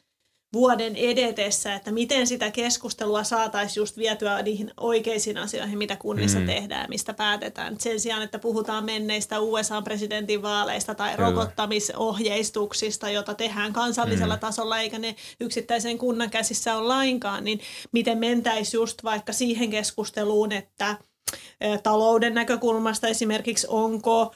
vuoden 0.55 0.97
edetessä, 0.97 1.75
että 1.75 1.93
miten 1.93 2.27
sitä 2.27 2.51
keskustelua 2.51 3.25
saataisiin 3.25 3.83
just 3.83 3.97
vietyä 3.97 4.43
niihin 4.43 4.71
oikeisiin 4.81 5.39
asioihin, 5.39 5.79
mitä 5.79 5.97
kunnissa 5.97 6.39
mm. 6.39 6.47
tehdään 6.47 6.87
mistä 6.89 7.15
päätetään. 7.15 7.77
Sen 7.81 8.01
sijaan, 8.01 8.23
että 8.23 8.39
puhutaan 8.39 8.85
menneistä 8.85 9.41
USA-presidentin 9.41 10.43
vaaleista 10.43 10.95
tai 10.95 11.15
Kyllä. 11.15 11.31
rokottamisohjeistuksista, 11.31 13.11
jota 13.11 13.35
tehdään 13.35 13.73
kansallisella 13.73 14.35
mm. 14.35 14.41
tasolla, 14.41 14.79
eikä 14.79 14.99
ne 14.99 15.17
yksittäisen 15.41 15.99
kunnan 15.99 16.31
käsissä 16.31 16.77
ole 16.77 16.89
lainkaan, 16.89 17.45
niin 17.45 17.61
miten 17.93 18.19
mentäisiin 18.19 18.79
just 18.79 19.05
vaikka 19.05 19.33
siihen 19.33 19.71
keskusteluun, 19.71 20.53
että 20.53 20.97
talouden 21.83 22.35
näkökulmasta 22.35 23.09
esimerkiksi 23.09 23.67
onko 23.71 24.35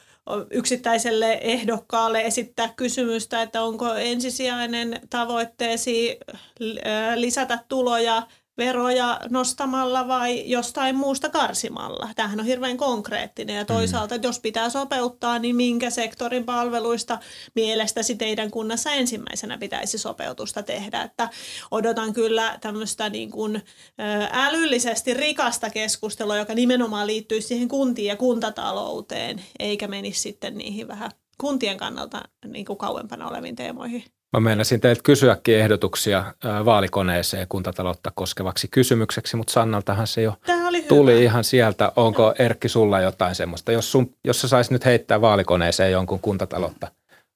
yksittäiselle 0.51 1.39
ehdokkaalle 1.41 2.21
esittää 2.21 2.73
kysymystä, 2.75 3.41
että 3.41 3.63
onko 3.63 3.93
ensisijainen 3.93 5.01
tavoitteesi 5.09 6.19
lisätä 7.15 7.59
tuloja 7.69 8.27
veroja 8.59 9.19
nostamalla 9.29 10.07
vai 10.07 10.49
jostain 10.49 10.95
muusta 10.95 11.29
karsimalla. 11.29 12.09
Tämähän 12.15 12.39
on 12.39 12.45
hirveän 12.45 12.77
konkreettinen 12.77 13.55
ja 13.55 13.65
toisaalta, 13.65 14.15
että 14.15 14.27
jos 14.27 14.39
pitää 14.39 14.69
sopeuttaa, 14.69 15.39
niin 15.39 15.55
minkä 15.55 15.89
sektorin 15.89 16.43
palveluista 16.43 17.19
mielestäsi 17.55 18.15
teidän 18.15 18.51
kunnassa 18.51 18.91
ensimmäisenä 18.91 19.57
pitäisi 19.57 19.97
sopeutusta 19.97 20.63
tehdä. 20.63 21.01
Että 21.01 21.29
odotan 21.71 22.13
kyllä 22.13 22.57
tämmöistä 22.61 23.09
niin 23.09 23.31
kuin 23.31 23.61
älyllisesti 24.31 25.13
rikasta 25.13 25.69
keskustelua, 25.69 26.37
joka 26.37 26.53
nimenomaan 26.53 27.07
liittyy 27.07 27.41
siihen 27.41 27.67
kuntiin 27.67 28.07
ja 28.07 28.15
kuntatalouteen, 28.15 29.41
eikä 29.59 29.87
menisi 29.87 30.19
sitten 30.19 30.57
niihin 30.57 30.87
vähän 30.87 31.11
kuntien 31.37 31.77
kannalta 31.77 32.21
niin 32.47 32.65
kuin 32.65 32.77
kauempana 32.77 33.27
oleviin 33.27 33.55
teemoihin. 33.55 34.18
Mä 34.33 34.39
meinasin 34.39 34.81
teiltä 34.81 35.01
kysyäkin 35.03 35.55
ehdotuksia 35.55 36.33
vaalikoneeseen 36.65 37.47
kuntataloutta 37.49 38.11
koskevaksi 38.15 38.67
kysymykseksi, 38.67 39.35
mutta 39.35 39.53
Sannaltahan 39.53 40.07
se 40.07 40.21
jo 40.21 40.35
tuli 40.87 41.11
hyvä. 41.11 41.23
ihan 41.23 41.43
sieltä. 41.43 41.91
Onko 41.95 42.33
Erkki 42.39 42.69
sulla 42.69 43.01
jotain 43.01 43.35
semmoista? 43.35 43.71
Jos, 43.71 43.91
sun, 43.91 44.15
jos 44.23 44.41
sä 44.41 44.47
sais 44.47 44.71
nyt 44.71 44.85
heittää 44.85 45.21
vaalikoneeseen 45.21 45.91
jonkun 45.91 46.19
kuntataloutta 46.19 46.87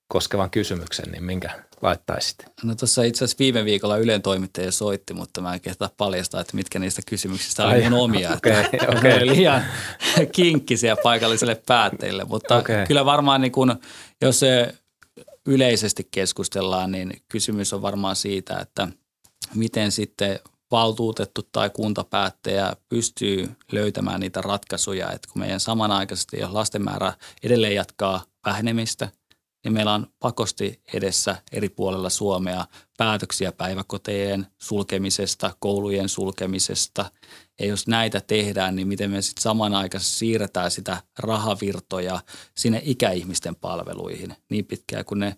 koskevan 0.08 0.50
kysymyksen, 0.50 1.12
niin 1.12 1.24
minkä 1.24 1.50
laittaisit? 1.82 2.46
No 2.64 2.76
tuossa 2.76 3.04
itse 3.04 3.26
asiassa 3.26 3.40
viime 3.40 3.66
viikolla 3.66 3.98
Ylen 3.98 4.22
toimittaja 4.22 4.72
soitti, 4.72 5.14
mutta 5.14 5.42
mä 5.42 5.54
en 5.54 5.62
kehtaa 5.62 5.90
paljastaa, 5.98 6.42
että 6.42 6.56
mitkä 6.56 6.80
niistä 6.80 7.02
kysymyksistä 7.08 7.66
oli 7.66 7.90
mun 7.90 8.00
omia. 8.00 8.32
Okay, 8.34 8.52
että 8.74 8.88
okay. 8.98 9.26
liian 9.26 9.64
kinkkisiä 10.36 10.96
paikallisille 11.04 11.62
päättäjille, 11.66 12.24
mutta 12.24 12.58
okay. 12.58 12.86
kyllä 12.88 13.06
varmaan 13.06 13.42
niin 13.42 13.52
kun, 13.52 13.76
jos 14.22 14.40
se 14.40 14.74
yleisesti 15.48 16.08
keskustellaan, 16.12 16.92
niin 16.92 17.22
kysymys 17.30 17.74
on 17.74 17.82
varmaan 17.82 18.16
siitä, 18.16 18.60
että 18.60 18.88
miten 19.56 19.92
sitten 19.92 20.40
valtuutettu 20.72 21.42
tai 21.52 21.70
kuntapäättäjä 21.70 22.76
pystyy 22.90 23.50
löytämään 23.72 24.20
niitä 24.20 24.42
ratkaisuja, 24.42 25.12
että 25.12 25.28
kun 25.34 25.42
meidän 25.42 25.60
samanaikaisesti, 25.60 26.40
jos 26.40 26.52
lasten 26.52 26.84
määrä 26.84 27.14
edelleen 27.44 27.76
jatkaa 27.76 28.24
vähenemistä, 28.46 29.10
niin 29.64 29.74
meillä 29.74 29.94
on 29.94 30.08
pakosti 30.20 30.82
edessä 30.94 31.36
eri 31.52 31.70
puolella 31.70 32.10
Suomea 32.10 32.66
päätöksiä 32.98 33.52
päiväkotejen 33.52 34.48
sulkemisesta, 34.62 35.54
koulujen 35.60 36.10
sulkemisesta. 36.10 37.12
Ja 37.60 37.66
jos 37.66 37.88
näitä 37.88 38.22
tehdään, 38.22 38.76
niin 38.76 38.88
miten 38.88 39.12
me 39.12 39.22
sitten 39.22 39.42
samanaikaisesti 39.42 40.18
siirretään 40.18 40.72
sitä 40.72 41.04
rahavirtoja 41.20 42.20
sinne 42.58 42.82
ikäihmisten 42.86 43.56
palveluihin 43.56 44.36
niin 44.50 44.66
pitkään 44.66 45.06
kuin 45.06 45.20
ne 45.20 45.38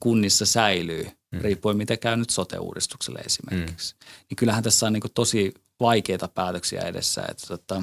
kunnissa 0.00 0.46
säilyy, 0.46 1.10
mm. 1.32 1.40
riippuen 1.40 1.76
miten 1.76 1.98
käy 1.98 2.16
nyt 2.16 2.30
sote-uudistukselle 2.30 3.18
esimerkiksi. 3.18 3.94
Mm. 3.94 4.06
Niin 4.30 4.36
kyllähän 4.36 4.62
tässä 4.62 4.86
on 4.86 4.92
niin 4.92 5.02
tosi 5.14 5.54
vaikeita 5.80 6.28
päätöksiä 6.28 6.80
edessä, 6.80 7.22
että 7.28 7.46
tota, 7.46 7.82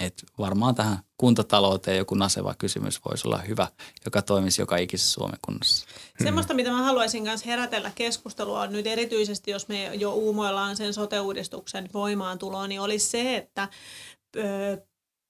et 0.00 0.24
varmaan 0.38 0.74
tähän 0.74 0.98
kuntatalouteen 1.18 1.98
joku 1.98 2.14
naseva 2.14 2.54
kysymys 2.58 3.00
voisi 3.04 3.28
olla 3.28 3.38
hyvä, 3.38 3.68
joka 4.04 4.22
toimisi 4.22 4.62
joka 4.62 4.76
ikisessä 4.76 5.12
Suomen 5.12 5.38
kunnassa. 5.42 5.86
Semmoista, 6.22 6.54
mitä 6.54 6.70
mä 6.70 6.82
haluaisin 6.82 7.22
myös 7.22 7.46
herätellä 7.46 7.92
keskustelua 7.94 8.66
nyt 8.66 8.86
erityisesti, 8.86 9.50
jos 9.50 9.68
me 9.68 9.94
jo 9.94 10.12
uumoillaan 10.12 10.76
sen 10.76 10.94
sote-uudistuksen 10.94 11.88
voimaantuloon, 11.94 12.68
niin 12.68 12.80
olisi 12.80 13.06
se, 13.06 13.36
että 13.36 13.68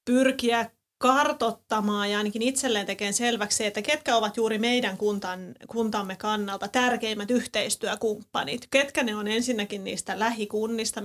pyrkiä 0.05 0.71
kartottamaan 1.05 2.11
ja 2.11 2.19
ainakin 2.19 2.43
itselleen 2.43 2.87
tekemään 2.87 3.15
selväksi 3.15 3.57
se, 3.57 3.67
että 3.67 3.83
ketkä 3.83 4.17
ovat 4.17 4.37
juuri 4.37 4.59
meidän 4.59 4.97
kuntan, 4.97 5.55
kuntamme 5.69 6.17
kannalta 6.17 6.69
tärkeimmät 6.69 7.31
yhteistyökumppanit. 7.31 8.67
Ketkä 8.71 9.03
ne 9.03 9.17
on 9.17 9.29
ensinnäkin 9.29 9.85
niistä 9.85 10.19
lähikunnista, 10.19 11.01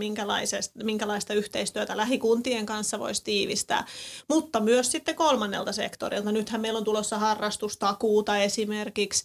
minkälaista, 0.84 1.34
yhteistyötä 1.34 1.98
lähikuntien 1.98 2.66
kanssa 2.66 3.00
voisi 3.00 3.24
tiivistää, 3.24 3.86
mutta 4.30 4.60
myös 4.60 4.92
sitten 4.92 5.16
kolmannelta 5.16 5.72
sektorilta. 5.72 6.32
Nythän 6.32 6.62
meillä 6.62 6.78
on 6.78 6.84
tulossa 6.84 7.18
harrastustakuuta 7.18 8.38
esimerkiksi 8.38 9.24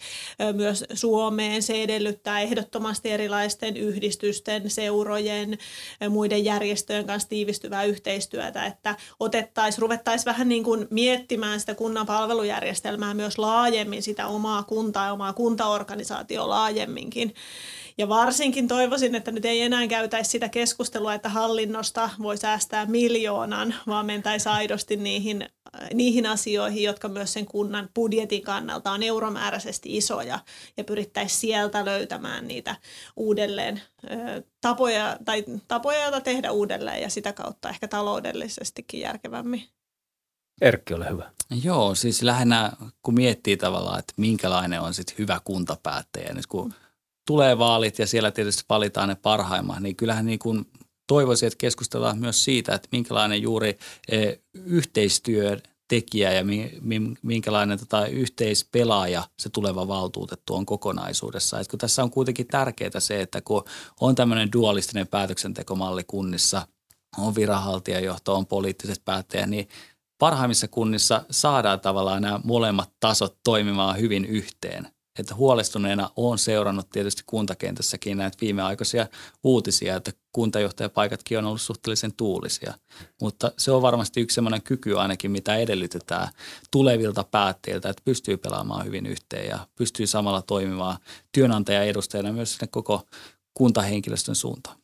myös 0.53 0.85
Suomeen. 0.95 1.63
Se 1.63 1.83
edellyttää 1.83 2.41
ehdottomasti 2.41 3.11
erilaisten 3.11 3.77
yhdistysten, 3.77 4.71
seurojen, 4.71 5.59
muiden 6.11 6.45
järjestöjen 6.45 7.07
kanssa 7.07 7.29
tiivistyvää 7.29 7.85
yhteistyötä, 7.85 8.67
että 8.67 8.97
otettaisiin, 9.21 9.83
ruvettaisiin 9.83 10.25
vähän 10.27 10.49
niin 10.49 10.64
kuin 10.65 10.89
miettimään 10.91 11.61
sitä 11.61 11.75
kunnan 11.75 12.07
palvelujärjestelmää 12.07 13.15
myös 13.15 13.39
laajemmin, 13.39 14.03
sitä 14.03 14.27
omaa 14.27 14.63
kuntaa 14.63 15.07
ja 15.07 15.13
omaa 15.13 15.33
kuntaorganisaatioa 15.33 16.49
laajemminkin. 16.49 17.35
Ja 17.99 18.09
varsinkin 18.09 18.69
toivoisin, 18.69 19.15
että 19.15 19.31
nyt 19.31 19.45
ei 19.45 19.63
enää 19.63 19.87
käytäisi 19.87 20.31
sitä 20.31 20.49
keskustelua, 20.49 21.15
että 21.15 21.29
hallinnosta 21.29 22.11
voi 22.23 22.37
säästää 22.37 22.87
miljoonan, 22.87 23.75
vaan 23.87 24.07
mentäisiin 24.07 24.53
aidosti 24.53 24.97
niihin, 24.97 25.49
niihin 25.95 26.27
asioihin, 26.27 26.83
jotka 26.83 27.09
myös 27.09 27.33
sen 27.33 27.47
kunnan 27.47 27.89
budjetin 27.95 28.43
kannalta 28.43 28.91
on 28.91 29.03
euromääräisesti 29.03 29.97
isoja 29.97 30.39
ja 30.77 30.85
pyrittäisiin 30.85 31.41
sieltä 31.41 31.85
löytämään 31.85 32.49
niitä 32.49 32.77
uudelleen 33.17 33.83
tapoja, 34.61 35.17
tai 35.25 35.45
tapoja, 35.69 36.03
joita 36.03 36.21
tehdä 36.21 36.51
uudelleen 36.51 37.03
ja 37.03 37.11
sitä 37.11 37.33
kautta 37.33 37.69
ehkä 37.69 37.89
taloudellisestikin 37.89 39.01
järkevämmin. 39.01 39.63
Erkki, 40.61 40.95
ole 40.95 41.11
hyvä. 41.11 41.31
Joo, 41.63 41.95
siis 41.95 42.23
lähinnä 42.23 42.73
kun 43.03 43.15
miettii 43.15 43.57
tavallaan, 43.57 43.99
että 43.99 44.13
minkälainen 44.17 44.81
on 44.81 44.95
sitten 44.95 45.19
hyvä 45.19 45.41
kuntapäättäjä. 45.45 46.35
Nyt 46.35 46.47
kun 46.47 46.75
tulee 47.27 47.59
vaalit 47.59 47.99
ja 47.99 48.07
siellä 48.07 48.31
tietysti 48.31 48.65
valitaan 48.69 49.09
ne 49.09 49.15
parhaimmat, 49.15 49.81
niin 49.81 49.97
kyllähän 49.97 50.27
niin 50.27 50.39
kuin 50.39 50.67
toivoisin, 51.07 51.47
että 51.47 51.57
keskustellaan 51.59 52.19
myös 52.19 52.45
siitä, 52.45 52.75
että 52.75 52.89
minkälainen 52.93 53.43
juuri 53.43 53.79
e, 54.09 54.33
yhteistyö 54.55 55.57
tekijä 55.89 56.33
ja 56.33 56.45
minkälainen 57.23 57.79
tota, 57.79 58.07
yhteispelaaja 58.07 59.29
se 59.39 59.49
tuleva 59.49 59.89
valtuutettu 59.89 60.55
on 60.55 60.67
kokonaisuudessa. 60.67 61.61
Et 61.61 61.69
kun 61.69 61.79
tässä 61.79 62.03
on 62.03 62.11
kuitenkin 62.11 62.47
tärkeää 62.47 63.01
se, 63.01 63.21
että 63.21 63.41
kun 63.41 63.65
on 64.01 64.15
tämmöinen 64.15 64.53
dualistinen 64.53 65.09
päätöksentekomalli 65.09 66.05
kunnissa, 66.05 66.67
on 67.19 67.35
viranhaltijajohto, 67.35 68.35
on 68.35 68.47
poliittiset 68.47 69.05
päättäjät, 69.05 69.51
niin 69.51 69.69
parhaimmissa 70.25 70.69
kunnissa 70.69 71.23
saadaan 71.31 71.81
tavallaan 71.81 72.23
nämä 72.23 72.41
molemmat 72.45 72.91
tasot 73.01 73.39
toimimaan 73.45 73.99
hyvin 73.99 74.25
yhteen. 74.25 74.89
Että 75.19 75.35
huolestuneena 75.35 76.11
on 76.17 76.39
seurannut 76.39 76.91
tietysti 76.91 77.23
kuntakentässäkin 77.27 78.17
näitä 78.17 78.39
viimeaikaisia 78.41 79.07
uutisia, 79.43 79.97
että 79.97 80.13
kuntajohtajapaikatkin 80.33 81.39
on 81.39 81.45
ollut 81.45 81.61
suhteellisen 81.61 82.13
tuulisia. 82.17 82.75
Mutta 83.21 83.53
se 83.59 83.71
on 83.71 83.83
varmasti 83.83 84.21
yksi 84.21 84.35
sellainen 84.35 84.63
kyky 84.63 84.99
ainakin, 84.99 85.31
mitä 85.31 85.57
edellytetään 85.57 86.29
tulevilta 86.71 87.25
päättäjiltä, 87.31 87.89
että 87.89 88.03
pystyy 88.05 88.37
pelaamaan 88.37 88.87
hyvin 88.87 89.07
yhteen 89.07 89.49
ja 89.49 89.59
pystyy 89.75 90.07
samalla 90.07 90.43
toimimaan 90.43 90.99
työnantaja-edustajana 91.33 92.33
myös 92.33 92.53
sinne 92.53 92.67
koko 92.67 93.03
kuntahenkilöstön 93.55 94.35
suuntaan. 94.35 94.84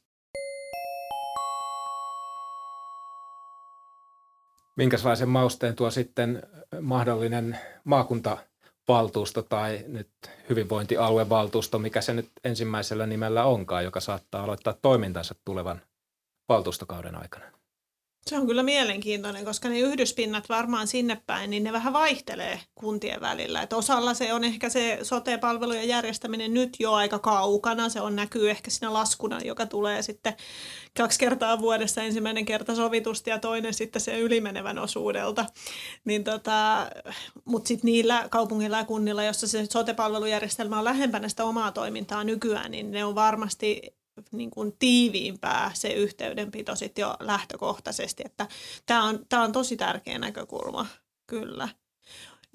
Minkälaisen 4.80 5.28
mausteen 5.28 5.76
tuo 5.76 5.90
sitten 5.90 6.42
mahdollinen 6.80 7.58
maakuntavaltuusto 7.84 9.42
tai 9.42 9.84
nyt 9.88 10.10
hyvinvointialuevaltuusto, 10.48 11.78
mikä 11.78 12.00
se 12.00 12.14
nyt 12.14 12.30
ensimmäisellä 12.44 13.06
nimellä 13.06 13.44
onkaan, 13.44 13.84
joka 13.84 14.00
saattaa 14.00 14.42
aloittaa 14.42 14.74
toimintansa 14.82 15.34
tulevan 15.44 15.82
valtuustokauden 16.48 17.14
aikana? 17.14 17.59
Se 18.26 18.38
on 18.38 18.46
kyllä 18.46 18.62
mielenkiintoinen, 18.62 19.44
koska 19.44 19.68
ne 19.68 19.78
yhdyspinnat 19.78 20.48
varmaan 20.48 20.86
sinne 20.86 21.22
päin, 21.26 21.50
niin 21.50 21.64
ne 21.64 21.72
vähän 21.72 21.92
vaihtelee 21.92 22.60
kuntien 22.74 23.20
välillä. 23.20 23.62
Et 23.62 23.72
osalla 23.72 24.14
se 24.14 24.32
on 24.32 24.44
ehkä 24.44 24.68
se 24.68 24.98
sote-palvelujen 25.02 25.88
järjestäminen 25.88 26.54
nyt 26.54 26.76
jo 26.80 26.92
aika 26.92 27.18
kaukana. 27.18 27.88
Se 27.88 28.00
on 28.00 28.16
näkyy 28.16 28.50
ehkä 28.50 28.70
siinä 28.70 28.92
laskuna, 28.92 29.40
joka 29.44 29.66
tulee 29.66 30.02
sitten 30.02 30.34
kaksi 30.96 31.18
kertaa 31.18 31.60
vuodessa. 31.60 32.02
Ensimmäinen 32.02 32.44
kerta 32.44 32.74
sovitusti 32.74 33.30
ja 33.30 33.38
toinen 33.38 33.74
sitten 33.74 34.02
se 34.02 34.18
ylimenevän 34.18 34.78
osuudelta. 34.78 35.46
Niin 36.04 36.24
tota, 36.24 36.86
Mutta 37.44 37.68
sitten 37.68 37.88
niillä 37.88 38.26
kaupungilla 38.30 38.76
ja 38.76 38.84
kunnilla, 38.84 39.22
jossa 39.24 39.48
se 39.48 39.66
sote-palvelujärjestelmä 39.66 40.78
on 40.78 40.84
lähempänä 40.84 41.28
sitä 41.28 41.44
omaa 41.44 41.72
toimintaa 41.72 42.24
nykyään, 42.24 42.70
niin 42.70 42.90
ne 42.90 43.04
on 43.04 43.14
varmasti 43.14 43.99
niin 44.32 44.50
kuin 44.50 44.76
tiiviimpää 44.78 45.70
se 45.74 45.88
yhteydenpito 45.88 46.76
sitten 46.76 47.02
jo 47.02 47.16
lähtökohtaisesti, 47.20 48.22
että 48.26 48.46
tämä 48.86 49.04
on, 49.04 49.26
tämä 49.28 49.42
on 49.42 49.52
tosi 49.52 49.76
tärkeä 49.76 50.18
näkökulma, 50.18 50.86
kyllä. 51.26 51.68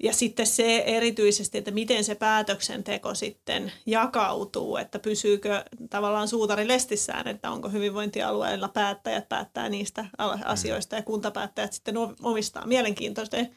Ja 0.02 0.12
sitten 0.12 0.46
se 0.46 0.78
erityisesti, 0.78 1.58
että 1.58 1.70
miten 1.70 2.04
se 2.04 2.14
päätöksenteko 2.14 3.14
sitten 3.14 3.72
jakautuu, 3.86 4.76
että 4.76 4.98
pysyykö 4.98 5.64
tavallaan 5.90 6.28
suutari 6.28 6.68
lestissään, 6.68 7.28
että 7.28 7.50
onko 7.50 7.68
hyvinvointialueilla 7.68 8.68
päättäjät 8.68 9.28
päättää 9.28 9.68
niistä 9.68 10.06
asioista 10.44 10.96
ja 10.96 11.02
kuntapäättäjät 11.02 11.72
sitten 11.72 11.94
omistaa. 12.22 12.66
Mielenkiintoinen 12.66 13.56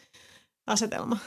asetelma. 0.68 1.18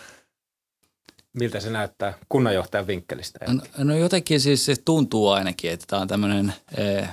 Miltä 1.32 1.60
se 1.60 1.70
näyttää 1.70 2.18
kunnanjohtajan 2.28 2.86
vinkkelistä? 2.86 3.38
No, 3.48 3.62
no 3.78 3.96
jotenkin 3.96 4.40
siis 4.40 4.64
se 4.64 4.76
tuntuu 4.84 5.28
ainakin, 5.28 5.70
että 5.70 5.86
tämä 5.86 6.02
on 6.02 6.08
tämmöinen 6.08 6.54
eh, 6.76 7.08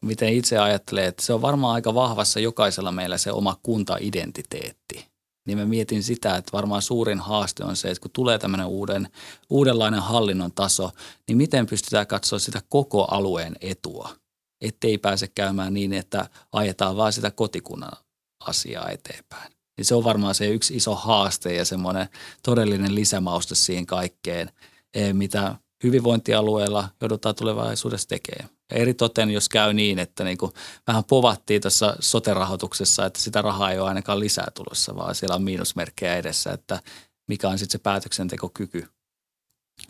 miten 0.00 0.28
itse 0.28 0.58
ajattelee, 0.58 1.06
että 1.06 1.22
se 1.22 1.32
on 1.32 1.42
varmaan 1.42 1.74
aika 1.74 1.94
vahvassa 1.94 2.40
jokaisella 2.40 2.92
meillä 2.92 3.18
se 3.18 3.32
oma 3.32 3.56
kuntaidentiteetti. 3.62 5.08
Niin 5.46 5.58
mä 5.58 5.64
mietin 5.64 6.02
sitä, 6.02 6.36
että 6.36 6.52
varmaan 6.52 6.82
suurin 6.82 7.18
haaste 7.20 7.64
on 7.64 7.76
se, 7.76 7.90
että 7.90 8.00
kun 8.00 8.10
tulee 8.10 8.38
tämmöinen 8.38 8.66
uuden, 8.66 9.08
uudenlainen 9.50 10.00
hallinnon 10.00 10.52
taso, 10.52 10.90
niin 11.28 11.36
miten 11.36 11.66
pystytään 11.66 12.06
katsoa 12.06 12.38
sitä 12.38 12.62
koko 12.68 13.04
alueen 13.04 13.56
etua. 13.60 14.16
Ettei 14.60 14.98
pääse 14.98 15.28
käymään 15.28 15.74
niin, 15.74 15.92
että 15.92 16.28
ajetaan 16.52 16.96
vain 16.96 17.12
sitä 17.12 17.30
kotikunnan 17.30 17.92
asiaa 18.40 18.90
eteenpäin. 18.90 19.57
Niin 19.78 19.84
se 19.84 19.94
on 19.94 20.04
varmaan 20.04 20.34
se 20.34 20.46
yksi 20.46 20.76
iso 20.76 20.94
haaste 20.94 21.54
ja 21.54 21.64
semmoinen 21.64 22.08
todellinen 22.42 22.94
lisämauste 22.94 23.54
siihen 23.54 23.86
kaikkeen, 23.86 24.50
eh, 24.94 25.14
mitä 25.14 25.54
hyvinvointialueella 25.84 26.88
joudutaan 27.00 27.34
tulevaisuudessa 27.34 28.08
tekemään. 28.08 28.50
Ja 28.70 28.76
eri 28.76 28.94
toten, 28.94 29.30
jos 29.30 29.48
käy 29.48 29.72
niin, 29.72 29.98
että 29.98 30.24
niin 30.24 30.38
kuin 30.38 30.52
vähän 30.86 31.04
povattiin 31.04 31.62
tuossa 31.62 31.96
sote-rahoituksessa, 32.00 33.06
että 33.06 33.20
sitä 33.20 33.42
rahaa 33.42 33.70
ei 33.70 33.78
ole 33.78 33.88
ainakaan 33.88 34.20
lisää 34.20 34.48
tulossa, 34.54 34.96
vaan 34.96 35.14
siellä 35.14 35.34
on 35.34 35.42
miinusmerkkejä 35.42 36.16
edessä, 36.16 36.52
että 36.52 36.82
mikä 37.28 37.48
on 37.48 37.58
sitten 37.58 37.72
se 37.72 37.78
päätöksentekokyky 37.78 38.88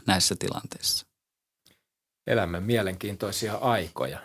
näissä 0.07 0.37
tilanteissa. 0.39 1.07
Elämme 2.27 2.61
mielenkiintoisia 2.61 3.55
aikoja. 3.55 4.21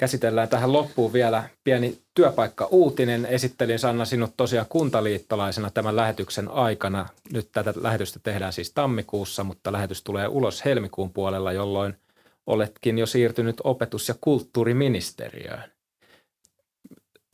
Käsitellään 0.00 0.48
tähän 0.48 0.72
loppuun 0.72 1.12
vielä 1.12 1.44
pieni 1.64 1.98
työpaikka-uutinen. 2.14 3.26
Esittelin 3.26 3.78
Sanna 3.78 4.04
sinut 4.04 4.36
tosiaan 4.36 4.66
kuntaliittolaisena 4.68 5.70
tämän 5.70 5.96
lähetyksen 5.96 6.48
aikana. 6.48 7.08
Nyt 7.32 7.48
tätä 7.52 7.74
lähetystä 7.76 8.20
tehdään 8.22 8.52
siis 8.52 8.72
tammikuussa, 8.72 9.44
mutta 9.44 9.72
lähetys 9.72 10.02
tulee 10.02 10.28
ulos 10.28 10.64
helmikuun 10.64 11.12
puolella, 11.12 11.52
jolloin 11.52 11.96
oletkin 12.46 12.98
jo 12.98 13.06
siirtynyt 13.06 13.56
opetus- 13.64 14.08
ja 14.08 14.14
kulttuuriministeriöön. 14.20 15.70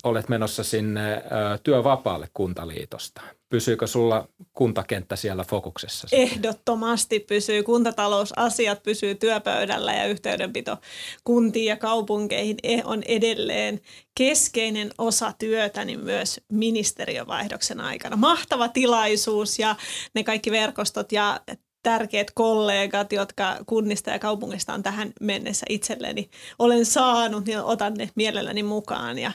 Olet 0.05 0.29
menossa 0.29 0.65
sinne 0.65 1.23
työvapaalle 1.63 2.29
kuntaliitosta. 2.35 3.21
Pysyykö 3.49 3.87
sulla 3.87 4.29
kuntakenttä 4.53 5.17
siellä 5.17 5.45
fokuksessa? 5.45 6.09
Ehdottomasti 6.13 7.21
pysyy. 7.21 7.63
Kuntatalousasiat 7.63 8.83
pysyy 8.83 9.15
työpöydällä 9.15 9.93
ja 9.93 10.07
yhteydenpito 10.07 10.77
kuntiin 11.25 11.67
ja 11.67 11.77
kaupunkeihin 11.77 12.57
e- 12.63 12.85
on 12.85 13.03
edelleen 13.09 13.81
keskeinen 14.19 14.91
osa 14.99 15.33
työtäni 15.39 15.97
myös 15.97 16.41
ministeriövaihdoksen 16.53 17.81
aikana. 17.81 18.17
Mahtava 18.17 18.69
tilaisuus 18.69 19.59
ja 19.59 19.77
ne 20.15 20.25
kaikki 20.25 20.51
verkostot 20.51 21.13
ja 21.13 21.41
tärkeät 21.87 22.31
kollegat, 22.35 23.13
jotka 23.13 23.57
kunnista 23.67 24.11
ja 24.11 24.19
kaupungista 24.19 24.75
on 24.75 24.83
tähän 24.83 25.13
mennessä 25.21 25.67
itselleni 25.69 26.31
olen 26.59 26.87
saanut, 26.87 27.45
niin 27.45 27.61
otan 27.61 27.95
ne 27.95 28.11
mielelläni 28.15 28.63
mukaan. 28.63 29.19
Ja 29.19 29.33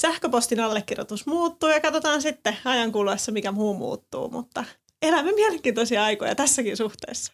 sähköpostin 0.00 0.60
allekirjoitus 0.60 1.26
muuttuu 1.26 1.68
ja 1.68 1.80
katsotaan 1.80 2.22
sitten 2.22 2.56
ajan 2.64 2.92
kuluessa, 2.92 3.32
mikä 3.32 3.52
muu 3.52 3.74
muuttuu, 3.74 4.30
mutta 4.30 4.64
elämme 5.02 5.32
mielenkiintoisia 5.32 6.04
aikoja 6.04 6.34
tässäkin 6.34 6.76
suhteessa. 6.76 7.32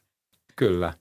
Kyllä. 0.57 0.93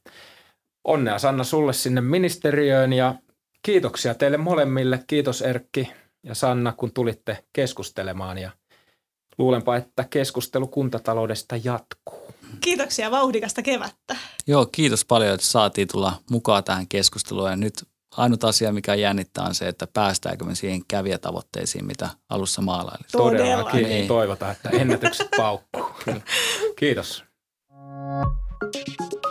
Onnea 0.83 1.19
Sanna 1.19 1.43
sulle 1.43 1.73
sinne 1.73 2.01
ministeriöön 2.01 2.93
ja 2.93 3.15
kiitoksia 3.61 4.13
teille 4.13 4.37
molemmille. 4.37 4.99
Kiitos 5.07 5.41
Erkki 5.41 5.91
ja 6.23 6.35
Sanna, 6.35 6.73
kun 6.77 6.91
tulitte 6.93 7.43
keskustelemaan 7.53 8.37
ja 8.37 8.51
luulenpa, 9.37 9.75
että 9.75 10.05
keskustelu 10.09 10.67
kuntataloudesta 10.67 11.55
jatkuu. 11.63 12.24
Kiitoksia 12.61 13.11
vauhdikasta 13.11 13.61
kevättä. 13.61 14.15
Joo, 14.47 14.65
kiitos 14.65 15.05
paljon, 15.05 15.33
että 15.33 15.47
saatiin 15.47 15.87
tulla 15.87 16.13
mukaan 16.29 16.63
tähän 16.63 16.87
keskusteluun. 16.87 17.49
Ja 17.49 17.55
nyt 17.55 17.83
ainut 18.17 18.43
asia, 18.43 18.71
mikä 18.71 18.95
jännittää, 18.95 19.45
on 19.45 19.55
se, 19.55 19.67
että 19.67 19.87
päästäänkö 19.87 20.45
me 20.45 20.55
siihen 20.55 20.85
kävijätavoitteisiin, 20.87 21.85
mitä 21.85 22.09
alussa 22.29 22.61
maalailin. 22.61 23.05
Todellakin. 23.11 23.83
Niin. 23.83 24.07
Toivotaan, 24.07 24.51
että 24.51 24.69
ennätykset 24.69 25.27
paukkuu. 25.37 25.89
Kiitos. 26.79 27.23
Thank 28.73 29.13
you 29.13 29.24